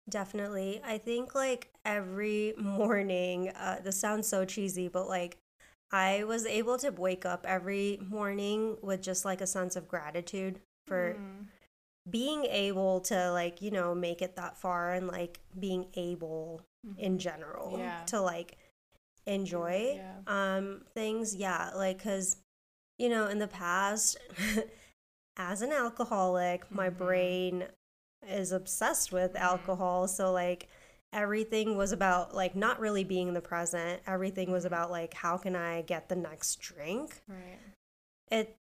Definitely. 0.09 0.81
I 0.85 0.99
think 0.99 1.35
like 1.35 1.71
every 1.85 2.55
morning, 2.59 3.51
uh, 3.51 3.81
this 3.83 3.99
sounds 3.99 4.29
so 4.29 4.45
cheesy, 4.45 4.89
but 4.89 5.09
like 5.09 5.37
I 5.93 6.25
was 6.25 6.47
able 6.47 6.79
to 6.79 6.91
wake 6.91 7.27
up 7.27 7.45
every 7.49 7.99
morning 8.09 8.77
with 8.83 9.03
just 9.03 9.25
like 9.25 9.41
a 9.41 9.47
sense 9.47 9.77
of 9.77 9.89
gratitude 9.89 10.61
for 10.87 11.15
Mm. 11.15 11.47
being 12.09 12.45
able 12.45 13.01
to 13.01 13.33
like, 13.33 13.61
you 13.61 13.73
know, 13.73 13.95
make 13.95 14.23
it 14.23 14.37
that 14.37 14.57
far 14.57 14.93
and 14.93 15.09
like 15.09 15.41
being 15.59 15.87
able 15.95 16.63
in 16.99 17.19
general 17.19 17.73
Mm-hmm. 17.73 17.81
Yeah. 17.81 18.05
to 18.07 18.21
like 18.21 18.59
enjoy 19.27 20.01
yeah 20.01 20.21
um 20.27 20.83
things. 20.95 21.35
Yeah, 21.35 21.71
like 21.75 22.03
cuz 22.03 22.37
you 22.99 23.09
know, 23.09 23.29
in 23.29 23.39
the 23.39 23.49
past 23.49 24.19
as 25.37 25.63
an 25.63 25.73
alcoholic, 25.73 26.71
my 26.71 26.89
Mhm. 26.89 26.91
brain 26.91 27.67
is 28.29 28.53
obsessed 28.53 29.13
with 29.13 29.37
Mhm. 29.37 29.37
alcohol, 29.37 30.09
so 30.09 30.33
like 30.33 30.69
everything 31.13 31.77
was 31.77 31.93
about 31.93 32.35
like 32.35 32.57
not 32.57 32.81
really 32.81 33.05
being 33.05 33.29
in 33.29 33.35
the 33.35 33.41
present. 33.41 34.03
Everything 34.07 34.51
was 34.53 34.65
about 34.65 34.91
like 34.91 35.15
how 35.15 35.37
can 35.39 35.57
I 35.57 35.83
get 35.83 36.09
the 36.09 36.17
next 36.17 36.57
drink? 36.61 37.23
right 37.29 37.61
It 38.31 38.57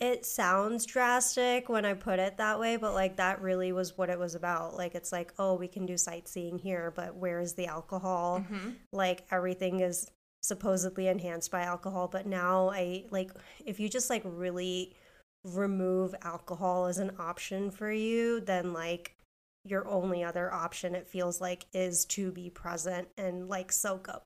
it 0.00 0.24
sounds 0.24 0.86
drastic 0.86 1.68
when 1.68 1.84
I 1.84 1.94
put 1.94 2.18
it 2.18 2.38
that 2.38 2.58
way, 2.58 2.76
but 2.76 2.94
like 2.94 3.16
that 3.16 3.40
really 3.42 3.70
was 3.72 3.96
what 3.98 4.08
it 4.10 4.18
was 4.18 4.34
about. 4.34 4.74
Like 4.76 4.94
it's 4.94 5.12
like, 5.12 5.32
oh, 5.38 5.54
we 5.54 5.68
can 5.68 5.86
do 5.86 5.96
sightseeing 5.98 6.58
here, 6.58 6.90
but 6.94 7.14
where 7.16 7.40
is 7.40 7.54
the 7.54 7.66
alcohol? 7.66 8.40
Mhm. 8.50 8.76
like 8.92 9.24
everything 9.30 9.80
is 9.80 10.10
supposedly 10.42 11.06
enhanced 11.06 11.50
by 11.50 11.60
alcohol 11.60 12.08
but 12.08 12.24
now 12.24 12.70
i 12.70 13.04
like 13.10 13.30
if 13.66 13.78
you 13.78 13.90
just 13.90 14.08
like 14.08 14.22
really 14.24 14.94
remove 15.44 16.14
alcohol 16.22 16.86
as 16.86 16.96
an 16.96 17.10
option 17.18 17.70
for 17.70 17.92
you 17.92 18.40
then 18.40 18.72
like 18.72 19.14
your 19.66 19.86
only 19.86 20.24
other 20.24 20.50
option 20.50 20.94
it 20.94 21.06
feels 21.06 21.42
like 21.42 21.66
is 21.74 22.06
to 22.06 22.32
be 22.32 22.48
present 22.48 23.06
and 23.18 23.50
like 23.50 23.70
soak 23.70 24.08
up 24.08 24.22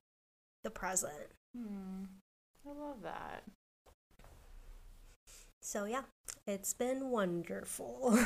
the 0.63 0.69
present 0.69 1.31
Hmm. 1.53 2.05
i 2.65 2.71
love 2.71 3.01
that 3.03 3.43
so 5.65 5.85
yeah 5.85 6.03
it's 6.47 6.73
been 6.73 7.09
wonderful 7.09 8.17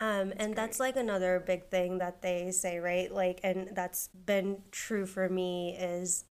Um, 0.00 0.32
and 0.36 0.56
that's 0.56 0.80
like 0.80 0.96
another 0.96 1.38
big 1.38 1.68
thing 1.68 1.98
that 1.98 2.22
they 2.22 2.50
say, 2.50 2.80
right? 2.80 3.08
Like, 3.08 3.38
and 3.44 3.70
that's 3.72 4.08
been 4.08 4.62
true 4.72 5.06
for 5.06 5.28
me 5.28 5.76
is 5.78 6.24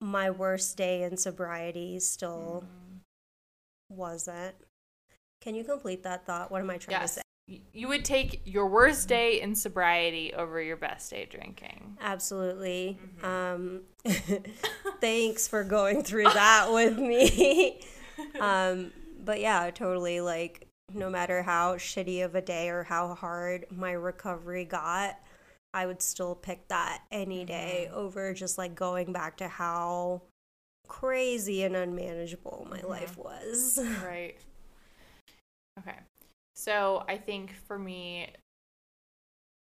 my 0.00 0.30
worst 0.30 0.76
day 0.76 1.02
in 1.02 1.16
sobriety 1.16 1.98
still 1.98 2.62
Mm. 2.64 3.00
wasn't. 3.88 4.54
Can 5.40 5.56
you 5.56 5.64
complete 5.64 6.04
that 6.04 6.26
thought? 6.26 6.52
What 6.52 6.60
am 6.60 6.70
I 6.70 6.78
trying 6.78 7.00
yes 7.00 7.16
to 7.16 7.22
say? 7.48 7.62
You 7.72 7.88
would 7.88 8.04
take 8.04 8.42
your 8.44 8.68
worst 8.68 9.08
day 9.08 9.40
in 9.40 9.56
sobriety 9.56 10.32
over 10.32 10.62
your 10.62 10.76
best 10.76 11.10
day 11.10 11.26
drinking 11.28 11.98
Absolutely. 12.00 13.00
Mhm. 13.20 13.24
Um, 13.24 13.80
thanks 15.00 15.48
for 15.48 15.64
going 15.64 16.04
through 16.04 16.30
that 16.30 16.72
with 16.72 16.96
me. 16.98 17.80
um, 18.40 18.92
but 19.24 19.40
yeah, 19.40 19.70
totally. 19.70 20.20
Like, 20.20 20.66
no 20.94 21.10
matter 21.10 21.42
how 21.42 21.76
shitty 21.76 22.24
of 22.24 22.34
a 22.34 22.40
day 22.42 22.68
or 22.68 22.84
how 22.84 23.14
hard 23.14 23.66
my 23.70 23.92
recovery 23.92 24.64
got, 24.64 25.18
I 25.72 25.86
would 25.86 26.02
still 26.02 26.34
pick 26.34 26.66
that 26.68 27.02
any 27.12 27.44
day 27.44 27.88
Mhm. 27.90 27.94
over 27.94 28.34
just 28.34 28.58
like 28.58 28.74
going 28.74 29.12
back 29.12 29.36
to 29.38 29.48
how 29.48 30.22
crazy 30.88 31.62
and 31.62 31.76
unmanageable 31.76 32.66
my 32.68 32.80
Mhm. 32.80 32.88
life 32.88 33.16
was. 33.16 33.78
right 34.04 34.36
okay 35.78 35.98
so 36.56 37.04
i 37.08 37.16
think 37.16 37.52
for 37.66 37.78
me 37.78 38.28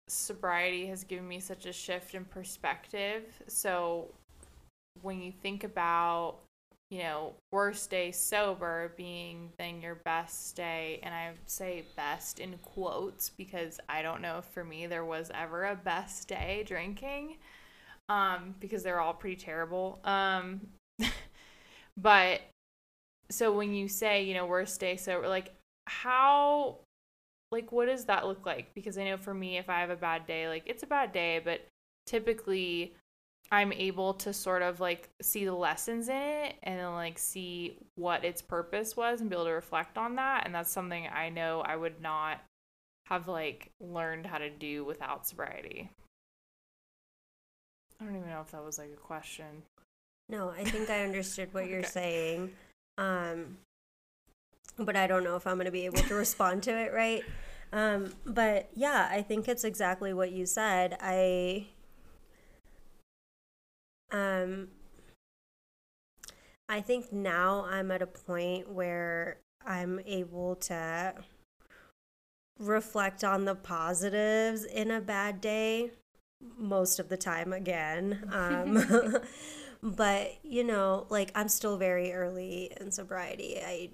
sobriety 0.08 0.86
has 0.86 1.04
given 1.04 1.28
me 1.28 1.38
such 1.38 1.66
a 1.66 1.72
shift 1.72 2.14
in 2.14 2.24
perspective 2.24 3.24
so 3.46 4.08
when 5.02 5.20
you 5.20 5.30
think 5.30 5.64
about 5.64 6.38
you 6.90 6.98
know 6.98 7.34
worst 7.52 7.90
day 7.90 8.10
sober 8.10 8.92
being 8.96 9.50
then 9.58 9.80
your 9.80 9.96
best 9.96 10.56
day 10.56 11.00
and 11.02 11.14
i 11.14 11.30
say 11.46 11.84
best 11.96 12.38
in 12.40 12.56
quotes 12.62 13.30
because 13.30 13.78
i 13.88 14.00
don't 14.00 14.22
know 14.22 14.38
if 14.38 14.44
for 14.46 14.64
me 14.64 14.86
there 14.86 15.04
was 15.04 15.30
ever 15.34 15.64
a 15.64 15.76
best 15.76 16.28
day 16.28 16.64
drinking 16.66 17.36
um 18.08 18.54
because 18.60 18.82
they're 18.82 19.00
all 19.00 19.12
pretty 19.12 19.36
terrible 19.36 20.00
um 20.04 20.60
but 21.96 22.40
so 23.30 23.52
when 23.52 23.74
you 23.74 23.86
say 23.88 24.22
you 24.24 24.32
know 24.32 24.46
worst 24.46 24.80
day 24.80 24.96
sober 24.96 25.28
like 25.28 25.52
how 25.86 26.78
like 27.50 27.72
what 27.72 27.86
does 27.86 28.04
that 28.06 28.26
look 28.26 28.44
like? 28.44 28.74
Because 28.74 28.98
I 28.98 29.04
know 29.04 29.16
for 29.16 29.34
me 29.34 29.58
if 29.58 29.68
I 29.68 29.80
have 29.80 29.90
a 29.90 29.96
bad 29.96 30.26
day, 30.26 30.48
like 30.48 30.64
it's 30.66 30.82
a 30.82 30.86
bad 30.86 31.12
day, 31.12 31.40
but 31.42 31.66
typically 32.06 32.94
I'm 33.50 33.72
able 33.72 34.14
to 34.14 34.32
sort 34.32 34.62
of 34.62 34.78
like 34.78 35.08
see 35.22 35.44
the 35.44 35.54
lessons 35.54 36.08
in 36.08 36.16
it 36.16 36.56
and 36.62 36.78
then 36.78 36.92
like 36.92 37.18
see 37.18 37.78
what 37.94 38.24
its 38.24 38.42
purpose 38.42 38.96
was 38.96 39.20
and 39.20 39.30
be 39.30 39.36
able 39.36 39.46
to 39.46 39.52
reflect 39.52 39.96
on 39.96 40.16
that. 40.16 40.44
And 40.44 40.54
that's 40.54 40.70
something 40.70 41.06
I 41.06 41.30
know 41.30 41.62
I 41.62 41.76
would 41.76 42.02
not 42.02 42.40
have 43.06 43.26
like 43.26 43.70
learned 43.80 44.26
how 44.26 44.38
to 44.38 44.50
do 44.50 44.84
without 44.84 45.26
sobriety. 45.26 45.90
I 48.00 48.04
don't 48.04 48.16
even 48.16 48.28
know 48.28 48.42
if 48.42 48.50
that 48.50 48.64
was 48.64 48.78
like 48.78 48.92
a 48.92 49.00
question. 49.00 49.62
No, 50.28 50.50
I 50.50 50.62
think 50.64 50.90
I 50.90 51.02
understood 51.02 51.52
what 51.54 51.66
you're 51.70 51.82
saying. 51.82 52.52
Um, 52.98 53.56
but 54.76 54.94
I 54.94 55.06
don't 55.06 55.24
know 55.24 55.36
if 55.36 55.46
I'm 55.46 55.56
going 55.56 55.64
to 55.64 55.72
be 55.72 55.86
able 55.86 56.02
to 56.02 56.14
respond 56.14 56.62
to 56.64 56.70
it 56.70 56.92
right. 56.92 57.24
Um, 57.72 58.12
but 58.26 58.68
yeah, 58.74 59.08
I 59.10 59.22
think 59.22 59.48
it's 59.48 59.64
exactly 59.64 60.12
what 60.12 60.32
you 60.32 60.46
said. 60.46 60.96
I 61.00 61.66
um 64.10 64.68
I 66.68 66.80
think 66.80 67.12
now 67.12 67.64
I'm 67.68 67.90
at 67.90 68.02
a 68.02 68.06
point 68.06 68.70
where 68.70 69.38
I'm 69.64 70.00
able 70.06 70.56
to 70.56 71.14
reflect 72.58 73.24
on 73.24 73.44
the 73.44 73.54
positives 73.54 74.64
in 74.64 74.90
a 74.90 75.00
bad 75.00 75.40
day 75.40 75.92
most 76.58 76.98
of 76.98 77.08
the 77.08 77.16
time 77.16 77.52
again. 77.52 78.28
Um, 78.32 79.16
but, 79.82 80.34
you 80.42 80.64
know, 80.64 81.06
like 81.08 81.32
I'm 81.34 81.48
still 81.48 81.76
very 81.76 82.12
early 82.12 82.72
in 82.80 82.90
sobriety. 82.90 83.58
I 83.64 83.90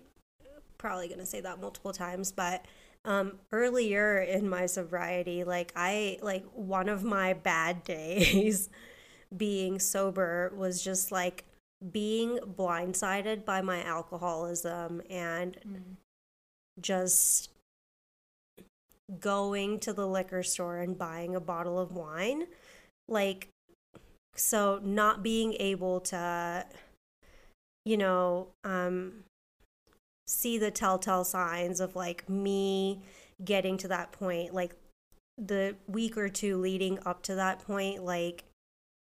probably 0.79 1.09
going 1.09 1.21
to 1.21 1.27
say 1.27 1.41
that 1.41 1.61
multiple 1.61 1.93
times, 1.93 2.33
but 2.33 2.65
um 3.07 3.39
earlier 3.53 4.19
in 4.19 4.49
my 4.49 4.67
sobriety, 4.67 5.45
like 5.45 5.73
I 5.77 6.19
like 6.23 6.45
one 6.55 6.89
of 6.89 7.05
my 7.05 7.35
bad 7.35 7.85
days 7.85 8.71
being 9.37 9.79
sober 9.79 10.53
was 10.57 10.83
just 10.83 11.13
like 11.13 11.45
being 11.93 12.39
blindsided 12.39 13.45
by 13.45 13.61
my 13.61 13.83
alcoholism 13.83 15.03
and 15.11 15.57
just 16.81 17.51
going 19.21 19.79
to 19.81 19.93
the 19.93 20.07
liquor 20.07 20.43
store 20.43 20.79
and 20.79 20.97
buying 20.97 21.35
a 21.35 21.41
bottle 21.41 21.79
of 21.79 21.93
wine. 21.93 22.47
Like, 23.09 23.49
so 24.35 24.81
not 24.83 25.23
being 25.23 25.55
able 25.55 26.01
to, 26.01 26.65
you 27.85 27.97
know, 27.97 28.49
um, 28.65 29.25
see 30.27 30.59
the 30.59 30.71
telltale 30.71 31.25
signs 31.25 31.81
of 31.81 31.95
like 31.95 32.29
me 32.29 33.03
getting 33.45 33.77
to 33.79 33.89
that 33.89 34.11
point, 34.13 34.55
like 34.55 34.75
the 35.37 35.77
week 35.87 36.17
or 36.17 36.29
two 36.29 36.57
leading 36.57 36.99
up 37.05 37.23
to 37.25 37.35
that 37.35 37.59
point, 37.61 38.05
like 38.05 38.45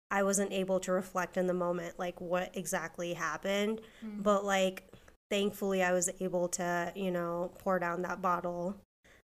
I 0.10 0.24
wasn't 0.24 0.54
able 0.54 0.80
to 0.82 0.92
reflect 0.92 1.38
in 1.38 1.48
the 1.48 1.54
moment, 1.54 2.00
like 2.00 2.20
what 2.22 2.52
exactly 2.56 3.14
happened. 3.14 3.82
But 4.24 4.46
like, 4.46 4.84
thankfully, 5.30 5.84
I 5.84 5.92
was 5.92 6.10
able 6.20 6.48
to, 6.50 6.92
you 6.96 7.12
know, 7.12 7.52
pour 7.60 7.80
down 7.80 8.02
that 8.04 8.22
bottle 8.22 8.76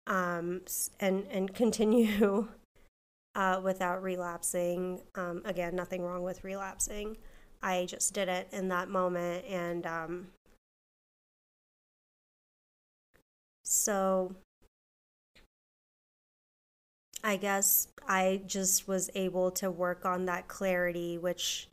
um, 0.06 0.62
and 0.98 1.26
and 1.30 1.54
continue 1.54 2.48
uh, 3.34 3.60
without 3.62 4.02
relapsing. 4.02 5.02
Um, 5.14 5.42
again, 5.44 5.74
nothing 5.76 6.02
wrong 6.02 6.22
with 6.22 6.44
relapsing. 6.44 7.16
I 7.62 7.84
just 7.86 8.14
did 8.14 8.28
it 8.28 8.48
in 8.52 8.68
that 8.68 8.88
moment, 8.88 9.44
and 9.46 9.86
um, 9.86 10.28
so 13.64 14.34
I 17.22 17.36
guess 17.36 17.88
I 18.08 18.42
just 18.46 18.88
was 18.88 19.10
able 19.14 19.50
to 19.52 19.70
work 19.70 20.04
on 20.04 20.26
that 20.26 20.48
clarity, 20.48 21.18
which 21.18 21.68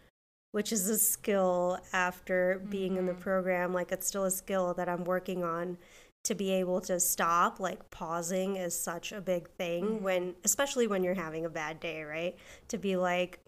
which 0.51 0.71
is 0.71 0.89
a 0.89 0.97
skill 0.97 1.77
after 1.93 2.63
being 2.69 2.95
in 2.97 3.05
the 3.05 3.11
mm-hmm. 3.11 3.21
program. 3.21 3.73
Like 3.73 3.91
it's 3.91 4.07
still 4.07 4.23
a 4.23 4.31
skill 4.31 4.73
that 4.75 4.89
I'm 4.89 5.03
working 5.03 5.43
on 5.43 5.77
to 6.23 6.35
be 6.35 6.51
able 6.51 6.81
to 6.81 6.99
stop. 6.99 7.59
Like 7.59 7.89
pausing 7.91 8.55
is 8.55 8.77
such 8.77 9.11
a 9.11 9.21
big 9.21 9.49
thing 9.49 9.85
mm-hmm. 9.85 10.03
when, 10.03 10.35
especially 10.43 10.87
when 10.87 11.03
you're 11.03 11.13
having 11.13 11.45
a 11.45 11.49
bad 11.49 11.79
day, 11.79 12.03
right? 12.03 12.35
To 12.69 12.77
be 12.77 12.97
like, 12.97 13.39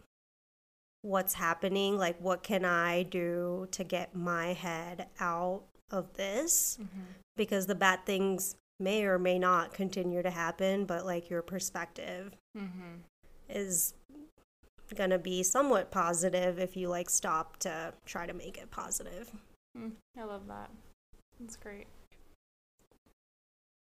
what's 1.02 1.34
happening? 1.34 1.97
Like, 1.97 2.20
what 2.20 2.43
can 2.43 2.66
I 2.66 3.04
do 3.04 3.68
to 3.72 3.84
get 3.84 4.16
my 4.16 4.54
head 4.54 5.08
out 5.20 5.64
of 5.91 6.14
this? 6.14 6.78
Mm-hmm. 6.82 7.02
Because 7.36 7.66
the 7.66 7.76
bad 7.76 8.06
things 8.06 8.56
may 8.80 9.04
or 9.04 9.20
may 9.20 9.38
not 9.38 9.74
continue 9.74 10.22
to 10.24 10.30
happen, 10.30 10.86
but 10.86 11.06
like 11.06 11.30
your 11.30 11.42
perspective 11.42 12.34
Mm-hmm. 12.58 12.96
is 13.50 13.94
gonna 14.96 15.20
be 15.20 15.44
somewhat 15.44 15.92
positive 15.92 16.58
if 16.60 16.76
you 16.76 16.90
like 16.90 17.10
stop 17.10 17.58
to 17.58 17.94
try 18.06 18.26
to 18.26 18.34
make 18.34 18.58
it 18.58 18.72
positive. 18.72 19.30
Mm, 19.78 19.92
I 20.18 20.24
love 20.24 20.48
that. 20.48 20.70
That's 21.40 21.56
great. 21.56 21.88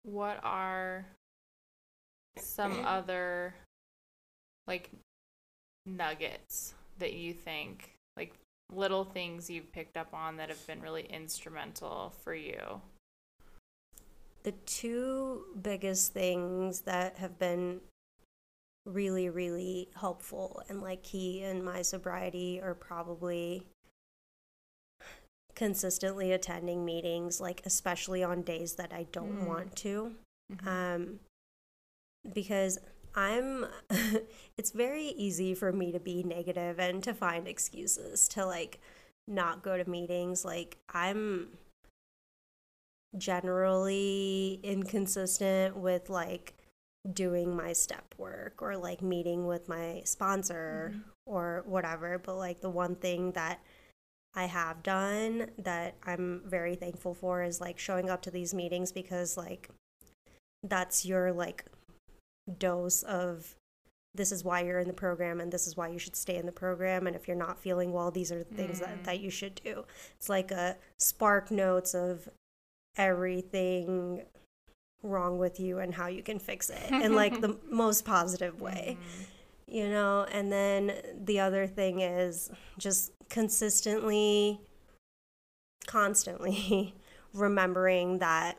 What 0.04 0.40
are 0.44 1.06
some 2.40 2.82
other 2.86 3.54
like 4.68 4.90
nuggets 5.86 6.74
that 7.00 7.14
you 7.14 7.34
think 7.34 7.92
like 8.18 8.34
little 8.74 9.06
things 9.06 9.50
you've 9.50 9.72
picked 9.72 9.96
up 9.96 10.14
on 10.14 10.36
that 10.38 10.50
have 10.50 10.68
been 10.68 10.82
really 10.82 11.04
instrumental 11.10 12.14
for 12.24 12.34
you? 12.36 12.82
The 14.48 14.54
two 14.66 15.44
biggest 15.62 16.14
things 16.14 16.80
that 16.84 17.18
have 17.18 17.38
been 17.38 17.82
really, 18.86 19.28
really 19.28 19.90
helpful 20.00 20.64
and 20.70 20.82
like 20.82 21.04
key 21.04 21.44
in 21.44 21.62
my 21.66 21.82
sobriety 21.82 22.62
are 22.62 22.74
probably 22.74 23.66
consistently 25.54 26.32
attending 26.32 26.86
meetings, 26.86 27.42
like 27.42 27.62
especially 27.66 28.24
on 28.24 28.42
days 28.42 28.76
that 28.76 28.94
I 28.94 29.04
don't 29.12 29.42
Mm. 29.42 29.48
want 29.48 29.76
to. 29.84 30.16
Mhm. 30.50 30.66
um, 30.66 31.20
because 32.32 32.80
I'm, 33.16 33.66
it's 34.58 34.72
very 34.72 35.08
easy 35.08 35.56
for 35.56 35.74
me 35.74 35.92
to 35.92 36.00
be 36.00 36.24
negative 36.24 36.80
and 36.80 37.04
to 37.04 37.14
find 37.14 37.50
excuses 37.50 38.30
to 38.30 38.46
like 38.46 38.80
not 39.28 39.62
go 39.62 39.76
to 39.76 39.90
meetings. 39.90 40.46
Like, 40.46 40.78
I'm 40.88 41.58
generally 43.18 44.60
inconsistent 44.64 45.78
with 45.78 46.10
like 46.10 46.54
doing 47.14 47.56
my 47.56 47.74
step 47.74 48.14
work 48.18 48.62
or 48.62 48.76
like 48.76 49.02
meeting 49.02 49.48
with 49.48 49.70
my 49.70 50.02
sponsor 50.06 50.92
mm-hmm. 50.94 51.10
or 51.26 51.64
whatever. 51.66 52.20
But 52.20 52.36
like, 52.36 52.62
the 52.62 52.70
one 52.70 52.96
thing 52.96 53.32
that 53.34 53.60
I 54.36 54.46
have 54.46 54.84
done 54.84 55.50
that 55.58 55.96
I'm 56.04 56.44
very 56.46 56.76
thankful 56.76 57.14
for 57.14 57.42
is 57.42 57.60
like 57.60 57.80
showing 57.80 58.10
up 58.10 58.22
to 58.24 58.32
these 58.32 58.54
meetings 58.54 58.92
because 58.92 59.36
like 59.36 59.70
that's 60.62 61.06
your 61.06 61.32
like 61.32 61.66
dose 62.60 63.04
of 63.04 63.56
this 64.14 64.32
is 64.32 64.44
why 64.44 64.62
you're 64.62 64.80
in 64.80 64.88
the 64.88 64.94
program 64.94 65.40
and 65.40 65.52
this 65.52 65.68
is 65.68 65.76
why 65.76 65.88
you 65.88 66.00
should 66.00 66.16
stay 66.16 66.38
in 66.38 66.46
the 66.46 66.52
program. 66.52 67.08
And 67.08 67.16
if 67.16 67.28
you're 67.28 67.38
not 67.38 67.60
feeling 67.60 67.94
well 67.94 68.12
these 68.12 68.32
are 68.32 68.38
the 68.38 68.56
things 68.56 68.80
that, 68.80 69.02
mm. 69.02 69.04
that 69.06 69.20
you 69.22 69.32
should 69.32 69.60
do. 69.64 69.86
It's 70.18 70.30
like 70.30 70.52
a 70.52 70.78
spark 71.00 71.50
notes 71.50 71.96
of 71.96 72.30
everything 72.98 74.24
wrong 75.04 75.38
with 75.38 75.60
you 75.60 75.80
and 75.80 75.94
how 75.94 76.08
you 76.08 76.24
can 76.24 76.40
fix 76.40 76.70
it 76.70 76.92
in 76.92 77.16
like 77.16 77.40
the 77.42 77.58
most 77.70 78.04
positive 78.04 78.60
way 78.62 78.98
mm-hmm. 79.00 79.76
you 79.76 79.90
know? 79.90 80.26
And 80.32 80.52
then 80.52 80.94
the 81.24 81.40
other 81.40 81.68
thing 81.68 82.02
is 82.02 82.50
just 82.78 83.12
consistently 83.30 84.60
constantly 85.86 86.94
remembering 87.34 88.20
that 88.20 88.58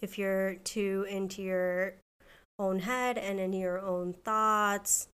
if 0.00 0.18
you're 0.18 0.54
too 0.56 1.06
into 1.08 1.42
your 1.42 1.94
own 2.58 2.78
head 2.78 3.18
and 3.18 3.40
in 3.40 3.52
your 3.52 3.80
own 3.80 4.12
thoughts 4.12 5.08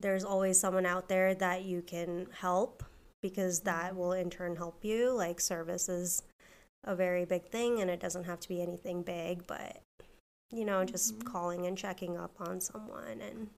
there's 0.00 0.24
always 0.24 0.58
someone 0.58 0.86
out 0.86 1.08
there 1.08 1.34
that 1.34 1.64
you 1.64 1.82
can 1.82 2.26
help 2.38 2.84
because 3.22 3.60
that 3.60 3.90
mm-hmm. 3.90 3.98
will 3.98 4.12
in 4.12 4.30
turn 4.30 4.56
help 4.56 4.84
you 4.84 5.10
like 5.12 5.40
service 5.40 5.88
is 5.88 6.22
a 6.84 6.94
very 6.94 7.24
big 7.24 7.44
thing 7.46 7.80
and 7.80 7.90
it 7.90 8.00
doesn't 8.00 8.24
have 8.24 8.40
to 8.40 8.48
be 8.48 8.60
anything 8.60 9.02
big 9.02 9.46
but 9.46 9.80
you 10.50 10.64
know 10.64 10.84
just 10.84 11.18
mm-hmm. 11.18 11.28
calling 11.28 11.66
and 11.66 11.76
checking 11.76 12.16
up 12.16 12.32
on 12.38 12.60
someone 12.60 13.20
and 13.20 13.48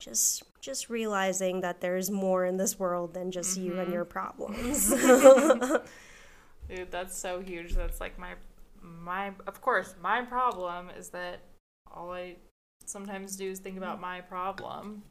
just 0.00 0.44
just 0.60 0.88
realizing 0.88 1.60
that 1.60 1.80
there's 1.80 2.10
more 2.10 2.44
in 2.44 2.56
this 2.56 2.78
world 2.78 3.14
than 3.14 3.30
just 3.30 3.58
you 3.58 3.78
and 3.78 3.92
your 3.92 4.04
mm-hmm. 4.04 4.12
problems 4.12 4.94
Dude, 6.68 6.90
that's 6.90 7.16
so 7.16 7.40
huge. 7.40 7.74
That's 7.74 8.00
like 8.00 8.18
my 8.18 8.34
my 8.82 9.32
of 9.46 9.60
course, 9.60 9.94
my 10.02 10.22
problem 10.22 10.90
is 10.90 11.08
that 11.10 11.40
all 11.90 12.12
I 12.12 12.36
sometimes 12.84 13.36
do 13.36 13.50
is 13.50 13.58
think 13.58 13.78
about 13.78 13.98
mm. 13.98 14.02
my 14.02 14.20
problem. 14.20 15.02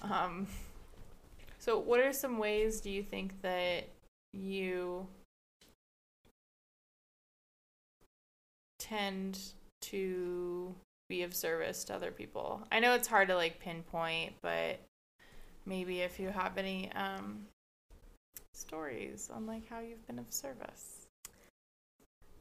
Um 0.00 0.46
so 1.58 1.78
what 1.78 1.98
are 2.00 2.12
some 2.12 2.38
ways 2.38 2.80
do 2.80 2.90
you 2.90 3.02
think 3.02 3.42
that 3.42 3.88
you 4.32 5.08
tend 8.88 9.38
to 9.80 10.74
be 11.08 11.22
of 11.22 11.34
service 11.34 11.84
to 11.84 11.94
other 11.94 12.10
people? 12.10 12.62
I 12.70 12.80
know 12.80 12.94
it's 12.94 13.08
hard 13.08 13.28
to 13.28 13.36
like 13.36 13.60
pinpoint, 13.60 14.34
but 14.42 14.80
maybe 15.66 16.00
if 16.00 16.18
you 16.18 16.28
have 16.28 16.58
any 16.58 16.90
um, 16.92 17.46
stories 18.54 19.30
on 19.32 19.46
like 19.46 19.68
how 19.68 19.80
you've 19.80 20.06
been 20.06 20.18
of 20.18 20.26
service. 20.30 21.06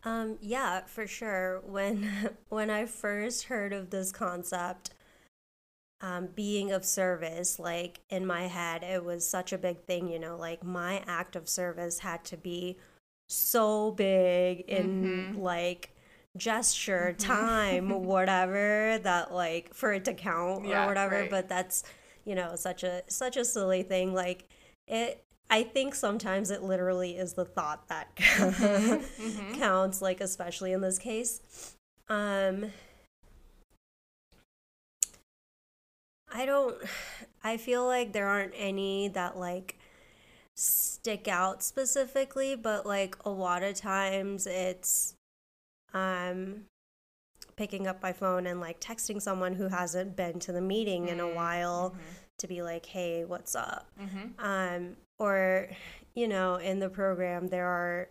Um, 0.03 0.37
yeah, 0.41 0.81
for 0.85 1.07
sure. 1.07 1.61
When 1.65 2.29
when 2.49 2.69
I 2.69 2.85
first 2.85 3.45
heard 3.45 3.73
of 3.73 3.89
this 3.89 4.11
concept, 4.11 4.91
um, 6.01 6.27
being 6.35 6.71
of 6.71 6.85
service, 6.85 7.59
like 7.59 7.99
in 8.09 8.25
my 8.25 8.47
head, 8.47 8.83
it 8.83 9.03
was 9.03 9.27
such 9.27 9.51
a 9.51 9.57
big 9.57 9.81
thing, 9.81 10.07
you 10.07 10.19
know, 10.19 10.37
like 10.37 10.63
my 10.63 11.03
act 11.07 11.35
of 11.35 11.49
service 11.49 11.99
had 11.99 12.23
to 12.25 12.37
be 12.37 12.77
so 13.29 13.91
big 13.91 14.61
in 14.67 15.33
Mhm. 15.33 15.37
like 15.41 15.89
gesture, 16.38 17.13
Mhm. 17.13 17.17
time, 17.17 17.89
whatever 18.03 18.99
that 19.03 19.33
like 19.33 19.73
for 19.73 19.93
it 19.93 20.05
to 20.05 20.13
count 20.13 20.65
Yeah, 20.65 20.83
or 20.83 20.88
whatever. 20.88 21.21
right. 21.21 21.29
But 21.29 21.49
that's, 21.49 21.83
you 22.25 22.35
know, 22.35 22.55
such 22.55 22.83
a 22.83 23.03
such 23.07 23.38
a 23.38 23.45
silly 23.45 23.83
thing. 23.83 24.13
Like 24.13 24.45
it 24.88 25.23
I 25.49 25.63
think 25.63 25.95
sometimes 25.95 26.51
it 26.51 26.63
literally 26.63 27.17
is 27.17 27.33
the 27.33 27.45
thought 27.45 27.88
that 27.89 28.15
Mhm. 28.17 29.59
counts, 29.59 30.01
like 30.01 30.21
especially 30.21 30.73
in 30.73 30.81
this 30.81 30.99
case. 30.99 31.75
Um 32.09 32.71
I 36.29 36.45
don't 36.45 36.75
I 37.43 37.57
feel 37.57 37.85
like 37.85 38.11
there 38.13 38.27
aren't 38.27 38.53
any 38.55 39.07
that 39.09 39.38
like 39.38 39.77
stick 40.55 41.27
out 41.27 41.63
specifically, 41.63 42.55
but 42.55 42.85
like 42.85 43.17
a 43.25 43.29
lot 43.29 43.63
of 43.63 43.75
times 43.75 44.47
it's 44.47 45.15
um 45.93 46.65
picking 47.55 47.88
up 47.88 48.01
my 48.03 48.13
phone 48.13 48.45
and 48.47 48.59
like 48.59 48.79
texting 48.79 49.21
someone 49.21 49.53
who 49.55 49.67
hasn't 49.67 50.15
been 50.15 50.39
to 50.39 50.51
the 50.51 50.61
meeting 50.61 51.07
in 51.07 51.19
a 51.19 51.23
Mm, 51.23 51.35
while 51.35 51.95
to 52.38 52.47
be 52.47 52.61
like, 52.61 52.85
"Hey, 52.85 53.25
what's 53.25 53.55
up?" 53.55 53.88
Mhm. 53.99 54.33
um, 54.39 54.97
or 55.19 55.69
you 56.15 56.27
know 56.27 56.55
in 56.55 56.79
the 56.79 56.89
program 56.89 57.47
there 57.47 57.67
are 57.67 58.09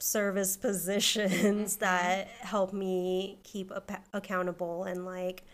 service 0.00 0.56
positions 0.68 1.76
Mhm. 1.76 1.78
that 1.80 2.26
help 2.28 2.72
me 2.72 3.38
keep 3.44 3.70
ap- 3.72 4.06
accountable 4.12 4.84
and 4.84 5.04
like 5.04 5.44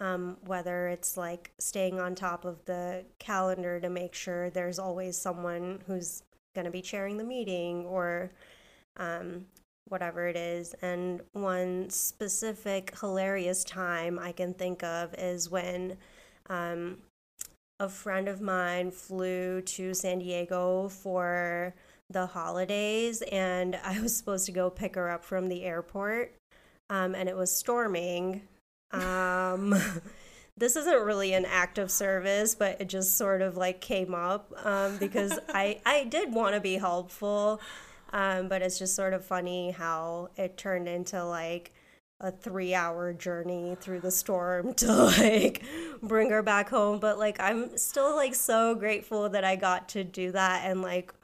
um, 0.00 0.36
whether 0.46 0.88
it's 0.88 1.16
like 1.16 1.52
staying 1.58 1.98
on 1.98 2.14
top 2.14 2.44
of 2.44 2.64
the 2.66 3.04
calendar 3.18 3.80
to 3.80 3.88
make 3.90 4.14
sure 4.14 4.48
there's 4.50 4.78
always 4.78 5.18
someone 5.18 5.82
who's 5.86 6.22
going 6.54 6.66
to 6.66 6.70
be 6.70 6.82
chairing 6.82 7.16
the 7.16 7.24
meeting 7.24 7.84
or 7.86 8.30
um, 8.98 9.46
whatever 9.88 10.26
it 10.26 10.36
is. 10.36 10.74
And 10.82 11.20
one 11.32 11.90
specific 11.90 12.98
hilarious 12.98 13.64
time 13.64 14.18
I 14.18 14.32
can 14.32 14.54
think 14.54 14.82
of 14.82 15.14
is 15.18 15.50
when 15.50 15.96
um, 16.48 16.98
a 17.80 17.88
friend 17.88 18.28
of 18.28 18.40
mine 18.40 18.90
flew 18.90 19.60
to 19.62 19.94
San 19.94 20.18
Diego 20.18 20.88
for 20.88 21.74
the 22.10 22.26
holidays, 22.26 23.22
and 23.30 23.78
I 23.84 24.00
was 24.00 24.16
supposed 24.16 24.46
to 24.46 24.52
go 24.52 24.70
pick 24.70 24.94
her 24.94 25.10
up 25.10 25.24
from 25.24 25.48
the 25.48 25.64
airport, 25.64 26.34
um, 26.90 27.14
and 27.14 27.28
it 27.28 27.36
was 27.36 27.54
storming. 27.54 28.42
Um, 28.92 29.74
this 30.56 30.74
isn't 30.74 31.02
really 31.02 31.34
an 31.34 31.44
act 31.44 31.78
of 31.78 31.90
service, 31.90 32.54
but 32.54 32.80
it 32.80 32.88
just 32.88 33.16
sort 33.16 33.42
of 33.42 33.56
like 33.56 33.80
came 33.80 34.14
up 34.14 34.52
um, 34.64 34.96
because 34.96 35.38
I 35.48 35.80
I 35.84 36.04
did 36.04 36.32
want 36.32 36.54
to 36.54 36.60
be 36.60 36.74
helpful, 36.74 37.60
um, 38.12 38.48
but 38.48 38.62
it's 38.62 38.78
just 38.78 38.94
sort 38.94 39.14
of 39.14 39.24
funny 39.24 39.70
how 39.70 40.30
it 40.36 40.56
turned 40.56 40.88
into 40.88 41.24
like 41.24 41.72
a 42.20 42.32
three 42.32 42.74
hour 42.74 43.12
journey 43.12 43.76
through 43.80 44.00
the 44.00 44.10
storm 44.10 44.74
to 44.74 44.92
like 44.92 45.62
bring 46.02 46.30
her 46.30 46.42
back 46.42 46.68
home 46.68 46.98
but 46.98 47.16
like 47.18 47.38
i'm 47.40 47.76
still 47.76 48.16
like 48.16 48.34
so 48.34 48.74
grateful 48.74 49.28
that 49.28 49.44
i 49.44 49.54
got 49.54 49.88
to 49.88 50.02
do 50.02 50.32
that 50.32 50.62
and 50.64 50.82
like 50.82 51.14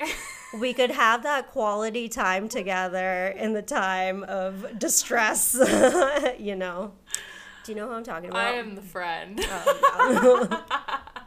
we 0.60 0.72
could 0.72 0.92
have 0.92 1.24
that 1.24 1.50
quality 1.50 2.08
time 2.08 2.48
together 2.48 3.34
in 3.36 3.54
the 3.54 3.62
time 3.62 4.22
of 4.24 4.78
distress 4.78 5.54
you 6.38 6.54
know 6.54 6.92
do 7.64 7.72
you 7.72 7.76
know 7.76 7.88
who 7.88 7.94
i'm 7.94 8.04
talking 8.04 8.30
about 8.30 8.44
I 8.44 8.52
am 8.52 8.76
the 8.76 8.82
friend. 8.82 9.40
Yeah. 9.40 10.60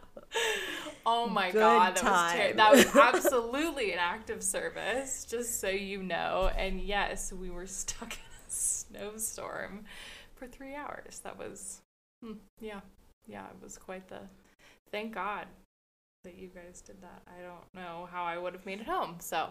oh 1.08 1.28
my 1.28 1.50
Good 1.50 1.60
god, 1.60 1.96
that 1.96 2.04
was 2.04 2.34
ter- 2.34 2.54
that 2.54 2.72
was 2.72 2.96
absolutely 3.16 3.94
an 3.94 4.00
act 4.00 4.30
of 4.30 4.44
service, 4.44 5.26
just 5.26 5.60
so 5.60 5.70
you 5.70 6.04
know. 6.04 6.52
And 6.56 6.82
yes, 6.82 7.34
we 7.34 7.50
were 7.50 7.66
stuck 7.66 8.14
in 8.14 8.20
a 8.20 8.50
snowstorm 8.50 9.86
for 10.36 10.46
three 10.48 10.76
hours. 10.76 11.20
That 11.24 11.40
was, 11.40 11.82
hmm, 12.24 12.34
yeah, 12.60 12.82
yeah, 13.26 13.46
it 13.48 13.64
was 13.64 13.78
quite 13.78 14.08
the. 14.10 14.20
Thank 14.92 15.16
God 15.16 15.48
that 16.24 16.36
you 16.38 16.48
guys 16.48 16.82
did 16.82 17.02
that. 17.02 17.22
I 17.28 17.42
don't 17.42 17.74
know 17.74 18.08
how 18.12 18.24
I 18.24 18.38
would 18.38 18.54
have 18.54 18.66
made 18.66 18.82
it 18.82 18.88
home. 18.88 19.16
So, 19.20 19.50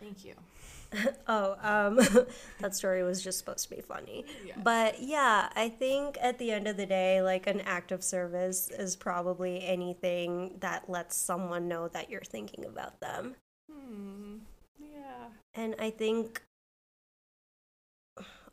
thank 0.00 0.24
you. 0.24 0.34
oh 1.26 1.56
um 1.60 1.98
that 2.60 2.74
story 2.74 3.02
was 3.02 3.22
just 3.22 3.38
supposed 3.38 3.68
to 3.68 3.76
be 3.76 3.82
funny 3.82 4.24
Yeah. 4.46 4.54
But 4.62 5.02
yeah, 5.02 5.50
I 5.54 5.68
think 5.68 6.16
at 6.20 6.38
the 6.38 6.50
end 6.50 6.66
of 6.66 6.76
the 6.76 6.86
day, 6.86 7.20
like 7.22 7.46
an 7.46 7.60
act 7.60 7.92
of 7.92 8.02
service 8.02 8.68
is 8.70 8.96
probably 8.96 9.64
anything 9.64 10.56
that 10.60 10.88
lets 10.88 11.16
someone 11.16 11.68
know 11.68 11.88
that 11.88 12.10
you're 12.10 12.20
thinking 12.22 12.64
about 12.64 13.00
them. 13.00 13.36
Hmm. 13.70 14.38
Yeah. 14.78 15.28
And 15.54 15.74
I 15.78 15.90
think 15.90 16.42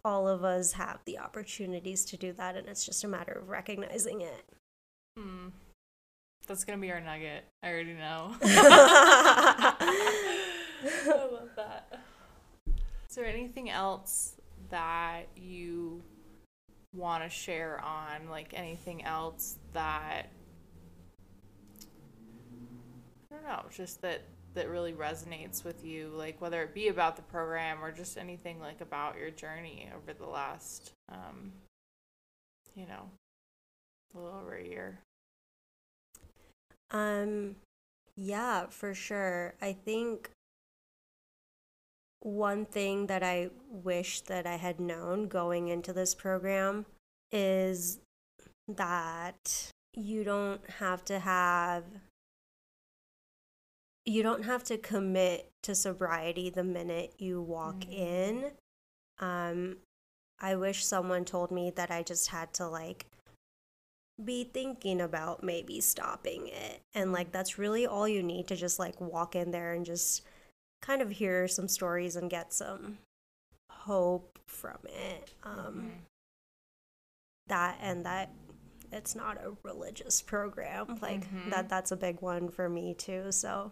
all 0.04 0.28
of 0.28 0.44
us 0.44 0.74
have 0.74 1.00
the 1.06 1.18
opportunities 1.18 2.06
to 2.06 2.18
do 2.18 2.32
that, 2.34 2.56
and 2.56 2.68
it's 2.68 2.86
just 2.86 3.04
a 3.04 3.08
matter 3.08 3.34
of 3.34 3.50
recognizing 3.50 4.22
it. 4.22 4.46
Hmm. 5.18 5.48
That's 6.48 6.64
gonna 6.64 6.78
be 6.78 6.92
our 6.92 7.02
nugget. 7.02 7.46
I 7.64 7.70
already 7.70 7.94
know. 7.94 8.36
I 8.44 9.76
love 11.08 11.50
that. 11.56 11.95
Is 13.16 13.22
there 13.22 13.30
anything 13.30 13.70
else 13.70 14.36
that 14.72 15.30
you 15.38 16.03
want 16.93 17.24
to 17.24 17.30
share 17.30 17.80
on? 17.82 18.28
Like 18.30 18.51
anything 18.53 19.05
else 19.05 19.55
that 19.72 20.28
I 23.32 23.34
don't 23.34 23.43
know, 23.45 23.63
just 23.74 24.01
that 24.01 24.24
that 24.55 24.70
really 24.70 24.91
resonates 24.91 25.63
with 25.63 25.86
you, 25.86 26.11
like 26.13 26.41
whether 26.41 26.61
it 26.63 26.74
be 26.74 26.89
about 26.89 27.16
the 27.16 27.22
program 27.22 27.82
or 27.82 27.93
just 27.93 28.18
anything 28.18 28.59
like 28.59 28.82
about 28.82 29.18
your 29.18 29.30
journey 29.30 29.89
over 29.95 30.11
the 30.11 30.28
last, 30.28 30.91
um, 31.07 31.53
you 32.76 32.86
know, 32.86 33.09
a 34.13 34.20
little 34.20 34.38
over 34.38 34.57
a 34.57 34.68
year. 34.68 34.99
Um, 36.91 37.55
yeah, 38.18 38.66
for 38.66 38.93
sure. 38.93 39.53
I 39.61 39.72
think 39.72 40.32
one 42.26 42.66
thing 42.66 43.06
that 43.06 43.22
I 43.22 43.52
wish 43.70 44.22
that 44.22 44.48
I 44.48 44.56
had 44.56 44.80
known 44.80 45.28
going 45.28 45.68
into 45.68 45.94
this 45.94 46.16
program 46.16 46.88
is 47.32 48.00
that 48.68 49.70
you 49.94 50.24
don't 50.24 50.68
have 50.80 51.06
to 51.06 51.20
have 51.20 51.84
you 54.08 54.24
don't 54.24 54.44
have 54.44 54.64
to 54.64 54.78
commit 54.78 55.50
to 55.64 55.76
sobriety 55.76 56.50
the 56.50 56.64
minute 56.64 57.14
you 57.20 57.42
walk 57.42 57.82
Mm. 57.82 57.94
in. 57.94 58.52
Um, 59.20 59.78
I 60.40 60.56
wish 60.56 60.84
someone 60.84 61.26
told 61.26 61.52
me 61.52 61.70
that 61.72 61.92
I 61.92 62.02
just 62.04 62.30
had 62.30 62.54
to 62.56 62.68
like 62.68 63.06
be 64.24 64.44
thinking 64.46 65.00
about 65.02 65.44
maybe 65.44 65.80
stopping 65.80 66.48
it. 66.48 66.82
And 66.96 67.12
like 67.12 67.32
that's 67.32 67.58
really 67.60 67.86
all 67.86 68.08
you 68.08 68.24
need 68.24 68.48
to 68.48 68.56
just 68.56 68.80
like 68.80 69.00
walk 69.00 69.36
in 69.36 69.52
there 69.52 69.74
and 69.74 69.86
just 69.86 70.24
kind 70.82 71.02
of 71.02 71.10
hear 71.12 71.48
some 71.48 71.68
stories 71.68 72.16
and 72.16 72.30
get 72.30 72.54
some 72.54 72.98
hope 73.72 74.40
from 74.48 74.78
it. 74.86 75.32
Um 75.44 75.92
Mhm. 75.92 75.92
that 77.48 77.78
and 77.82 78.06
that 78.06 78.30
it's 78.92 79.16
not 79.16 79.38
a 79.44 79.56
religious 79.64 80.22
program. 80.22 80.98
Like 81.02 81.22
Mhm. 81.30 81.50
that 81.52 81.70
that's 81.70 81.92
a 81.92 81.98
big 81.98 82.22
one 82.22 82.50
for 82.50 82.70
me 82.70 82.94
too. 82.94 83.32
So 83.32 83.72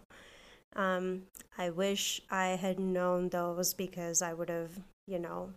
um 0.76 1.26
I 1.56 1.70
wish 1.70 2.20
I 2.30 2.48
had 2.48 2.78
known 2.80 3.28
those 3.28 3.74
because 3.74 4.22
I 4.22 4.32
would 4.34 4.48
have, 4.48 4.80
you 5.06 5.18
know, 5.18 5.52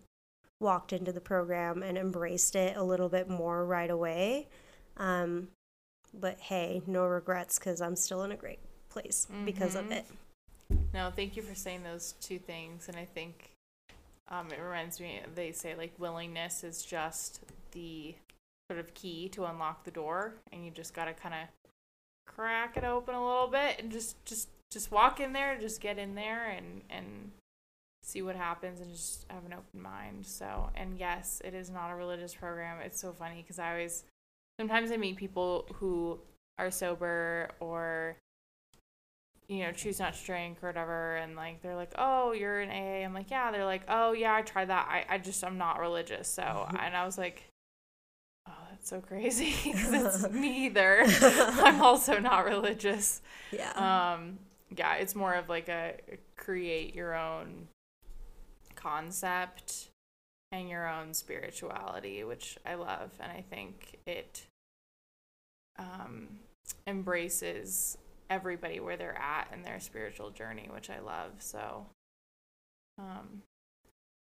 walked 0.60 0.93
into 0.93 1.12
the 1.12 1.22
program 1.22 1.84
and 1.84 1.98
embraced 1.98 2.56
it 2.56 2.76
a 2.78 2.84
little 2.84 3.10
bit 3.10 3.30
more 3.30 3.64
right 3.66 3.89
away. 3.91 4.48
Um, 4.98 5.50
but 6.14 6.39
hey, 6.39 6.82
no 6.88 7.06
regrets 7.06 7.60
because 7.60 7.80
I'm 7.82 7.95
still 7.95 8.24
in 8.24 8.32
a 8.32 8.36
great 8.38 8.60
place 8.89 9.28
because 9.45 9.76
of 9.76 9.86
Mhm. 9.86 9.91
it. 9.91 10.06
No, 10.93 11.11
thank 11.15 11.36
you 11.36 11.43
for 11.43 11.55
saying 11.55 11.84
those 11.84 12.15
two 12.22 12.39
things. 12.39 12.88
And 12.88 12.97
I 12.97 13.05
think 13.05 13.51
um, 14.30 14.47
it 14.51 14.61
reminds 14.61 14.99
me, 14.99 15.22
they 15.36 15.51
say 15.51 15.76
like 15.76 15.93
willingness 15.97 16.63
is 16.63 16.84
just 16.84 17.41
the 17.72 18.15
sort 18.70 18.80
of 18.80 18.93
key 18.93 19.30
to 19.30 19.45
unlock 19.45 19.84
the 19.84 19.91
door. 19.91 20.34
And 20.51 20.65
you 20.65 20.72
just 20.72 20.93
got 20.93 21.05
to 21.05 21.13
kind 21.13 21.36
of 21.36 21.72
crack 22.28 22.78
it 22.78 22.84
open 22.84 23.15
a 23.15 23.26
little 23.26 23.47
bit 23.47 23.80
and 23.80 23.91
just, 23.91 24.24
just, 24.26 24.49
just 24.72 24.91
walk 24.91 25.20
in 25.20 25.34
there, 25.34 25.57
just 25.59 25.82
get 25.82 25.97
in 25.97 26.15
there 26.15 26.49
and, 26.49 26.82
and 26.89 27.32
see 28.03 28.22
what 28.22 28.36
happens 28.36 28.80
and 28.80 28.91
just 28.91 29.26
have 29.30 29.45
an 29.45 29.53
open 29.53 29.82
mind. 29.82 30.26
So, 30.26 30.70
and 30.76 30.97
yes, 30.97 31.41
it 31.43 31.53
is 31.53 31.70
not 31.70 31.91
a 31.91 31.95
religious 31.95 32.34
program. 32.34 32.78
It's 32.84 32.99
so 32.99 33.11
funny 33.11 33.41
because 33.41 33.59
I 33.59 33.72
always 33.72 34.03
sometimes 34.59 34.91
I 34.91 34.97
meet 34.97 35.18
people 35.18 35.65
who 35.76 36.20
are 36.57 36.72
sober 36.72 37.49
or 37.59 38.15
you 39.50 39.60
know 39.60 39.72
choose 39.72 40.00
not 40.00 40.14
to 40.14 40.26
drink 40.26 40.58
or 40.62 40.68
whatever 40.68 41.16
and 41.18 41.36
like 41.36 41.62
they're 41.62 41.76
like 41.76 41.93
oh 41.98 42.34
you're 42.34 42.60
an 42.60 42.70
aa 42.70 43.06
i'm 43.06 43.14
like 43.14 43.32
yeah. 43.32 43.52
They're 43.52 43.66
like 43.66 43.84
oh 43.88 44.12
yeah 44.12 44.36
i 44.36 44.41
tried 44.41 44.70
that. 44.70 44.88
I, 44.89 45.06
I 45.16 45.18
just 45.18 45.43
i'm 45.43 45.58
not 45.58 45.80
religious. 45.80 46.28
So 46.28 46.68
and 46.80 46.95
i 46.95 47.06
was 47.06 47.18
like 47.18 47.43
oh 48.48 48.52
that's 48.70 48.89
so 48.89 49.00
crazy. 49.00 49.54
Because 49.64 49.93
it's 49.93 50.30
me 50.43 50.66
either. 50.66 51.04
I'm 51.06 51.82
also 51.82 52.20
not 52.20 52.45
religious. 52.45 53.22
Yeah. 53.52 54.14
um 54.16 54.39
yeah 54.76 54.95
it's 54.95 55.16
more 55.16 55.34
of 55.34 55.48
like 55.48 55.70
a 55.70 55.93
create 56.36 56.93
your 56.93 57.16
own 57.16 57.68
concept 58.76 59.89
and 60.52 60.70
your 60.70 60.88
own 60.88 61.14
spirituality 61.14 62.24
which 62.24 62.58
i 62.66 62.76
love 62.76 63.12
and 63.20 63.32
i 63.32 63.43
think 63.50 63.98
it 64.06 64.45
um 65.80 66.28
embraces 66.86 67.98
everybody 68.30 68.80
where 68.80 68.97
they're 68.97 69.17
at 69.17 69.47
in 69.53 69.61
their 69.63 69.80
spiritual 69.80 70.30
journey 70.32 70.67
which 70.73 70.89
i 70.89 70.99
love 70.99 71.32
so 71.39 71.86
um 72.99 73.41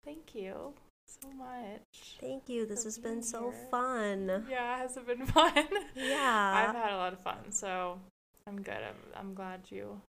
thank 0.05 0.35
you 0.35 0.73
so 1.07 1.29
much 1.37 2.17
Thank 2.19 2.49
you. 2.49 2.65
This 2.67 2.85
has 2.85 2.97
been 2.99 3.23
so 3.23 3.51
here. 3.51 3.67
fun. 3.71 4.47
yeah 4.49 4.77
it 4.77 4.79
has 4.83 4.97
it 4.97 5.07
been 5.07 5.27
fun 5.39 5.53
Yeah. 5.95 6.67
I've 6.69 6.75
had 6.75 6.93
a 6.95 6.97
lot 6.97 7.13
of 7.13 7.21
fun, 7.21 7.51
so 7.51 8.01
I'm 8.47 8.63
good. 8.63 8.73
I'm, 8.75 8.97
I'm 9.15 9.35
glad 9.35 9.61
you 9.71 10.01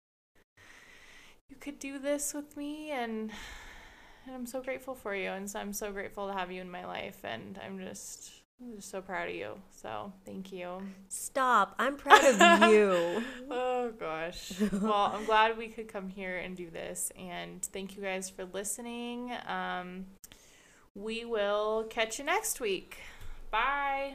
you 1.51 1.57
could 1.61 1.79
do 1.81 1.99
this 1.99 2.33
with 2.33 2.57
me, 2.57 2.91
and, 2.93 3.31
and 4.27 4.35
I'm 4.35 4.47
so 4.47 4.63
grateful 4.63 4.95
for 4.95 5.15
you, 5.17 5.31
and 5.31 5.51
so 5.51 5.59
I'm 5.59 5.73
so 5.73 5.91
grateful 5.93 6.29
to 6.29 6.33
have 6.33 6.51
you 6.53 6.61
in 6.61 6.71
my 6.71 6.87
life, 6.87 7.19
and 7.25 7.59
I'm 7.65 7.79
just 7.81 8.31
I'm 8.61 8.77
just 8.77 8.91
so 8.91 9.03
proud 9.03 9.29
of 9.29 9.35
you. 9.35 9.55
So 9.71 10.13
thank 10.25 10.53
you. 10.53 10.81
Stop. 11.09 11.75
I'm 11.79 11.97
proud 11.97 12.25
of 12.25 12.71
you. 12.73 13.23
Oh 13.51 13.93
gosh. 13.99 14.53
Well, 14.73 15.13
I'm 15.15 15.25
glad 15.25 15.59
we 15.59 15.69
could 15.69 15.89
come 15.89 16.09
here 16.09 16.39
and 16.39 16.57
do 16.57 16.71
this, 16.71 17.13
and 17.19 17.63
thank 17.63 17.97
you 17.97 18.03
guys 18.03 18.31
for 18.31 18.45
listening. 18.45 19.33
Um, 19.47 20.07
we 20.95 21.25
will 21.25 21.85
catch 21.91 22.19
you 22.19 22.25
next 22.25 22.61
week. 22.61 22.99
Bye. 23.51 24.15